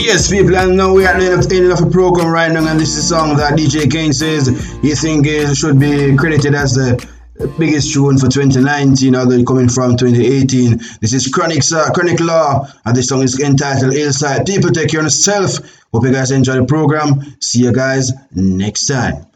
Yes, 0.00 0.30
people, 0.30 0.56
and 0.56 0.76
now 0.76 0.92
we 0.92 1.04
are 1.04 1.14
at 1.14 1.20
the 1.20 1.56
end 1.56 1.72
of, 1.72 1.78
the 1.78 1.90
program 1.90 2.28
right 2.28 2.50
now, 2.52 2.66
and 2.66 2.78
this 2.78 2.96
is 2.96 3.04
a 3.04 3.08
song 3.08 3.36
that 3.36 3.58
DJ 3.58 3.90
Cane 3.90 4.12
says 4.12 4.46
he 4.80 4.94
think 4.94 5.26
it 5.26 5.56
should 5.56 5.80
be 5.80 6.16
credited 6.16 6.54
as 6.54 6.74
the 6.74 6.96
biggest 7.58 7.92
tune 7.92 8.16
for 8.16 8.28
2019, 8.28 9.16
although 9.16 9.42
coming 9.42 9.68
from 9.68 9.96
2018. 9.96 10.78
This 11.00 11.12
is 11.12 11.26
Chronic, 11.26 11.62
uh, 11.74 11.90
Chronic 11.92 12.20
Law, 12.20 12.68
and 12.84 12.96
this 12.96 13.08
song 13.08 13.22
is 13.22 13.40
entitled 13.40 13.92
Hillside. 13.92 14.46
People, 14.46 14.70
take 14.70 14.90
care 14.90 15.00
of 15.00 15.06
yourself. 15.06 15.58
Hope 15.92 16.04
you 16.04 16.12
guys 16.12 16.30
enjoy 16.30 16.54
the 16.54 16.64
program. 16.64 17.36
See 17.40 17.64
you 17.64 17.72
guys 17.72 18.12
next 18.32 18.86
time. 18.86 19.26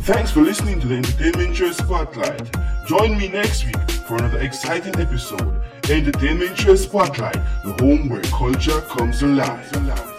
Thanks 0.00 0.30
for 0.30 0.42
listening 0.42 0.80
to 0.80 0.86
the 0.86 0.96
Entertainment 0.96 1.56
Show 1.56 1.72
Spotlight. 1.72 2.54
Join 2.86 3.18
me 3.18 3.28
next 3.28 3.64
week 3.66 3.90
for 4.06 4.16
another 4.16 4.38
exciting 4.38 4.94
episode. 5.00 5.63
Entertainment 5.90 6.56
Show 6.58 6.76
Spotlight, 6.76 7.34
the 7.62 7.72
home 7.78 8.08
where 8.08 8.22
culture 8.22 8.80
comes 8.82 9.22
alive. 9.22 10.13